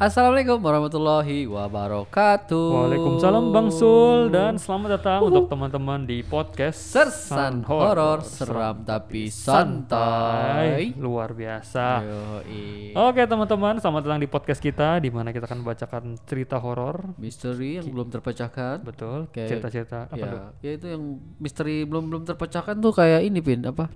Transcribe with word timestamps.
Assalamualaikum 0.00 0.64
warahmatullahi 0.64 1.44
wabarakatuh. 1.44 2.68
Waalaikumsalam 2.72 3.52
Bang 3.52 3.68
Sul 3.68 4.32
dan 4.32 4.56
selamat 4.56 4.96
datang 4.96 5.20
untuk 5.28 5.44
teman-teman 5.52 6.08
di 6.08 6.24
podcast 6.24 6.80
Sersan 6.80 7.60
horor 7.68 8.24
seram 8.24 8.80
tapi 8.80 9.28
santai. 9.28 10.96
luar 10.96 11.36
biasa. 11.36 12.00
Yoi. 12.00 12.96
Oke 12.96 13.28
teman-teman, 13.28 13.76
selamat 13.76 14.00
datang 14.08 14.20
di 14.24 14.28
podcast 14.32 14.64
kita 14.64 15.04
di 15.04 15.12
mana 15.12 15.36
kita 15.36 15.44
akan 15.44 15.60
membacakan 15.60 16.16
cerita 16.24 16.56
horor. 16.56 17.12
Misteri 17.20 17.76
yang 17.76 17.92
belum 17.92 18.08
terpecahkan. 18.08 18.80
Betul, 18.80 19.28
Kayak- 19.28 19.52
cerita-cerita 19.52 20.08
apa 20.08 20.16
tuh? 20.24 20.40
Ya, 20.64 20.64
ya 20.64 20.70
itu 20.80 20.86
yang 20.96 21.02
misteri 21.36 21.84
belum 21.84 22.08
belum 22.08 22.22
terpecahkan 22.24 22.80
tuh 22.80 22.96
kayak 22.96 23.20
ini 23.20 23.44
pin 23.44 23.68
apa? 23.68 23.92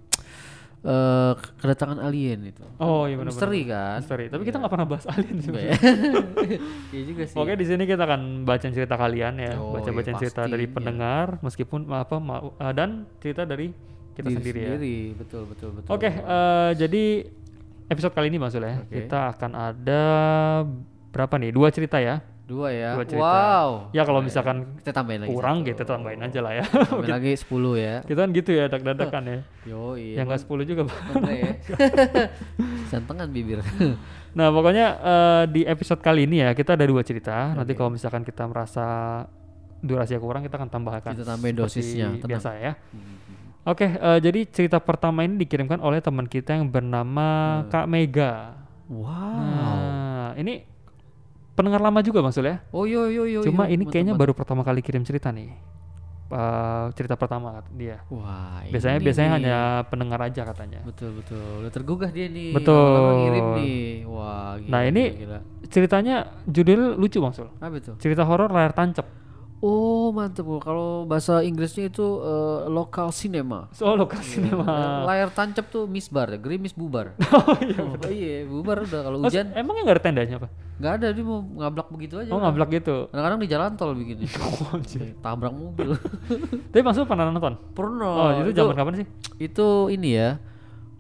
Eh 0.85 1.33
kedatangan 1.59 1.97
alien 1.97 2.45
itu. 2.45 2.61
Oh 2.77 3.09
iya 3.09 3.17
benar. 3.17 3.33
Misteri 3.33 3.65
kan? 3.65 4.05
Misteri. 4.05 4.29
Tapi 4.29 4.43
kita 4.45 4.61
nggak 4.61 4.69
pernah 4.69 4.85
bahas 4.85 5.09
alien 5.09 5.37
sih. 5.41 5.49
Enggak 5.49 5.65
ya? 5.65 5.75
Iya 6.93 7.03
juga 7.09 7.23
sih. 7.25 7.37
Oke 7.41 7.53
di 7.57 7.65
sini 7.65 7.83
kita 7.85 8.05
akan 8.05 8.45
baca 8.45 8.67
cerita 8.69 8.95
kalian 8.95 9.35
ya, 9.39 9.57
Oh, 9.57 9.73
baca-baca 9.73 10.05
iya, 10.07 10.19
cerita 10.21 10.45
dari 10.45 10.69
pendengar, 10.69 11.41
meskipun 11.41 11.89
apa 11.89 12.21
ma- 12.21 12.53
eh, 12.55 12.73
dan 12.73 13.09
cerita 13.17 13.43
dari 13.43 13.73
kita 14.13 14.29
Diri 14.29 14.37
sendiri, 14.37 14.59
ya. 14.61 14.69
sendiri. 14.77 14.97
Betul 15.17 15.43
betul 15.49 15.69
betul. 15.73 15.89
Oke, 15.89 16.11
eh, 16.13 16.71
jadi 16.77 17.05
episode 17.89 18.13
kali 18.13 18.29
ini 18.29 18.37
Mas 18.37 18.53
Sul 18.53 18.63
ya, 18.63 18.79
Oke. 18.79 18.93
kita 19.01 19.33
akan 19.33 19.51
ada 19.57 20.03
berapa 21.11 21.35
nih? 21.37 21.49
Dua 21.49 21.73
cerita 21.73 21.97
ya. 21.97 22.21
Dua 22.45 22.69
ya. 22.69 22.93
Dua 22.93 23.05
cerita. 23.09 23.25
Wow. 23.25 23.69
Ya 23.97 24.03
kalau 24.05 24.21
misalkan 24.21 24.77
Kita 24.85 24.93
tambahin 24.93 25.25
lagi. 25.25 25.33
kurang 25.33 25.57
satu. 25.65 25.69
gitu 25.73 25.83
tambahin 25.89 26.21
aja 26.21 26.39
lah 26.45 26.53
ya. 26.61 26.65
Tambahin 26.69 27.13
lagi 27.17 27.33
10 27.41 27.49
ya. 27.81 27.95
kita 28.05 28.19
kan 28.21 28.31
gitu 28.37 28.51
ya, 28.53 28.65
dak-dadakan 28.69 29.23
ya. 29.25 29.39
Yo 29.73 29.97
iya. 29.97 30.15
Yang 30.21 30.27
enggak 30.29 30.41
10 30.45 30.71
juga. 30.71 30.83
Ya. 31.33 31.53
Santengan 32.93 33.29
bibir. 33.33 33.61
Nah, 34.35 34.51
pokoknya 34.51 34.87
eh, 34.99 35.45
di 35.47 35.63
episode 35.63 36.03
kali 36.03 36.27
ini 36.27 36.43
ya 36.43 36.51
kita 36.59 36.75
ada 36.75 36.83
dua 36.83 37.07
cerita. 37.07 37.55
Nanti 37.55 37.71
kalau 37.79 37.95
misalkan 37.95 38.27
kita 38.27 38.43
merasa 38.51 39.23
durasinya 39.79 40.19
kurang 40.19 40.43
kita 40.43 40.59
akan 40.59 40.67
tambahkan. 40.75 41.15
Kita 41.15 41.23
tambahin 41.23 41.55
dosisnya, 41.55 42.19
tenang. 42.19 42.35
biasa 42.35 42.59
ya. 42.59 42.75
Oke, 43.63 43.95
eh, 43.95 44.19
jadi 44.19 44.43
cerita 44.51 44.83
pertama 44.83 45.23
ini 45.23 45.39
dikirimkan 45.39 45.79
oleh 45.79 46.03
teman 46.03 46.27
kita 46.27 46.51
yang 46.59 46.67
bernama 46.67 47.63
Kak 47.71 47.87
Mega. 47.87 48.59
Wow. 48.91 49.39
Nah, 49.39 50.31
ini 50.35 50.74
pendengar 51.55 51.81
lama 51.81 52.03
juga 52.03 52.21
Mas 52.21 52.35
Sul 52.35 52.51
ya. 52.51 52.63
Oh 52.75 52.85
yo 52.85 53.09
yo 53.09 53.25
yo. 53.27 53.41
Cuma 53.47 53.67
yo, 53.71 53.79
ini 53.79 53.87
kayaknya 53.89 54.15
baru 54.15 54.35
pertama 54.35 54.63
kali 54.67 54.83
kirim 54.83 55.07
cerita 55.07 55.31
nih. 55.31 55.55
Eh, 56.35 56.85
cerita 56.99 57.15
pertama 57.15 57.63
dia. 57.71 58.03
Wah. 58.11 58.65
Biasanya 58.67 58.97
ini 58.99 59.05
biasanya 59.07 59.29
nih. 59.31 59.37
hanya 59.39 59.59
pendengar 59.87 60.19
aja 60.25 60.43
katanya. 60.43 60.81
Betul 60.83 61.21
betul. 61.21 61.63
Udah 61.63 61.71
tergugah 61.71 62.11
dia 62.11 62.27
nih. 62.27 62.51
Betul. 62.51 62.99
Ngirim 63.23 63.47
nih. 63.61 63.87
Wah. 64.09 64.59
Gila, 64.59 64.71
Nah, 64.73 64.81
ini 64.89 65.05
Gila, 65.15 65.21
gila. 65.21 65.39
Ceritanya 65.71 66.15
judulnya 66.49 66.99
lucu 66.99 67.19
Bang 67.23 67.35
Sul. 67.37 67.49
Apa 67.63 67.77
itu? 67.79 67.93
Cerita 68.03 68.27
horor 68.27 68.51
layar 68.51 68.75
tancap. 68.75 69.07
Oh 69.65 70.13
mantep 70.13 70.45
bro. 70.45 70.61
Kalau 70.61 71.09
bahasa 71.09 71.41
Inggrisnya 71.41 71.89
itu 71.89 72.05
eh, 72.21 72.69
lokal 72.69 73.09
cinema. 73.17 73.73
Soal 73.73 73.97
lokasi 73.97 74.45
Iya. 74.45 74.61
mah. 74.61 75.09
Layar 75.09 75.33
tancap 75.33 75.73
tuh 75.73 75.89
misbar 75.89 76.29
ya, 76.29 76.37
gerimis 76.37 76.77
bubar. 76.77 77.17
Oh 77.33 77.57
iya. 77.65 77.81
oh, 77.81 78.11
iya, 78.13 78.45
bubar 78.45 78.85
udah 78.85 79.01
kalau 79.01 79.17
Oh, 79.25 79.25
hujan 79.25 79.57
emangnya 79.57 79.89
nggak 79.89 79.97
ada 79.97 80.05
tendanya 80.05 80.37
apa? 80.37 80.49
nggak 80.75 80.93
ada 81.01 81.07
dia 81.15 81.25
mau 81.25 81.39
ngablak 81.41 81.89
begitu 81.89 82.15
aja. 82.21 82.29
Oh 82.29 82.39
ngablak 82.45 82.69
gitu. 82.77 83.09
Kadang-kadang 83.09 83.41
di 83.41 83.49
jalan 83.49 83.71
tol 83.81 83.93
begini. 83.97 84.27
Oh. 84.45 84.77
Tabrak 85.25 85.55
mobil. 85.57 85.97
Tapi 86.75 86.81
Sul 86.93 87.09
pernah 87.09 87.25
nonton? 87.31 87.57
Pernah. 87.73 88.13
Oh, 88.13 88.31
itu 88.45 88.53
zaman 88.53 88.75
kapan 88.77 88.95
sih? 89.01 89.07
Itu 89.41 89.89
ini 89.89 90.13
ya. 90.19 90.37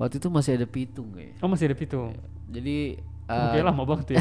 Waktu 0.00 0.18
itu 0.24 0.32
masih 0.32 0.56
ada 0.56 0.64
pitung 0.64 1.12
ya. 1.20 1.36
Oh 1.44 1.50
masih 1.52 1.68
ada 1.68 1.76
pitung. 1.76 2.16
Jadi 2.48 2.96
Oke 3.24 3.56
eh, 3.56 3.64
lama 3.64 3.82
banget 3.88 4.14
ya. 4.14 4.20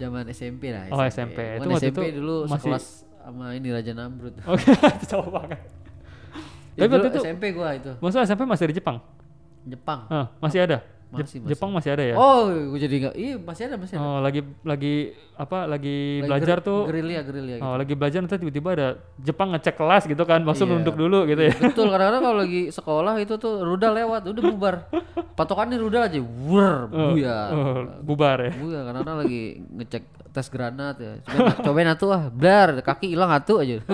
Zaman 0.00 0.24
SMP 0.32 0.62
lah. 0.72 0.88
Oh, 0.88 1.04
SMP. 1.04 1.36
Bukan 1.36 1.60
Itu 1.60 1.68
waktu 1.70 1.86
SMP 1.86 2.00
itu 2.02 2.16
dulu 2.16 2.36
masih- 2.48 2.56
sekelas 2.64 2.86
sama 3.20 3.44
ini 3.52 3.68
Raja 3.68 3.92
Namrud. 3.92 4.34
Oke, 4.50 4.72
jauh 5.10 5.28
banget. 5.28 5.60
Ya, 6.74 6.88
Tapi 6.88 6.92
waktu 6.96 7.08
itu 7.12 7.20
SMP 7.20 7.44
gua 7.52 7.68
itu. 7.76 7.92
Maksudnya 8.00 8.24
SMP 8.24 8.42
masih 8.48 8.64
di 8.66 8.76
Jepang? 8.80 8.96
Jepang. 9.68 10.08
Ah, 10.08 10.32
masih 10.40 10.64
ada? 10.64 10.80
Masih, 11.10 11.38
masih. 11.38 11.50
Jepang 11.50 11.70
masih 11.70 11.90
ada 11.90 12.04
ya? 12.04 12.14
Oh, 12.14 12.46
gua 12.46 12.78
jadi 12.78 12.94
enggak. 12.96 13.14
Iya, 13.14 13.34
masih 13.36 13.62
ada, 13.66 13.76
masih 13.76 13.94
ada. 13.94 14.04
Oh, 14.04 14.18
lagi 14.18 14.40
lagi 14.62 14.94
apa? 15.34 15.58
Lagi, 15.64 15.96
Lagi 16.18 16.28
belajar 16.30 16.56
ger- 16.56 16.64
tuh. 16.64 16.80
gerilya 16.86 17.20
gerilya 17.20 17.54
gitu. 17.56 17.64
Oh, 17.64 17.74
lagi 17.74 17.94
belajar 17.94 18.18
nanti 18.20 18.36
tiba-tiba 18.36 18.68
ada 18.70 18.88
Jepang 19.18 19.48
ngecek 19.50 19.74
kelas 19.74 20.02
gitu 20.06 20.22
kan, 20.22 20.40
maksud 20.40 20.64
Iya. 20.64 20.72
nunduk 20.72 20.94
dulu 20.94 21.26
gitu 21.26 21.42
ya. 21.42 21.52
Betul, 21.52 21.90
kadang-kadang 21.92 22.22
kalau 22.22 22.38
lagi 22.38 22.62
sekolah 22.68 23.14
itu 23.18 23.34
tuh 23.36 23.54
rudal 23.60 23.92
lewat, 23.92 24.22
udah 24.24 24.42
bubar. 24.46 24.74
Patokannya 25.34 25.76
rudal 25.76 26.06
aja, 26.06 26.18
wur. 26.20 26.86
Oh, 26.88 27.12
bubar 28.00 28.38
ya. 28.40 28.52
Buyar, 28.54 28.82
kadang-kadang 28.84 29.16
lagi 29.26 29.40
ngecek 29.68 30.02
tes 30.30 30.46
granat 30.48 30.96
ya. 30.96 31.12
Cobain, 31.22 31.56
cobain 31.60 31.88
atuh 31.90 32.08
ah, 32.10 32.24
blar, 32.30 32.80
kaki 32.80 33.12
hilang 33.12 33.30
atuh 33.30 33.60
aja. 33.60 33.82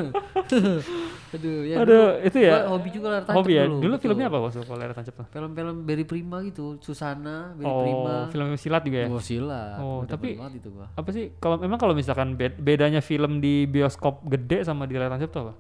Aduh, 1.27 1.67
ya 1.67 1.83
Aduh, 1.83 1.91
dulu 1.91 2.07
itu 2.23 2.39
ya. 2.39 2.71
hobi 2.71 2.89
juga 2.95 3.07
layar 3.11 3.25
tancap 3.27 3.39
Hobi 3.43 3.53
ya. 3.59 3.65
dulu. 3.67 3.77
Dulu 3.83 3.95
filmnya 3.99 4.27
apa 4.31 4.39
maksud 4.41 4.63
kalau 4.63 4.79
layar 4.79 4.93
tancap 4.95 5.15
tuh? 5.17 5.27
Film-film 5.29 5.77
Berry 5.83 6.05
Prima 6.07 6.39
gitu, 6.41 6.79
Susana, 6.79 7.53
Berry 7.53 7.67
Oh, 7.67 7.83
Prima. 7.83 8.15
film 8.31 8.47
silat 8.55 8.83
juga 8.87 8.99
ya. 9.05 9.09
Oh, 9.11 9.21
silat. 9.21 9.77
Oh, 9.83 10.07
Udah 10.07 10.17
tapi- 10.17 10.39
itu 10.39 10.69
gua. 10.71 10.87
Apa 10.95 11.09
sih 11.11 11.35
kalau 11.37 11.59
memang 11.59 11.77
kalau 11.77 11.93
misalkan 11.93 12.39
bed- 12.39 12.57
bedanya 12.57 13.03
film 13.03 13.43
di 13.43 13.67
bioskop 13.67 14.23
gede 14.25 14.63
sama 14.63 14.87
di 14.87 14.95
layar 14.95 15.13
tancap 15.13 15.29
tuh 15.29 15.41
apa? 15.51 15.55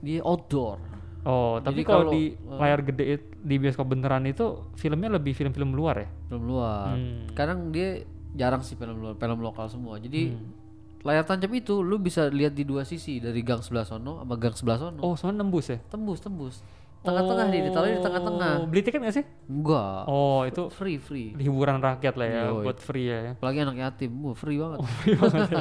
Dia 0.00 0.22
outdoor. 0.22 0.78
Oh, 1.22 1.62
tapi 1.62 1.86
kalau 1.86 2.10
kalau, 2.10 2.14
di 2.14 2.34
eh, 2.34 2.58
layar 2.58 2.80
gede 2.82 3.04
di 3.38 3.54
bioskop 3.54 3.86
beneran 3.86 4.26
itu 4.26 4.66
filmnya 4.74 5.06
lebih 5.12 5.34
film-film 5.34 5.70
luar 5.70 5.94
ya? 5.98 6.08
film 6.26 6.46
luar. 6.46 6.94
Hmm. 6.94 7.30
Kadang 7.30 7.70
dia 7.70 8.02
jarang 8.32 8.60
sih 8.60 8.74
film 8.74 8.98
luar, 8.98 9.14
film 9.14 9.38
lokal 9.38 9.68
semua. 9.68 9.96
Jadi 9.96 10.32
Hmm. 10.32 10.50
layar 11.02 11.26
tancap 11.26 11.50
itu 11.50 11.82
lu 11.82 11.98
bisa 11.98 12.30
lihat 12.30 12.54
di 12.54 12.62
dua 12.62 12.86
sisi 12.86 13.18
dari 13.18 13.42
gang 13.42 13.58
sebelah 13.58 13.82
sono 13.82 14.22
sama 14.22 14.34
gang 14.38 14.54
sebelah 14.54 14.78
sono. 14.78 15.00
Oh, 15.02 15.14
soalnya 15.14 15.42
nembus 15.42 15.66
ya? 15.68 15.78
Tembus, 15.90 16.22
tembus. 16.22 16.62
Tengah-tengah 17.02 17.46
dia 17.48 17.60
ditaruh 17.62 17.88
di 17.88 17.98
tengah-tengah. 17.98 18.52
Oh, 18.56 18.66
Beli 18.66 18.80
tiket 18.80 18.98
nggak 18.98 19.10
sih? 19.12 19.24
Enggak. 19.44 20.06
Oh, 20.06 20.42
itu 20.42 20.70
Free, 20.70 20.96
free. 20.96 21.34
hiburan 21.36 21.78
rakyat 21.78 22.14
lah 22.14 22.26
ya, 22.26 22.42
Yoi. 22.48 22.62
buat 22.62 22.78
free 22.78 23.06
ya. 23.06 23.34
Apalagi 23.34 23.58
anak 23.60 23.76
yatim, 23.76 24.12
wah 24.22 24.32
free 24.32 24.54
banget. 24.54 24.78
Oh, 24.78 24.88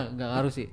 Enggak 0.07 0.29
ngaruh 0.31 0.49
sih. 0.49 0.69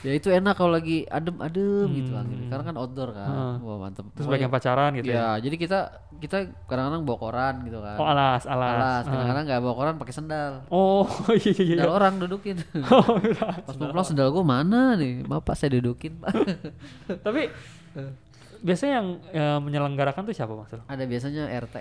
ya 0.00 0.10
itu 0.10 0.28
enak 0.28 0.52
kalau 0.52 0.72
lagi 0.72 1.06
adem-adem 1.06 1.86
gitu 1.92 2.12
anginnya. 2.12 2.48
Karena 2.48 2.64
kan 2.64 2.76
outdoor 2.76 3.10
kan. 3.10 3.28
Heeh. 3.28 3.54
Wah, 3.60 3.76
mantep. 3.78 4.02
Hmm. 4.02 4.12
Terus 4.12 4.24
Pokoknya- 4.24 4.34
bagian 4.40 4.50
pacaran 4.50 4.90
gitu 4.94 5.08
ya. 5.08 5.14
ya, 5.14 5.28
jadi 5.40 5.56
kita 5.56 5.78
kita 6.18 6.36
kadang-kadang 6.66 7.02
bawa 7.02 7.18
koran 7.20 7.54
gitu 7.62 7.78
kan. 7.78 7.96
Oh, 7.96 8.04
alas, 8.04 8.42
alas. 8.44 8.74
Alas, 8.76 9.04
kadang-kadang 9.06 9.44
nggak 9.46 9.60
bawa 9.60 9.74
koran 9.74 9.94
pakai 9.96 10.12
sendal. 10.12 10.52
Oh, 10.68 11.06
iya 11.38 11.50
iya 11.52 11.64
iya. 11.64 11.76
Sendal 11.78 11.92
orang 11.92 12.14
dudukin. 12.18 12.56
Oh, 12.90 13.14
iya. 13.20 13.62
Pas 13.62 13.74
mau 13.74 13.88
pulang 13.88 14.04
sendal 14.04 14.28
gua 14.28 14.42
mana 14.42 14.94
nih? 14.94 15.22
Bapak 15.22 15.54
saya 15.54 15.70
dudukin, 15.72 16.18
Pak. 16.18 16.34
Tapi 17.20 17.46
biasanya 18.60 18.92
yang 18.98 19.08
eh, 19.30 19.58
menyelenggarakan 19.58 20.22
tuh 20.22 20.32
siapa 20.32 20.52
Mas? 20.52 20.72
Ada 20.74 21.04
biasanya 21.04 21.44
RT. 21.50 21.76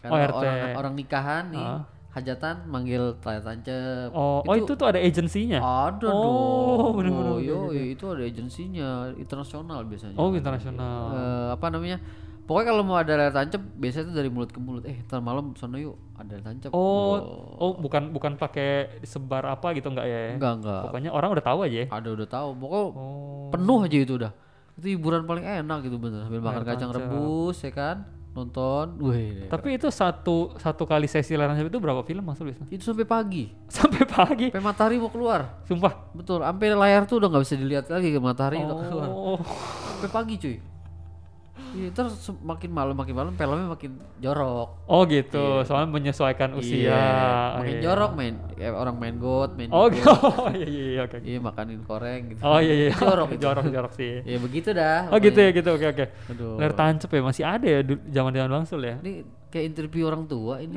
Karena 0.00 0.10
Oh, 0.10 0.18
RT. 0.18 0.34
orang 0.40 0.58
orang 0.74 0.94
nikahan 0.94 1.44
nih, 1.48 1.60
Ah. 1.60 1.82
hajatan 2.10 2.66
manggil 2.66 3.14
layar 3.16 3.42
tancap. 3.44 4.08
Oh, 4.10 4.40
oh 4.40 4.54
itu 4.54 4.72
tuh 4.72 4.86
ada 4.86 4.98
agensinya. 4.98 5.58
Ada 5.60 6.08
Oh, 6.08 6.90
dong. 6.90 6.98
bener-bener, 6.98 7.30
Oh, 7.30 7.38
yo, 7.38 7.68
bener-bener. 7.68 7.92
itu 7.92 8.04
ada 8.08 8.22
agensinya 8.24 8.88
internasional 9.14 9.80
biasanya. 9.84 10.16
Oh, 10.16 10.32
internasional. 10.32 11.00
Eh, 11.12 11.48
apa 11.54 11.66
namanya? 11.68 11.98
Pokoknya 12.42 12.66
kalau 12.66 12.82
mau 12.82 12.98
ada 12.98 13.14
layar 13.14 13.30
tancap 13.30 13.62
biasanya 13.78 14.04
itu 14.04 14.14
dari 14.16 14.26
mulut 14.26 14.50
ke 14.50 14.58
mulut. 14.58 14.82
Eh, 14.82 15.06
ntar 15.06 15.22
malam 15.22 15.54
sono 15.54 15.78
yuk 15.78 15.94
ada 16.16 16.34
layar 16.34 16.42
tancap. 16.42 16.70
Oh, 16.74 17.14
oh 17.54 17.78
bukan 17.78 18.10
bukan 18.10 18.34
pakai 18.34 18.98
sebar 19.04 19.46
apa 19.46 19.70
gitu 19.70 19.86
enggak 19.86 20.02
ya? 20.04 20.34
enggak 20.34 20.54
enggak. 20.58 20.82
Pokoknya 20.90 21.10
orang 21.14 21.30
udah 21.30 21.44
tahu 21.44 21.58
aja 21.62 21.76
ya. 21.76 21.86
Ada 21.88 22.08
udah 22.10 22.26
tahu. 22.26 22.48
Pokoknya 22.58 22.86
Oh. 22.90 23.50
penuh 23.54 23.78
aja 23.84 23.98
itu 24.00 24.14
udah. 24.18 24.32
Itu 24.80 24.96
hiburan 24.96 25.28
paling 25.28 25.44
enak 25.44 25.84
gitu 25.84 26.00
bener 26.00 26.24
sambil 26.24 26.40
makan 26.40 26.64
kacang 26.64 26.90
rebus 26.96 27.60
ya 27.60 27.68
kan. 27.68 28.08
Nonton. 28.30 28.96
Wih. 29.02 29.50
Tapi 29.50 29.76
itu 29.76 29.90
satu 29.90 30.54
satu 30.56 30.86
kali 30.86 31.10
sesi 31.10 31.34
layar 31.34 31.52
tancap 31.52 31.66
itu 31.66 31.78
berapa 31.82 32.00
film 32.06 32.22
Mas 32.24 32.38
biasa? 32.40 32.62
itu 32.70 32.80
sampai 32.80 33.04
pagi. 33.04 33.50
Sampai 33.76 34.06
pagi. 34.06 34.48
Sampai 34.48 34.64
matahari 34.64 34.96
mau 35.02 35.10
keluar. 35.12 35.60
Sumpah. 35.66 36.14
Betul, 36.14 36.40
sampai 36.40 36.66
layar 36.72 37.04
tuh 37.10 37.20
udah 37.20 37.28
nggak 37.28 37.42
bisa 37.44 37.54
dilihat 37.58 37.84
lagi 37.90 38.08
ke 38.14 38.20
matahari 38.22 38.62
udah 38.62 38.76
keluar. 38.86 39.08
Oh. 39.10 39.38
Sampai 39.98 40.10
pagi 40.14 40.34
cuy. 40.40 40.56
Iya, 41.70 41.88
terus 41.94 42.18
makin 42.42 42.70
malam 42.74 42.98
makin 42.98 43.14
malam 43.14 43.32
filmnya 43.32 43.70
makin 43.70 43.94
jorok. 44.18 44.82
Oh 44.84 45.06
gitu, 45.06 45.62
soalnya 45.62 45.86
menyesuaikan 45.86 46.58
usia. 46.58 46.90
Iya, 46.90 46.98
Oh, 47.54 47.62
makin 47.62 47.74
iya. 47.78 47.82
jorok 47.86 48.10
main 48.12 48.34
kayak 48.52 48.74
orang 48.74 48.96
main 48.98 49.16
god, 49.16 49.54
main 49.54 49.70
Oh, 49.70 49.86
gitu. 49.86 50.10
oh 50.42 50.50
iya 50.50 50.66
iya 50.66 50.84
iya, 50.90 51.00
oke. 51.06 51.18
Iya, 51.22 51.38
makanin 51.38 51.80
koreng 51.86 52.20
gitu. 52.34 52.42
Oh 52.42 52.58
iya 52.58 52.74
iya. 52.74 52.90
jorok 53.06 53.28
itu. 53.30 53.40
jorok 53.40 53.66
jorok 53.70 53.92
sih. 53.94 54.12
Ya 54.26 54.38
begitu 54.42 54.68
dah. 54.74 55.14
Oh 55.14 55.18
gitu 55.18 55.38
ya 55.38 55.50
gitu 55.54 55.68
oke 55.70 55.86
oke. 55.94 56.04
Aduh. 56.34 56.58
Layar 56.58 56.74
tancap 56.74 57.10
ya 57.10 57.22
masih 57.22 57.44
ada 57.46 57.66
ya 57.66 57.80
du- 57.86 58.02
zaman-zaman 58.10 58.50
Bangsul 58.50 58.80
ya. 58.82 58.96
Ini 58.98 59.12
kayak 59.48 59.64
interview 59.70 60.10
orang 60.10 60.26
tua 60.26 60.58
ini. 60.58 60.74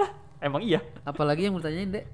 Emang 0.44 0.60
iya. 0.60 0.84
Apalagi 1.02 1.48
yang 1.48 1.56
mau 1.56 1.64
tanyain, 1.64 1.88
Dek? 1.88 2.04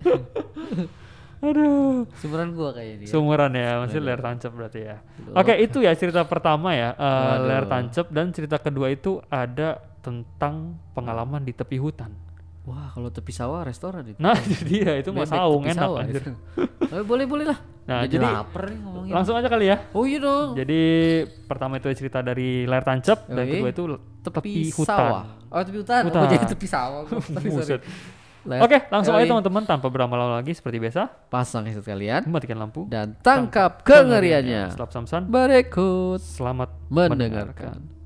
Aduh. 1.41 2.05
Sumuran 2.21 2.53
gua 2.53 2.77
kayaknya 2.77 2.97
dia. 3.01 3.09
Sumuran 3.09 3.53
ya, 3.57 3.71
masih 3.81 3.99
layar 4.05 4.21
tancap 4.21 4.53
berarti 4.53 4.81
ya. 4.85 4.97
Oke, 5.33 5.57
itu 5.57 5.81
ya 5.81 5.93
cerita 5.97 6.21
pertama 6.29 6.77
ya, 6.77 6.93
eh, 6.93 7.35
layar 7.49 7.65
tancap 7.65 8.13
dan 8.13 8.29
cerita 8.33 8.61
kedua 8.61 8.93
itu 8.93 9.25
ada 9.33 9.81
tentang 10.05 10.77
pengalaman 10.93 11.41
di 11.45 11.57
tepi 11.57 11.81
hutan. 11.81 12.13
Wah, 12.69 12.93
kalau 12.93 13.09
tepi 13.09 13.33
sawah 13.33 13.65
restoran 13.65 14.05
itu. 14.05 14.21
Nah, 14.21 14.37
jadi 14.37 14.75
ya 14.85 14.93
itu 15.01 15.11
Bebek 15.17 15.33
saung 15.33 15.65
enak 15.65 15.81
sawah 15.81 16.01
anjir. 16.05 16.23
itu. 16.23 16.33
Eh, 16.93 17.05
boleh 17.09 17.25
boleh 17.25 17.45
lah. 17.49 17.59
Nah, 17.89 18.05
jadi, 18.05 18.21
jadi 18.21 18.27
lapar 18.31 18.63
nih 18.69 18.79
ngomongin. 18.85 19.13
langsung 19.17 19.35
aja 19.35 19.49
kali 19.49 19.67
ya. 19.73 19.77
Oh 19.97 20.05
iya 20.05 20.19
dong. 20.21 20.49
Jadi 20.55 20.81
pertama 21.49 21.81
itu 21.81 21.89
cerita 21.97 22.21
dari 22.21 22.69
layar 22.69 22.85
tancap 22.85 23.27
dan 23.27 23.45
kedua 23.49 23.71
itu 23.73 23.83
tepi, 24.23 24.37
tepi 24.39 24.53
hutan. 24.77 24.93
sawah. 24.93 25.25
Oh, 25.51 25.63
tepi 25.65 25.79
hutan. 25.81 26.03
Hutan. 26.05 26.21
Oh, 26.21 26.29
jadi 26.29 26.45
tepi 26.47 26.67
sawah. 26.69 27.03
Sorry, 27.41 27.49
sorry. 27.65 27.83
Layar- 28.41 28.65
Oke, 28.65 28.79
langsung 28.89 29.13
aja 29.13 29.29
teman-teman 29.29 29.63
tanpa 29.65 29.93
berlama-lama 29.93 30.41
lagi 30.41 30.57
seperti 30.57 30.81
biasa, 30.81 31.13
Pasang 31.29 31.69
headset 31.69 31.85
kalian 31.85 32.25
matikan 32.27 32.57
lampu. 32.57 32.89
Dan 32.89 33.13
tangkap 33.21 33.85
kengeriannya. 33.85 34.73
Setelah 34.73 34.89
Samsan, 34.91 35.29
Berikut 35.29 36.19
selamat 36.19 36.73
mendengarkan. 36.89 38.00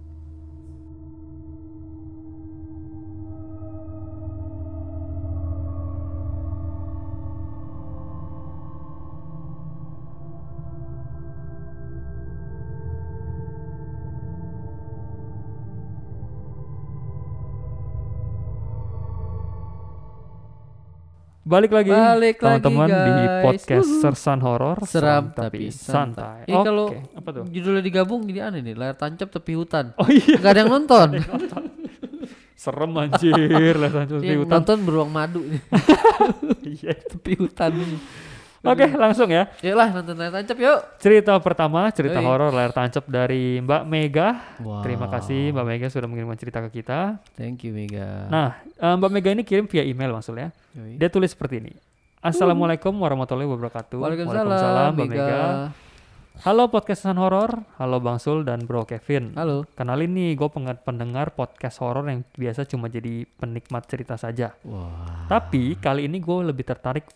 Balik 21.45 21.77
lagi 21.77 21.93
Balik 21.93 22.41
lagi, 22.41 22.65
teman-teman 22.65 22.89
di 22.89 23.25
podcast 23.45 23.85
Wuhu. 23.85 24.01
Sersan 24.01 24.41
Horor 24.41 24.79
Seram 24.89 25.29
tapi 25.29 25.69
santai. 25.69 26.49
Ini 26.49 26.57
Oke, 26.57 26.65
kalau 26.65 26.87
apa 27.13 27.29
tuh? 27.31 27.45
judulnya 27.53 27.83
digabung 27.85 28.25
jadi 28.25 28.49
aneh 28.49 28.65
nih. 28.65 28.73
Layar 28.73 28.97
tancap 28.97 29.29
tepi 29.29 29.53
hutan. 29.53 29.93
Oh 30.01 30.09
iya, 30.09 30.41
Gak 30.41 30.51
ada 30.57 30.61
yang 30.65 30.73
nonton. 30.73 31.09
serem 32.65 32.97
anjir 32.97 33.77
lah 33.77 33.91
tancap 33.93 34.17
tepi 34.25 34.33
yang 34.33 34.41
hutan. 34.41 34.53
nonton 34.57 34.77
beruang 34.89 35.11
madu 35.13 35.45
nih. 35.45 35.61
Iya. 36.75 36.97
tepi 37.13 37.33
hutan 37.37 37.77
Oke, 38.65 38.87
langsung 38.97 39.29
ya. 39.29 39.53
Yuk 39.61 39.77
lah 39.77 39.93
nonton 39.93 40.17
layar 40.17 40.41
tancap 40.41 40.57
yuk. 40.57 40.79
Cerita 40.97 41.37
pertama, 41.37 41.93
cerita 41.93 42.17
horor 42.25 42.49
layar 42.49 42.73
tancap 42.73 43.05
dari 43.05 43.61
Mbak 43.61 43.83
Mega. 43.85 44.57
Wow. 44.65 44.81
Terima 44.81 45.07
kasih 45.13 45.53
Mbak 45.53 45.67
Mega 45.69 45.87
sudah 45.93 46.09
mengirimkan 46.09 46.41
cerita 46.41 46.65
ke 46.65 46.81
kita. 46.81 47.21
Thank 47.37 47.69
you 47.69 47.77
Mega. 47.77 48.25
Nah, 48.33 48.57
eh, 48.65 48.95
Mbak 48.97 49.11
Mega 49.13 49.31
ini 49.37 49.45
kirim 49.45 49.69
via 49.69 49.85
email 49.85 50.17
maksudnya. 50.17 50.49
Yoi. 50.73 50.97
Dia 50.97 51.13
tulis 51.13 51.37
seperti 51.37 51.61
ini. 51.61 51.77
Assalamualaikum 52.25 52.97
warahmatullahi 52.97 53.45
wabarakatuh. 53.53 54.01
Waalaikumsalam, 54.01 54.97
Mega. 54.97 55.69
Halo 56.43 56.67
podcastan 56.67 57.15
horor, 57.15 57.63
halo 57.79 58.03
Bang 58.03 58.19
Sul 58.19 58.43
dan 58.43 58.67
Bro 58.67 58.91
Kevin. 58.91 59.39
Halo. 59.39 59.71
Kenalin 59.79 60.19
nih, 60.19 60.35
gue 60.35 60.49
pendengar 60.83 61.31
podcast 61.31 61.79
horor 61.79 62.11
yang 62.11 62.27
biasa 62.35 62.67
cuma 62.67 62.91
jadi 62.91 63.23
penikmat 63.39 63.87
cerita 63.87 64.19
saja. 64.19 64.51
Wah. 64.67 65.31
Tapi 65.31 65.79
kali 65.79 66.11
ini 66.11 66.19
gue 66.19 66.51
lebih 66.51 66.67
tertarik 66.67 67.07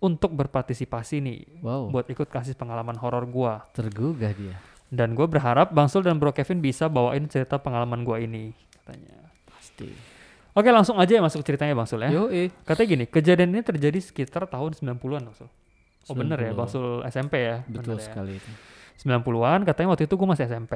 untuk 0.00 0.36
berpartisipasi 0.36 1.24
nih, 1.24 1.40
Wow. 1.64 1.88
buat 1.88 2.06
ikut 2.06 2.28
kasih 2.28 2.54
pengalaman 2.54 2.96
horor 3.00 3.24
gue. 3.24 3.54
Tergugah 3.72 4.32
dia. 4.36 4.56
Dan 4.86 5.18
gue 5.18 5.26
berharap 5.26 5.74
Bang 5.74 5.90
Sul 5.90 6.06
dan 6.06 6.20
Bro 6.20 6.30
Kevin 6.36 6.62
bisa 6.62 6.86
bawain 6.86 7.26
cerita 7.26 7.58
pengalaman 7.58 8.06
gue 8.06 8.16
ini, 8.22 8.44
katanya. 8.70 9.32
Pasti. 9.50 9.90
Oke, 10.56 10.72
langsung 10.72 10.96
aja 10.96 11.12
ya 11.18 11.22
masuk 11.24 11.42
ceritanya 11.42 11.74
Bang 11.74 11.88
Sul 11.88 12.06
ya. 12.06 12.10
Yo 12.12 12.30
eh. 12.30 12.48
Katanya 12.64 12.88
gini, 12.96 13.04
kejadian 13.10 13.50
ini 13.52 13.62
terjadi 13.66 13.98
sekitar 13.98 14.46
tahun 14.46 14.78
90-an 14.78 15.22
Bang 15.26 15.36
Sul. 15.36 15.50
Oh 16.06 16.14
bener 16.14 16.38
ya, 16.38 16.52
90. 16.54 16.58
Bang 16.60 16.68
Sul 16.70 16.86
SMP 17.10 17.34
ya. 17.42 17.56
Betul 17.66 17.98
bener 17.98 17.98
ya. 17.98 18.04
sekali 18.06 18.32
itu. 18.38 18.50
90-an 19.04 19.60
katanya 19.68 19.88
waktu 19.92 20.04
itu 20.08 20.14
gue 20.16 20.28
masih 20.28 20.44
SMP. 20.48 20.74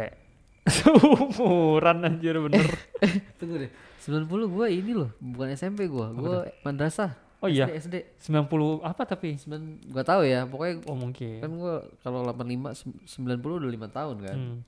Umuran 1.40 2.04
anjir 2.04 2.36
bener. 2.36 2.68
Tunggu 3.40 3.64
deh. 3.64 3.70
90 4.00 4.26
gua 4.48 4.66
ini 4.68 4.92
loh, 4.96 5.12
bukan 5.20 5.52
SMP 5.52 5.84
gua. 5.88 6.12
Gua 6.12 6.48
madrasah. 6.64 7.16
Oh 7.40 7.48
iya, 7.48 7.66
SD. 7.72 8.20
90 8.20 8.84
apa 8.84 9.02
tapi? 9.08 9.40
9 9.40 9.88
gua 9.88 10.04
tahu 10.04 10.28
ya, 10.28 10.44
pokoknya 10.44 10.84
Oh 10.84 10.96
mungkin. 10.96 11.40
kan 11.40 11.50
gua 11.56 11.74
kalau 12.04 12.20
85 12.28 12.76
sem- 12.76 13.00
90 13.08 13.60
udah 13.64 13.70
5 13.72 13.88
tahun 13.88 14.16
kan. 14.20 14.36
Hmm. 14.36 14.58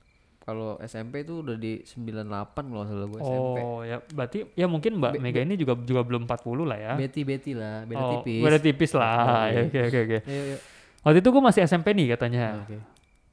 Kalau 0.43 0.75
SMP 0.83 1.23
itu 1.23 1.39
udah 1.39 1.55
di 1.55 1.85
98 1.85 2.67
kalau 2.67 2.83
salah 2.83 3.07
gua 3.07 3.19
SMP. 3.21 3.59
Oh 3.61 3.79
ya, 3.85 4.01
berarti 4.11 4.49
ya 4.57 4.65
mungkin 4.65 4.97
Mbak 4.97 5.11
Be- 5.15 5.21
Mega 5.21 5.39
ini 5.45 5.55
juga 5.55 5.77
juga 5.79 6.01
belum 6.01 6.25
40 6.25 6.65
lah 6.65 6.77
ya. 6.81 6.93
Betty 6.97 7.53
lah, 7.53 7.85
beda 7.85 8.01
oh, 8.01 8.11
tipis. 8.19 8.41
Beda 8.41 8.57
tipis 8.59 8.91
lah. 8.97 9.47
Ya, 9.47 9.53
iya. 9.53 9.61
Oke 9.69 9.79
oke 9.87 9.99
oke. 10.03 10.17
Ayo, 10.25 10.41
ayo. 10.49 10.57
Waktu 11.03 11.19
itu 11.19 11.29
gue 11.29 11.43
masih 11.43 11.61
SMP 11.63 11.87
nih 11.93 12.07
katanya. 12.17 12.63
Oke. 12.63 12.75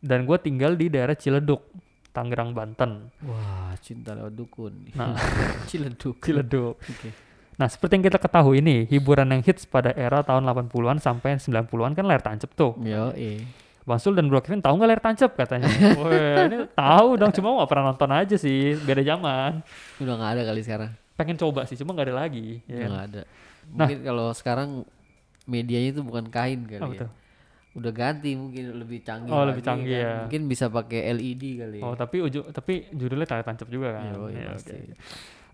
Dan 0.00 0.28
gue 0.28 0.37
tinggal 0.40 0.75
di 0.76 0.87
daerah 0.92 1.16
Ciledug, 1.16 1.64
Tangerang, 2.10 2.50
Banten. 2.52 3.08
Wah, 3.25 3.72
cinta 3.81 4.12
lewat 4.12 4.34
dukun. 4.34 4.90
Nah. 4.94 5.14
Ciledug. 5.70 6.19
Ciledug. 6.19 6.76
Oke. 6.76 7.29
Nah, 7.60 7.68
seperti 7.68 8.00
yang 8.00 8.08
kita 8.08 8.16
ketahui 8.16 8.64
nih, 8.64 8.88
hiburan 8.88 9.28
yang 9.28 9.44
hits 9.44 9.68
pada 9.68 9.92
era 9.92 10.24
tahun 10.24 10.48
80-an 10.48 10.96
sampai 10.96 11.36
90-an 11.36 11.92
kan 11.92 12.04
layar 12.08 12.24
tancap 12.24 12.56
tuh. 12.56 12.72
Yo, 12.80 13.12
eh. 13.12 13.44
Bang 13.84 14.00
Sul 14.00 14.16
dan 14.16 14.32
Bro 14.32 14.40
Kevin 14.40 14.64
tahu 14.64 14.80
nggak 14.80 14.88
layar 14.88 15.02
tancap 15.04 15.36
katanya? 15.36 15.68
Wah, 16.00 16.48
ini 16.48 16.64
tahu 16.72 17.08
dong, 17.20 17.32
cuma 17.36 17.60
nggak 17.60 17.68
pernah 17.68 17.84
nonton 17.92 18.10
aja 18.16 18.36
sih, 18.40 18.80
beda 18.80 19.04
zaman. 19.04 19.60
Udah 20.00 20.14
nggak 20.16 20.30
ada 20.40 20.42
kali 20.48 20.60
sekarang. 20.64 20.90
Pengen 21.20 21.36
coba 21.36 21.68
sih, 21.68 21.76
cuma 21.76 21.92
nggak 21.92 22.08
ada 22.08 22.16
lagi. 22.16 22.64
Udah 22.64 22.72
Ya. 22.72 22.80
kan? 22.80 22.88
nggak 22.88 23.04
ada. 23.12 23.20
Nah. 23.20 23.76
Mungkin 23.76 23.98
kalau 24.08 24.26
sekarang 24.32 24.68
medianya 25.44 25.88
itu 25.92 26.00
bukan 26.00 26.24
kain 26.32 26.64
kali 26.64 26.80
Apa 26.80 26.94
ya. 26.96 27.08
Udah 27.70 27.92
ganti 27.92 28.34
mungkin 28.34 28.64
lebih 28.82 29.04
canggih. 29.04 29.30
Oh, 29.30 29.44
lebih 29.44 29.62
lagi 29.62 29.68
canggih 29.68 29.98
kan. 30.00 30.08
ya. 30.08 30.14
Mungkin 30.24 30.42
bisa 30.48 30.64
pakai 30.72 31.00
LED 31.12 31.44
kali. 31.60 31.78
Oh, 31.84 31.92
tapi 31.92 32.16
uju, 32.24 32.40
tapi 32.50 32.88
judulnya 32.90 33.28
layar 33.28 33.44
tancap 33.44 33.68
juga 33.68 34.00
kan? 34.00 34.16
Yo, 34.16 34.32
Ya, 34.32 34.48
pasti. 34.56 34.80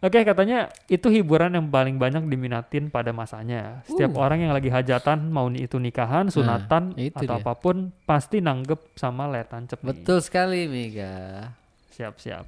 Oke. 0.01 0.09
Oke, 0.13 0.21
katanya 0.25 0.69
itu 0.89 1.09
hiburan 1.09 1.53
yang 1.57 1.67
paling 1.69 1.97
banyak 1.97 2.25
diminatin 2.29 2.89
pada 2.89 3.13
masanya. 3.13 3.81
Setiap 3.85 4.17
Uh. 4.17 4.23
orang 4.25 4.45
yang 4.45 4.53
lagi 4.53 4.69
hajatan, 4.69 5.29
mau 5.29 5.49
itu 5.53 5.77
nikahan, 5.77 6.29
sunatan, 6.29 6.97
itu 6.97 7.17
atau 7.17 7.37
dia. 7.37 7.43
apa 7.43 7.53
pun, 7.57 7.93
pasti 8.05 8.41
nanggep 8.41 8.97
sama 8.97 9.29
layar 9.29 9.49
tancap 9.49 9.81
nih. 9.81 9.89
Betul 9.93 10.19
sekali 10.25 10.69
Mega. 10.69 11.49
Siap, 11.97 12.21
siap. 12.21 12.45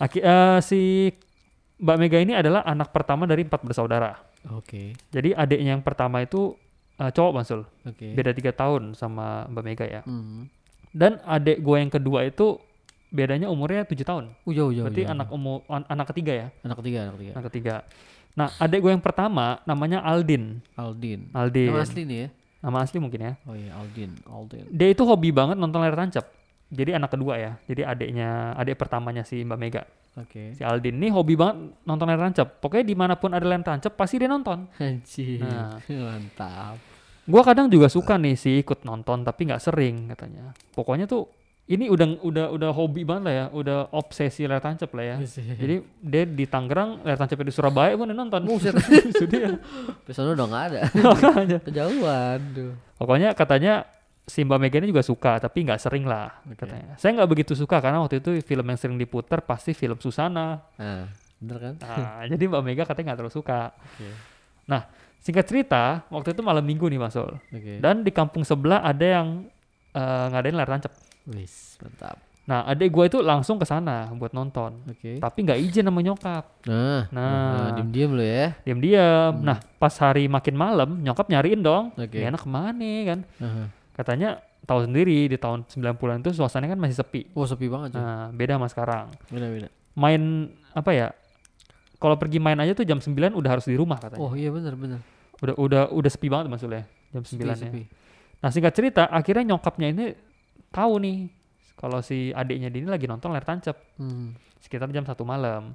Aki, 0.00 0.18
eh, 0.24 0.58
si 0.64 1.12
Mbak 1.80 1.96
Mega 1.96 2.18
ini 2.20 2.32
adalah 2.36 2.64
anak 2.64 2.92
pertama 2.92 3.28
dari 3.28 3.44
empat 3.44 3.60
bersaudara. 3.64 4.16
Oke. 4.56 4.96
Jadi 5.12 5.36
adiknya 5.36 5.76
yang 5.76 5.84
pertama 5.84 6.24
itu 6.24 6.56
eh, 7.00 7.08
cowok 7.12 7.32
Bang 7.36 7.46
Sul. 7.48 7.62
Oke. 7.84 8.12
Beda 8.16 8.32
tiga 8.32 8.52
tahun 8.52 8.96
sama 8.96 9.48
Mbak 9.48 9.64
Mega 9.64 9.86
ya. 9.88 10.00
Hmm. 10.04 10.48
Dan 10.92 11.20
adik 11.24 11.60
gue 11.60 11.76
yang 11.76 11.92
kedua 11.92 12.24
itu 12.26 12.58
bedanya 13.10 13.50
umurnya 13.50 13.82
tujuh 13.84 14.06
tahun. 14.06 14.24
Uh, 14.46 14.54
jauh 14.54 14.70
jauh. 14.70 14.86
Berarti 14.86 15.02
jauh. 15.04 15.12
anak 15.12 15.28
umur 15.34 15.66
an- 15.66 15.86
anak 15.90 16.06
ketiga 16.14 16.32
ya. 16.32 16.46
anak 16.62 16.76
ketiga, 16.80 16.98
anak 17.06 17.14
ketiga. 17.18 17.32
Anak 17.34 17.46
ketiga. 17.50 17.74
Nah, 18.38 18.48
adik 18.62 18.78
gue 18.78 18.90
yang 18.94 19.02
pertama 19.02 19.58
namanya 19.66 19.98
Aldin. 20.06 20.62
Aldin. 20.78 21.28
Aldin. 21.34 21.74
Nama 21.74 21.82
asli 21.82 22.02
nih 22.06 22.18
ya. 22.22 22.28
Nama 22.60 22.76
asli 22.86 22.96
mungkin 23.02 23.20
ya. 23.20 23.32
Oh 23.48 23.56
iya, 23.58 23.72
Aldin, 23.74 24.10
Aldin. 24.28 24.64
Dia 24.70 24.88
itu 24.94 25.02
hobi 25.02 25.34
banget 25.34 25.58
nonton 25.58 25.82
layar 25.82 25.98
tancap. 25.98 26.30
Jadi 26.70 26.94
anak 26.94 27.10
kedua 27.10 27.34
ya. 27.34 27.52
Jadi 27.66 27.82
adiknya, 27.82 28.54
adik 28.54 28.78
pertamanya 28.78 29.26
si 29.26 29.42
Mbak 29.42 29.58
Mega. 29.58 29.82
Oke. 30.14 30.54
Si 30.54 30.62
Aldin 30.62 31.02
ini 31.02 31.10
hobi 31.10 31.34
banget 31.34 31.74
nonton 31.82 32.06
layar 32.06 32.30
tancap. 32.30 32.62
Pokoknya 32.62 32.86
di 32.86 32.94
mana 32.94 33.18
pun 33.18 33.34
ada 33.34 33.42
layar 33.42 33.66
tancap 33.66 33.98
pasti 33.98 34.22
dia 34.22 34.30
nonton. 34.30 34.70
Anjir. 34.78 35.42
Nah. 35.42 35.82
Mantap. 35.82 36.78
Gua 37.26 37.42
kadang 37.46 37.66
juga 37.66 37.86
suka 37.90 38.18
nih 38.18 38.34
sih 38.34 38.62
ikut 38.62 38.82
nonton 38.86 39.26
tapi 39.26 39.50
nggak 39.50 39.62
sering 39.62 40.10
katanya. 40.14 40.54
Pokoknya 40.74 41.10
tuh 41.10 41.26
ini 41.70 41.86
udah 41.86 42.18
udah 42.26 42.46
udah 42.50 42.70
hobi 42.74 43.06
banget 43.06 43.22
lah 43.30 43.34
ya, 43.34 43.44
udah 43.54 43.78
obsesi 43.94 44.42
layar 44.42 44.58
tancap 44.58 44.90
lah 44.90 45.14
ya. 45.14 45.16
Jadi 45.22 45.86
dia 46.02 46.22
di 46.26 46.44
Tangerang, 46.50 47.06
layar 47.06 47.14
tancapnya 47.14 47.46
di 47.46 47.54
Surabaya 47.54 47.94
pun 47.94 48.10
nonton. 48.10 48.42
Buset. 48.42 48.74
Itu 49.14 49.30
dia. 49.30 49.54
Pesona 50.02 50.34
udah 50.34 50.46
nggak 50.50 50.64
ada. 50.66 50.80
Kejauhan 51.70 52.38
tuh. 52.50 52.74
Pokoknya 52.98 53.38
katanya 53.38 53.86
si 54.26 54.42
Mbak 54.42 54.58
Mega 54.58 54.76
ini 54.82 54.90
juga 54.90 55.06
suka 55.06 55.38
tapi 55.38 55.62
nggak 55.62 55.78
sering 55.78 56.10
lah 56.10 56.42
Oke. 56.42 56.58
katanya. 56.58 56.98
Saya 56.98 57.22
nggak 57.22 57.30
begitu 57.30 57.54
suka 57.54 57.78
karena 57.78 58.02
waktu 58.02 58.18
itu 58.18 58.42
film 58.42 58.66
yang 58.66 58.78
sering 58.78 58.98
diputar 58.98 59.38
pasti 59.46 59.70
film 59.70 60.02
Susana. 60.02 60.58
Nah, 60.74 61.06
bener 61.38 61.56
kan? 61.62 61.74
Nah, 61.86 62.26
jadi 62.34 62.50
Mbak 62.50 62.62
Mega 62.66 62.82
katanya 62.82 63.14
nggak 63.14 63.18
terlalu 63.22 63.34
suka. 63.38 63.70
Oke. 63.78 64.10
Nah, 64.66 64.90
singkat 65.22 65.46
cerita, 65.46 66.02
waktu 66.10 66.34
itu 66.34 66.42
malam 66.42 66.66
minggu 66.66 66.90
nih 66.90 66.98
Mas 66.98 67.14
Sol. 67.14 67.38
Oke. 67.38 67.78
Dan 67.78 68.02
di 68.02 68.10
kampung 68.10 68.42
sebelah 68.42 68.82
ada 68.82 69.06
yang 69.06 69.46
eh, 69.94 70.26
ngadain 70.34 70.58
layar 70.58 70.74
tancap. 70.74 71.09
Wis, 71.26 71.76
mantap. 71.78 72.16
Nah, 72.40 72.66
adik 72.66 72.90
gue 72.90 73.04
itu 73.06 73.18
langsung 73.22 73.60
ke 73.60 73.64
sana 73.64 74.10
buat 74.10 74.32
nonton. 74.32 74.82
Oke. 74.90 75.22
Tapi 75.22 75.38
nggak 75.44 75.58
izin 75.60 75.86
sama 75.86 76.00
nyokap. 76.02 76.44
Nah, 76.66 77.06
Nah. 77.12 77.78
diem-diem 77.78 78.10
lo 78.10 78.24
ya. 78.24 78.56
Diam-diam. 78.64 79.38
Hmm. 79.38 79.44
Nah, 79.44 79.58
pas 79.78 79.94
hari 79.96 80.26
makin 80.26 80.58
malam, 80.58 80.98
nyokap 80.98 81.30
nyariin 81.30 81.62
dong. 81.62 81.94
Oke. 81.94 82.18
Ini 82.18 82.26
anak 82.26 82.42
ke 82.42 82.50
mana 82.50 82.90
kan? 83.06 83.18
Aha. 83.38 83.62
Katanya 83.94 84.28
tahu 84.66 84.82
sendiri 84.82 85.30
di 85.30 85.38
tahun 85.38 85.62
90-an 85.62 86.22
itu 86.22 86.34
suasananya 86.34 86.74
kan 86.74 86.80
masih 86.80 86.96
sepi. 86.98 87.30
Oh, 87.38 87.46
sepi 87.46 87.70
banget. 87.70 87.94
Nah, 87.94 88.34
beda 88.34 88.58
sama 88.58 88.66
sekarang. 88.66 89.06
Beda-beda. 89.30 89.68
Main 89.94 90.50
apa 90.74 90.90
ya? 90.90 91.08
Kalau 92.00 92.16
pergi 92.16 92.40
main 92.40 92.56
aja 92.56 92.72
tuh 92.72 92.82
jam 92.82 92.98
9 92.98 93.36
udah 93.36 93.50
harus 93.52 93.68
di 93.68 93.76
rumah 93.76 94.00
katanya. 94.00 94.24
Oh, 94.24 94.32
iya 94.34 94.48
bener 94.48 94.74
bener. 94.74 94.98
Udah 95.38 95.54
udah 95.54 95.82
udah 95.92 96.10
sepi 96.10 96.26
banget 96.26 96.48
maksudnya 96.48 96.82
jam 97.12 97.22
9 97.22 97.30
Sepi, 97.30 97.44
ya. 97.46 97.54
sepi. 97.54 97.82
Nah, 98.40 98.48
singkat 98.48 98.72
cerita, 98.72 99.04
akhirnya 99.06 99.52
nyokapnya 99.54 99.86
ini 99.92 100.04
tahu 100.70 100.92
nih 100.96 101.18
kalau 101.74 101.98
si 101.98 102.30
adiknya 102.30 102.68
dia 102.68 102.78
ini 102.78 102.88
lagi 102.88 103.04
nonton 103.04 103.30
layar 103.30 103.44
tancap 103.44 103.74
Hmm. 103.96 104.32
sekitar 104.58 104.86
jam 104.88 105.02
satu 105.02 105.22
malam. 105.22 105.74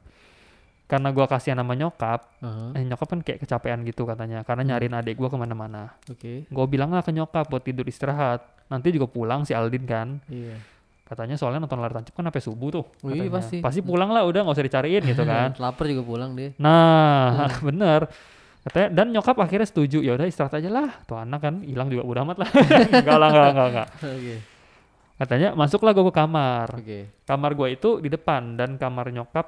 karena 0.85 1.09
gua 1.09 1.25
kasihan 1.25 1.57
sama 1.57 1.73
nyokap 1.73 2.29
eh, 2.71 2.83
nyokap 2.83 3.07
kan 3.07 3.19
kayak 3.19 3.41
kecapean 3.41 3.81
gitu 3.83 4.05
katanya 4.05 4.41
karena 4.41 4.61
Hmm. 4.61 4.69
nyariin 4.71 4.93
adik 4.93 5.15
gua 5.15 5.27
ke 5.27 5.35
mana-mana 5.35 5.97
Oke. 6.05 6.45
gue 6.45 6.65
bilang 6.67 6.89
lah 6.89 7.01
ke 7.01 7.09
nyokap 7.09 7.49
buat 7.49 7.59
tidur 7.59 7.83
istirahat 7.83 8.45
nanti 8.67 8.89
juga 8.89 9.07
pulang 9.07 9.41
si 9.41 9.51
Aldin 9.51 9.81
kan 9.83 10.21
Iya. 10.27 10.61
katanya 11.03 11.35
soalnya 11.35 11.59
nonton 11.59 11.81
layar 11.81 11.89
tancap 11.95 12.13
kan 12.13 12.23
sampai 12.23 12.37
subuh 12.39 12.69
tuh 12.71 12.85
iya, 13.03 13.25
katanya. 13.25 13.61
pasti. 13.61 13.81
pulang 13.81 14.09
lah 14.09 14.23
udah 14.23 14.41
nggak 14.41 14.53
usah 14.53 14.61
dicariin 14.63 15.03
gitu 15.03 15.25
kan 15.27 15.57
Lapar 15.57 15.85
juga 15.85 16.03
pulang 16.03 16.31
deh. 16.31 16.53
nah 16.55 17.49
bener 17.65 18.05
katanya 18.61 18.87
dan 18.93 19.07
nyokap 19.09 19.37
akhirnya 19.39 19.65
setuju 19.65 19.99
ya 19.99 20.13
udah 20.13 20.25
istirahat 20.25 20.53
aja 20.55 20.69
lah 20.69 20.93
tuh 21.01 21.17
anak 21.17 21.39
kan 21.39 21.55
hilang 21.61 21.89
juga 21.89 22.05
udah 22.05 22.21
amat 22.23 22.37
lah 22.39 22.49
enggak 23.01 23.17
lah 23.17 23.27
enggak 23.27 23.49
enggak 23.49 23.67
enggak 23.67 23.87
Oke. 24.07 24.35
Katanya 25.15 25.53
masuklah 25.53 25.91
gue 25.91 26.03
ke 26.03 26.13
kamar 26.13 26.67
Oke. 26.75 26.99
kamar 27.23 27.51
gue 27.53 27.67
itu 27.71 27.89
di 27.97 28.07
depan 28.07 28.55
dan 28.55 28.75
kamar 28.75 29.09
nyokap 29.09 29.47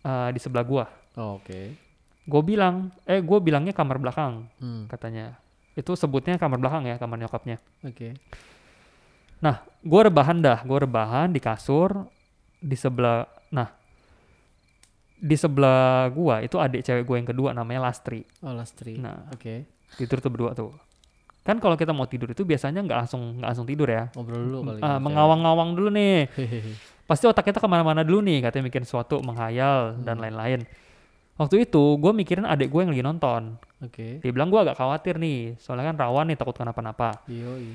eh, 0.00 0.30
di 0.30 0.38
sebelah 0.38 0.64
gue 0.64 0.84
Oh, 1.16 1.36
Oke. 1.36 1.74
gue 2.22 2.42
bilang 2.42 2.90
eh 3.02 3.18
gue 3.18 3.38
bilangnya 3.38 3.70
kamar 3.70 3.98
belakang 3.98 4.46
Hmm. 4.58 4.86
katanya 4.86 5.34
itu 5.72 5.94
sebutnya 5.94 6.34
kamar 6.36 6.56
belakang 6.56 6.84
ya 6.84 6.96
kamar 6.96 7.18
nyokapnya 7.18 7.58
Oke. 7.82 8.14
Nah, 9.40 9.56
gue 9.80 10.00
rebahan 10.02 10.36
dah, 10.36 10.60
gue 10.60 10.78
rebahan 10.78 11.32
di 11.32 11.40
kasur 11.40 12.04
di 12.60 12.76
sebelah. 12.76 13.24
Nah, 13.48 13.72
di 15.16 15.32
sebelah 15.32 16.08
gua 16.08 16.40
itu 16.40 16.56
adik 16.56 16.80
cewek 16.80 17.04
gue 17.04 17.16
yang 17.16 17.24
kedua 17.24 17.50
namanya 17.52 17.88
Lastri. 17.88 18.20
Oh, 18.40 18.52
Lastri. 18.52 19.00
Nah, 19.00 19.24
Oke. 19.32 19.64
tidur 19.96 20.20
tuh 20.20 20.28
berdua 20.28 20.52
tuh. 20.52 20.76
Kan 21.40 21.56
kalau 21.56 21.74
kita 21.74 21.90
mau 21.90 22.04
tidur 22.04 22.28
itu 22.28 22.44
biasanya 22.44 22.84
nggak 22.84 22.98
langsung 23.06 23.40
nggak 23.40 23.48
langsung 23.48 23.66
tidur 23.66 23.88
ya. 23.88 24.12
Ngobrol 24.12 24.40
dulu 24.40 24.58
kali. 24.62 24.78
Ah, 24.80 24.96
gitu. 24.96 25.04
mengawang-ngawang 25.04 25.70
dulu 25.72 25.88
nih. 25.90 26.18
Pasti 27.04 27.24
otak 27.26 27.42
kita 27.44 27.58
ke 27.58 27.66
mana-mana 27.66 28.04
dulu 28.04 28.20
nih, 28.20 28.38
katanya 28.40 28.68
mikir 28.68 28.82
sesuatu, 28.82 29.18
menghayal 29.20 29.98
dan 30.00 30.16
Hmm. 30.16 30.24
lain-lain. 30.28 30.60
Waktu 31.34 31.64
itu 31.64 31.96
gue 31.96 32.12
mikirin 32.12 32.44
adik 32.44 32.68
gue 32.68 32.80
yang 32.80 32.92
lagi 32.92 33.00
nonton. 33.02 33.42
Oke. 33.80 34.20
Dia 34.20 34.30
bilang 34.30 34.52
gue 34.52 34.60
agak 34.60 34.76
khawatir 34.76 35.16
nih, 35.16 35.56
soalnya 35.56 35.90
kan 35.90 35.96
rawan 35.98 36.28
nih 36.28 36.36
takut 36.36 36.52
kenapa-napa. 36.54 37.24
Yoi. 37.26 37.72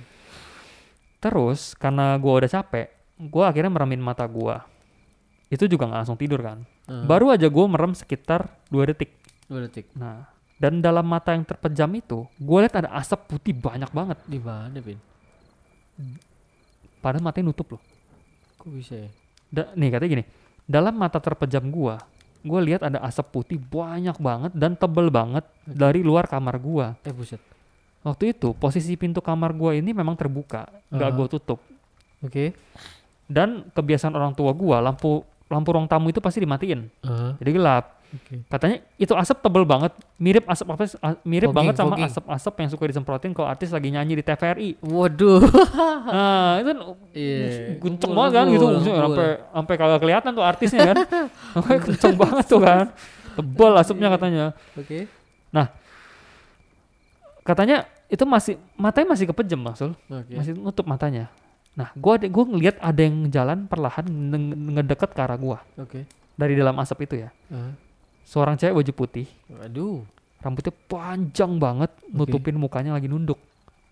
Terus 1.17 1.73
karena 1.73 2.13
gua 2.15 2.37
udah 2.37 2.51
capek, 2.51 2.87
gua 3.27 3.49
akhirnya 3.49 3.71
meremin 3.71 3.97
mata 3.97 4.23
gua. 4.29 4.61
Itu 5.47 5.65
juga 5.65 5.89
nggak 5.89 5.99
langsung 6.05 6.19
tidur 6.19 6.41
kan. 6.41 6.61
Ah, 6.85 7.01
Baru 7.03 7.33
aja 7.33 7.49
gua 7.49 7.65
merem 7.65 7.97
sekitar 7.97 8.45
dua 8.69 8.85
detik. 8.85 9.09
dua 9.45 9.65
detik. 9.65 9.89
Nah, 9.93 10.25
dan 10.55 10.79
dalam 10.79 11.03
mata 11.03 11.35
yang 11.35 11.43
terpejam 11.43 11.91
itu, 11.99 12.23
gua 12.39 12.63
lihat 12.63 12.79
ada 12.79 12.89
asap 12.95 13.27
putih 13.27 13.51
banyak 13.51 13.91
banget. 13.91 14.17
Di 14.23 14.39
mana, 14.39 14.79
Pin? 14.79 14.99
Padahal 17.03 17.23
matanya 17.23 17.51
nutup 17.51 17.75
loh. 17.75 17.81
Kok 18.59 18.69
bisa 18.71 18.95
ya? 18.95 19.09
Da- 19.51 19.71
nih 19.75 19.93
katanya 19.93 20.11
gini, 20.19 20.23
dalam 20.65 20.95
mata 20.95 21.19
terpejam 21.19 21.63
gua, 21.69 22.01
gua 22.41 22.59
lihat 22.63 22.81
ada 22.87 23.03
asap 23.03 23.35
putih 23.35 23.59
banyak 23.59 24.15
banget 24.17 24.51
dan 24.55 24.73
tebel 24.73 25.11
banget 25.11 25.45
dari 25.67 26.01
luar 26.01 26.25
kamar 26.25 26.55
gua. 26.57 26.95
Eh, 27.03 27.13
buset. 27.13 27.39
Waktu 28.05 28.37
itu 28.37 28.53
posisi 28.55 28.93
pintu 28.95 29.19
kamar 29.19 29.51
gua 29.53 29.75
ini 29.75 29.91
memang 29.91 30.15
terbuka, 30.15 30.69
nggak 30.89 31.09
Aha. 31.09 31.17
gua 31.17 31.27
tutup. 31.27 31.59
Oke. 32.23 32.55
Dan 33.25 33.69
kebiasaan 33.73 34.13
orang 34.13 34.31
tua 34.37 34.53
gua, 34.53 34.79
lampu 34.79 35.25
lampu 35.45 35.69
ruang 35.73 35.85
tamu 35.85 36.09
itu 36.09 36.21
pasti 36.23 36.41
dimatiin. 36.41 36.89
Aha. 37.05 37.37
Jadi 37.37 37.49
gelap. 37.53 37.94
Oke. 38.13 38.45
Katanya 38.45 38.77
itu 38.95 39.11
asap 39.11 39.37
tebel 39.41 39.63
banget, 39.63 39.91
mirip 40.15 40.45
asap 40.45 40.67
apa? 40.69 40.83
Mirip 41.23 41.49
Fogging, 41.49 41.57
banget 41.57 41.73
sama 41.75 41.95
asap-asap 41.97 42.53
yang 42.59 42.69
suka 42.69 42.83
disemprotin 42.85 43.31
kalau 43.31 43.47
artis 43.47 43.71
lagi 43.71 43.89
nyanyi 43.89 44.19
di 44.19 44.23
TVRI. 44.23 44.69
Waduh. 44.79 45.41
Nah, 46.05 46.61
itu 46.61 46.69
Iya. 47.17 47.81
kenceng 47.81 48.13
Ngumpul, 48.13 48.29
banget 48.29 48.31
kan 48.31 48.45
gitu, 48.53 48.65
sampai 48.85 49.27
sampai 49.41 49.73
kagak 49.75 49.99
kelihatan 49.99 50.31
tuh 50.31 50.45
artisnya 50.45 50.83
kan. 50.85 50.97
Kenceng 51.89 52.13
banget 52.13 52.45
tuh 52.45 52.61
kan. 52.61 52.85
Tebel 53.33 53.73
asapnya 53.73 54.07
katanya. 54.13 54.45
Oke. 54.77 55.09
Katanya 57.41 57.85
itu 58.05 58.21
masih 58.23 58.55
matanya 58.73 59.07
masih 59.11 59.25
kepejam 59.29 59.61
maksud, 59.61 59.91
Oke. 60.07 60.33
masih 60.33 60.53
nutup 60.53 60.85
matanya. 60.85 61.29
Nah, 61.75 61.91
gua 61.93 62.17
ada 62.17 62.25
gua 62.25 62.45
ngelihat 62.47 62.79
ada 62.79 63.01
yang 63.01 63.27
jalan 63.27 63.65
perlahan 63.65 64.05
nge- 64.05 64.55
ngedeket 64.79 65.09
ke 65.11 65.19
arah 65.19 65.35
gua 65.35 65.59
Oke. 65.75 66.05
dari 66.33 66.53
dalam 66.55 66.73
asap 66.79 67.05
itu 67.05 67.15
ya. 67.19 67.29
Aha. 67.49 67.69
Seorang 68.25 68.55
cewek 68.55 68.73
baju 68.75 68.91
putih, 68.95 69.27
Aduh. 69.61 70.01
rambutnya 70.37 70.73
panjang 70.85 71.55
banget, 71.55 71.93
nutupin 72.07 72.53
mukanya 72.53 72.91
lagi 72.91 73.05
nunduk. 73.05 73.37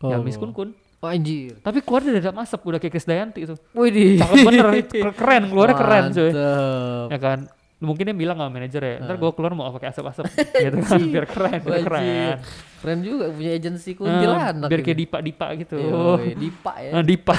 Ya 0.02 0.18
Miss 0.18 0.36
Kun 0.36 0.52
Kun. 0.52 0.74
Oh, 0.98 1.08
anjir. 1.08 1.60
Tapi 1.60 1.80
keluar 1.80 2.00
dari 2.00 2.18
dalam 2.18 2.40
asap 2.40 2.63
udah 2.63 2.80
kayak 2.80 2.92
Krisdayanti 2.92 3.40
itu. 3.42 3.56
Widih. 3.74 4.18
Cakep 4.18 4.36
bener, 4.42 4.66
keren, 5.12 5.44
keluarnya 5.48 5.75
keren 5.75 6.04
cuy. 6.10 6.32
Mantep. 6.32 7.08
Ya 7.08 7.20
kan. 7.20 7.40
Mungkin 7.78 8.04
dia 8.06 8.16
bilang 8.16 8.40
sama 8.40 8.48
manajer 8.50 8.80
ya, 8.80 8.96
ntar 8.98 9.12
Ah. 9.12 9.20
gue 9.20 9.32
keluar 9.34 9.52
mau 9.52 9.68
pakai 9.70 9.92
asap-asap 9.92 10.24
gitu 10.63 10.78
kan, 10.82 11.00
biar 11.04 11.25
keren, 11.28 11.60
biar 11.60 11.75
Wajib. 11.75 11.86
keren. 11.86 12.36
Keren 12.80 13.00
juga 13.04 13.25
punya 13.30 13.52
agensi 13.54 13.90
Eh, 13.92 13.96
kuntilanak. 14.00 14.68
biar 14.72 14.82
kayak 14.82 14.98
dipa-dipa 14.98 15.48
gitu. 15.60 15.75
Yoi, 15.78 16.32
Dipa 16.34 16.74
ya. 16.80 16.92
Nah, 16.96 17.04
dipa. 17.04 17.36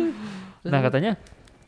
nah 0.68 0.80
katanya, 0.82 1.16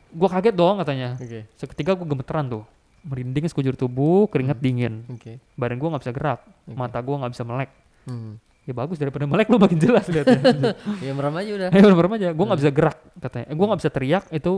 gue 0.09 0.29
kaget 0.29 0.55
dong 0.55 0.77
katanya. 0.77 1.09
Seketika 1.57 1.93
gue 1.95 2.05
gemeteran 2.07 2.45
tuh, 2.51 2.65
merinding 3.03 3.47
sekujur 3.47 3.75
tubuh, 3.75 4.31
keringat 4.31 4.59
Hmm. 4.59 4.65
dingin, 4.65 4.95
Oke. 5.11 5.43
badan 5.55 5.79
gue 5.79 5.89
nggak 5.91 6.03
bisa 6.03 6.15
gerak, 6.15 6.41
Oke. 6.65 6.75
mata 6.75 6.99
gue 6.99 7.17
nggak 7.19 7.33
bisa 7.35 7.43
melek. 7.43 7.71
Hmm. 8.07 8.39
Ya 8.63 8.73
bagus 8.73 8.95
daripada 8.95 9.27
melek 9.27 9.51
lu 9.51 9.59
makin 9.59 9.75
jelas 9.77 10.07
lihatnya. 10.07 10.39
Ya 11.07 11.11
merem 11.11 11.35
aja 11.35 11.51
udah. 11.51 11.69
Ayo 11.75 11.83
bener 11.83 12.07
aja, 12.15 12.29
gue 12.31 12.45
nggak 12.47 12.47
Hmm. 12.47 12.63
bisa 12.63 12.71
gerak 12.71 12.99
katanya. 13.19 13.47
Eh, 13.51 13.57
gue 13.59 13.67
nggak 13.67 13.81
bisa 13.83 13.91
teriak 13.91 14.25
itu 14.31 14.53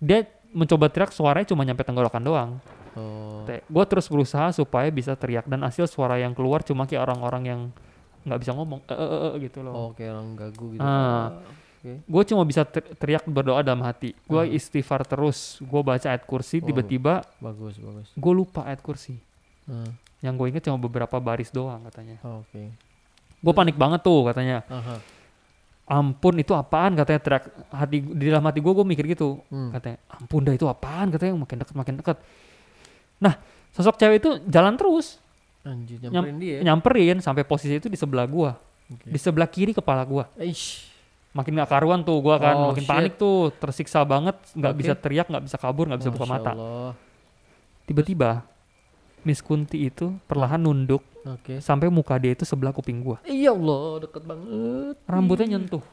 dia 0.00 0.18
mencoba 0.48 0.88
teriak 0.88 1.12
suaranya 1.12 1.46
cuma 1.46 1.60
nyampe 1.60 1.84
tenggorokan 1.84 2.24
doang. 2.24 2.50
Oh. 2.96 3.44
Gue 3.44 3.84
terus 3.84 4.08
berusaha 4.08 4.48
supaya 4.50 4.88
bisa 4.88 5.12
teriak 5.12 5.44
dan 5.44 5.60
hasil 5.60 5.84
suara 5.86 6.16
yang 6.16 6.32
keluar 6.32 6.64
cuma 6.64 6.88
kayak 6.88 7.04
orang-orang 7.04 7.42
yang 7.44 7.60
nggak 8.24 8.40
bisa 8.40 8.52
ngomong, 8.52 8.80
eh, 8.84 8.96
eh, 8.96 9.20
eh, 9.28 9.32
gitu 9.44 9.60
loh. 9.60 9.72
Oh, 9.72 9.88
kayak 9.92 10.10
orang 10.16 10.28
gagu 10.34 10.66
gitu. 10.72 10.82
Ah. 10.82 11.36
Oke. 11.78 12.02
Gue 12.02 12.22
cuma 12.24 12.42
bisa 12.42 12.62
ter- 12.62 12.90
teriak 12.94 13.22
berdoa 13.24 13.62
dalam 13.62 13.80
hati. 13.80 14.10
Gue 14.24 14.42
Hmm. 14.42 14.52
istighfar 14.52 15.02
terus. 15.02 15.58
Gue 15.60 15.78
baca 15.80 16.02
ayat 16.04 16.22
kursi. 16.22 16.58
Oh. 16.58 16.66
Tiba-tiba 16.66 17.22
Bagus, 17.38 17.78
bagus. 17.78 18.08
gue 18.10 18.32
lupa 18.34 18.62
ayat 18.62 18.78
kursi. 18.78 19.14
Ah. 19.64 19.86
Yang 20.18 20.34
gue 20.34 20.46
inget 20.50 20.62
cuma 20.64 20.76
beberapa 20.76 21.14
baris 21.16 21.48
doang 21.48 21.86
katanya. 21.86 22.18
Oh, 22.20 22.42
Oke. 22.42 22.74
Gue 23.38 23.52
panik 23.52 23.74
banget 23.74 24.02
tuh 24.02 24.26
katanya. 24.26 24.66
Aha. 24.66 24.98
Ampun 25.88 26.36
itu 26.36 26.50
apaan 26.50 26.92
katanya 26.92 27.16
teriak 27.16 27.44
hati 27.70 27.96
di 28.02 28.24
dalam 28.26 28.42
hati 28.42 28.58
gue 28.58 28.72
gue 28.72 28.84
mikir 28.84 29.08
gitu. 29.08 29.38
Hmm. 29.46 29.70
Katanya 29.70 29.96
ampun 30.10 30.42
dah 30.42 30.52
itu 30.52 30.66
apaan 30.66 31.08
katanya 31.08 31.38
makin 31.38 31.56
deket 31.58 31.74
makin 31.74 31.94
deket. 31.96 32.18
Nah 33.18 33.38
sosok 33.70 33.96
cewek 33.96 34.18
itu 34.18 34.30
jalan 34.44 34.74
terus 34.74 35.22
Anjir, 35.60 36.00
nyamperin 36.00 36.36
dia. 36.36 36.58
nyamperin 36.60 37.16
sampai 37.18 37.42
posisi 37.42 37.72
itu 37.74 37.86
di 37.86 37.94
sebelah 37.94 38.24
gua 38.24 38.56
Oke. 38.86 39.06
di 39.06 39.16
sebelah 39.16 39.44
kiri 39.44 39.70
kepala 39.70 40.00
gua 40.02 40.24
Eish. 40.34 40.87
Makin 41.38 41.54
gak 41.54 41.70
karuan 41.70 42.02
tuh 42.02 42.18
gua 42.18 42.36
kan 42.36 42.52
Oh, 42.52 42.68
makin 42.68 42.82
shit. 42.82 42.90
panik 42.90 43.14
tuh 43.14 43.54
tersiksa 43.54 44.02
banget 44.02 44.34
nggak 44.52 44.72
Oke. 44.72 44.78
bisa 44.80 44.92
teriak 44.92 45.26
nggak 45.26 45.44
bisa 45.44 45.54
kabur 45.54 45.86
nggak 45.86 46.00
bisa 46.00 46.10
buka 46.10 46.26
Masya 46.26 46.34
mata 46.34 46.50
Allah. 46.52 46.90
tiba-tiba 47.84 48.30
Miss 49.20 49.38
Kunti 49.38 49.84
itu 49.84 50.18
perlahan 50.24 50.58
nunduk 50.58 51.02
Oke. 51.22 51.58
sampai 51.58 51.86
muka 51.88 52.16
dia 52.16 52.32
itu 52.32 52.42
sebelah 52.42 52.70
kuping 52.70 52.98
gua 52.98 53.22
Iya 53.22 53.50
Allah, 53.50 54.02
deket 54.02 54.22
banget. 54.22 54.96
rambutnya 55.04 55.46
nyentuh 55.52 55.84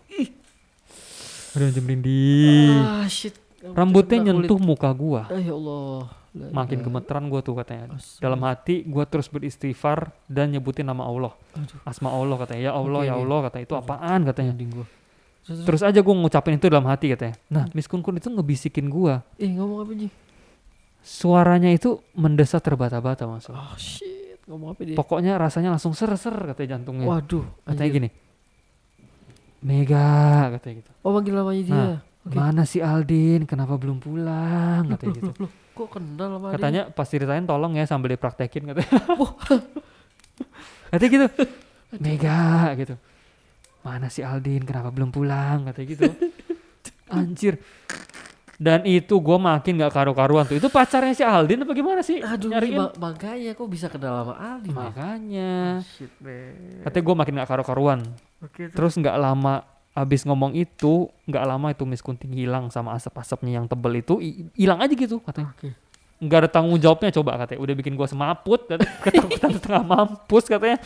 Aduh 1.52 1.70
jam 1.70 1.84
merinding 1.84 2.76
Ah, 2.78 3.08
shit. 3.08 3.36
rambutnya 3.64 4.20
nyentuh 4.24 4.56
kulit. 4.56 4.68
muka 4.68 4.90
gua 4.92 5.22
Ah, 5.26 5.38
ya 5.38 5.54
Allah. 5.54 6.12
La 6.34 6.52
makin 6.54 6.84
gemeteran 6.84 7.26
gua 7.26 7.40
tuh 7.40 7.56
katanya 7.56 7.96
As- 7.96 8.20
dalam 8.20 8.44
hati 8.44 8.84
gua 8.84 9.06
terus 9.06 9.26
beristighfar 9.26 10.12
dan 10.28 10.52
nyebutin 10.52 10.84
nama 10.84 11.04
Allah 11.04 11.32
Aduh. 11.54 11.80
asma 11.84 12.12
Allah 12.12 12.36
katanya 12.38 12.62
ya 12.62 12.74
Allah 12.74 13.00
Oke, 13.00 13.08
ya. 13.08 13.16
Allah 13.16 13.40
katanya 13.46 13.64
itu 13.64 13.76
apaan 13.78 14.20
katanya 14.26 14.52
gua. 14.66 14.84
Terus, 15.46 15.86
aja 15.86 16.02
gua 16.02 16.16
ngucapin 16.18 16.58
itu 16.58 16.66
dalam 16.66 16.90
hati 16.90 17.14
katanya. 17.14 17.38
Nah 17.54 17.70
Miss 17.78 17.86
Kun 17.86 18.02
Kun 18.02 18.18
itu 18.18 18.34
ngebisikin 18.34 18.90
gua. 18.90 19.22
Eh 19.38 19.50
ngomong 19.54 19.86
apa 19.86 19.94
Ji? 19.94 20.10
suaranya 21.06 21.70
itu 21.70 22.02
mendesah 22.18 22.58
terbata-bata 22.58 23.30
masuk 23.30 23.54
Oh 23.54 23.78
shit, 23.78 24.42
ngomong 24.50 24.74
apa 24.74 24.82
dia? 24.82 24.98
pokoknya 24.98 25.38
rasanya 25.38 25.70
langsung 25.70 25.94
ser-ser 25.94 26.34
katanya 26.34 26.82
jantungnya. 26.82 27.06
Waduh, 27.06 27.46
katanya 27.62 27.86
anjir. 27.86 27.98
gini. 28.02 28.10
Mega 29.62 30.50
katanya 30.58 30.82
gitu. 30.82 30.92
Oh 31.06 31.14
manggil 31.14 31.38
namanya 31.38 31.62
dia. 31.62 31.78
Nah, 31.78 31.98
Oke. 32.26 32.34
mana 32.34 32.66
si 32.66 32.82
Aldin? 32.82 33.46
Kenapa 33.46 33.78
belum 33.78 34.02
pulang? 34.02 34.98
Katanya 34.98 35.14
gitu. 35.14 35.32
Loh, 35.46 35.52
kok 35.78 35.88
kenal 35.94 36.42
sama 36.42 36.48
dia? 36.50 36.56
katanya 36.58 36.82
pas 36.90 37.06
ceritain 37.06 37.46
tolong 37.46 37.78
ya 37.78 37.86
sambil 37.86 38.10
dipraktekin 38.18 38.66
katanya. 38.66 38.98
Katanya 40.90 41.10
gitu. 41.14 41.28
Mega 42.02 42.74
gitu 42.82 42.98
mana 43.86 44.10
si 44.10 44.26
Aldin? 44.26 44.66
Kenapa 44.66 44.90
belum 44.90 45.14
pulang? 45.14 45.70
Katanya 45.70 45.88
gitu. 45.88 46.10
Anjir. 47.08 47.62
Dan 48.56 48.88
itu 48.88 49.12
gue 49.12 49.38
makin 49.38 49.78
gak 49.78 49.92
karu-karuan 49.92 50.48
tuh. 50.48 50.56
Itu 50.56 50.72
pacarnya 50.72 51.12
si 51.12 51.22
Aldin 51.22 51.62
apa 51.62 51.76
gimana 51.76 52.00
sih? 52.00 52.24
Aduh, 52.24 52.50
nyariin? 52.50 52.80
ma- 52.80 52.96
makanya 52.98 53.52
kok 53.52 53.68
bisa 53.68 53.92
kenal 53.92 54.24
sama 54.24 54.34
Aldi? 54.34 54.72
ya? 54.72 54.74
makanya. 54.74 55.52
Shit, 55.84 56.10
man. 56.18 56.82
katanya 56.82 57.04
gue 57.04 57.16
makin 57.16 57.34
gak 57.36 57.50
karu-karuan. 57.52 58.00
Oke, 58.40 58.72
terus? 58.72 58.96
Nggak 58.96 59.16
lama 59.16 59.68
abis 59.92 60.24
ngomong 60.24 60.52
itu 60.52 61.08
nggak 61.24 61.46
lama 61.46 61.72
itu 61.72 61.84
Miss 61.84 62.04
Kunting 62.04 62.36
hilang 62.36 62.68
sama 62.68 62.96
asap-asapnya 62.96 63.60
yang 63.60 63.68
tebel 63.68 64.00
itu. 64.00 64.24
Hi- 64.24 64.48
hilang 64.56 64.80
aja 64.80 64.92
gitu 64.92 65.20
katanya. 65.20 65.52
Oke. 65.52 65.76
nggak 66.16 66.48
ada 66.48 66.50
tanggung 66.50 66.80
jawabnya 66.80 67.12
coba 67.12 67.44
katanya. 67.44 67.60
Udah 67.60 67.76
bikin 67.76 67.94
gua 67.94 68.08
semaput 68.08 68.72
dan 68.72 68.80
ketakutan 69.04 69.52
setengah 69.52 69.84
mampus 69.84 70.48
katanya 70.48 70.80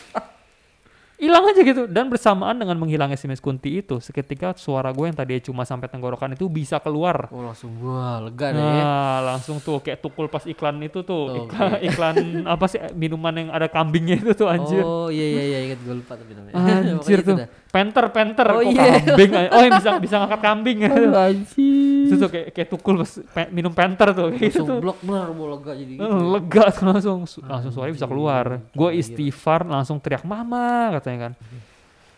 hilang 1.20 1.44
aja 1.52 1.62
gitu 1.62 1.84
dan 1.86 2.08
bersamaan 2.08 2.56
dengan 2.56 2.80
menghilangnya 2.80 3.20
si 3.20 3.28
Miss 3.28 3.44
Kunti 3.44 3.84
itu 3.84 4.00
seketika 4.00 4.56
suara 4.56 4.96
gue 4.96 5.06
yang 5.06 5.18
tadi 5.20 5.44
cuma 5.44 5.68
sampai 5.68 5.92
tenggorokan 5.92 6.34
itu 6.34 6.48
bisa 6.48 6.80
keluar 6.80 7.28
Oh 7.30 7.44
langsung 7.44 7.76
gua 7.78 8.24
lega 8.24 8.56
deh. 8.56 8.62
Nah, 8.62 9.20
langsung 9.36 9.60
tuh 9.60 9.84
kayak 9.84 10.00
tukul 10.00 10.32
pas 10.32 10.42
iklan 10.48 10.80
itu 10.82 11.04
tuh. 11.04 11.46
Oke. 11.46 11.52
Iklan, 11.52 11.72
iklan 11.84 12.16
apa 12.56 12.66
sih 12.72 12.80
minuman 12.96 13.34
yang 13.36 13.50
ada 13.52 13.68
kambingnya 13.68 14.24
itu 14.24 14.32
tuh 14.34 14.48
anjir. 14.48 14.82
Oh 14.82 15.12
iya 15.12 15.26
iya 15.28 15.44
iya 15.44 15.60
ingat 15.70 15.80
gue 15.84 15.96
lupa 16.00 16.16
tapi 16.16 16.32
namanya. 16.34 16.56
anjir 16.96 17.20
tuh. 17.22 17.38
Penter, 17.70 18.06
penter. 18.10 18.48
Oh, 18.50 18.66
Kok 18.66 18.72
iya. 18.72 18.98
kambing. 18.98 19.32
Oh, 19.54 19.62
yang 19.62 19.74
bisa 19.78 19.90
bisa 20.02 20.16
ngangkat 20.24 20.42
kambing 20.42 20.78
ya. 20.82 20.90
anjir. 21.30 21.99
Itu 22.10 22.16
tuh 22.16 22.28
kayak 22.28 22.48
kayak 22.50 22.68
tukul 22.68 22.98
pas 22.98 23.12
pe- 23.14 23.50
minum 23.50 23.70
penter 23.70 24.10
tuh 24.10 24.28
kayak 24.30 24.42
gitu 24.44 24.60
Langsung 24.60 24.68
tuh. 24.68 24.80
blok 24.82 24.98
bener 25.00 25.28
mau 25.30 25.48
lega 25.48 25.72
jadi 25.72 25.94
gitu. 25.94 26.02
Eh, 26.02 26.22
lega 26.30 26.64
tuh 26.70 26.86
langsung 26.86 27.18
langsung 27.40 27.72
suaranya 27.72 27.94
bisa 27.94 28.08
keluar. 28.08 28.46
Gue 28.72 28.90
istighfar 28.96 29.62
langsung 29.64 29.98
teriak 29.98 30.24
mama 30.24 30.66
katanya 30.96 31.30
kan. 31.30 31.34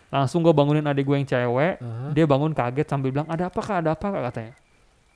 Langsung 0.10 0.40
gue 0.40 0.52
bangunin 0.52 0.84
adik 0.84 1.04
gue 1.04 1.16
yang 1.16 1.26
cewek. 1.26 1.76
Aha. 1.78 2.12
Dia 2.12 2.26
bangun 2.26 2.52
kaget 2.52 2.84
sambil 2.86 3.12
bilang 3.12 3.28
ada 3.28 3.48
apa 3.48 3.60
kak 3.60 3.78
ada 3.80 3.92
apa 3.92 4.06
kak 4.06 4.24
katanya. 4.28 4.54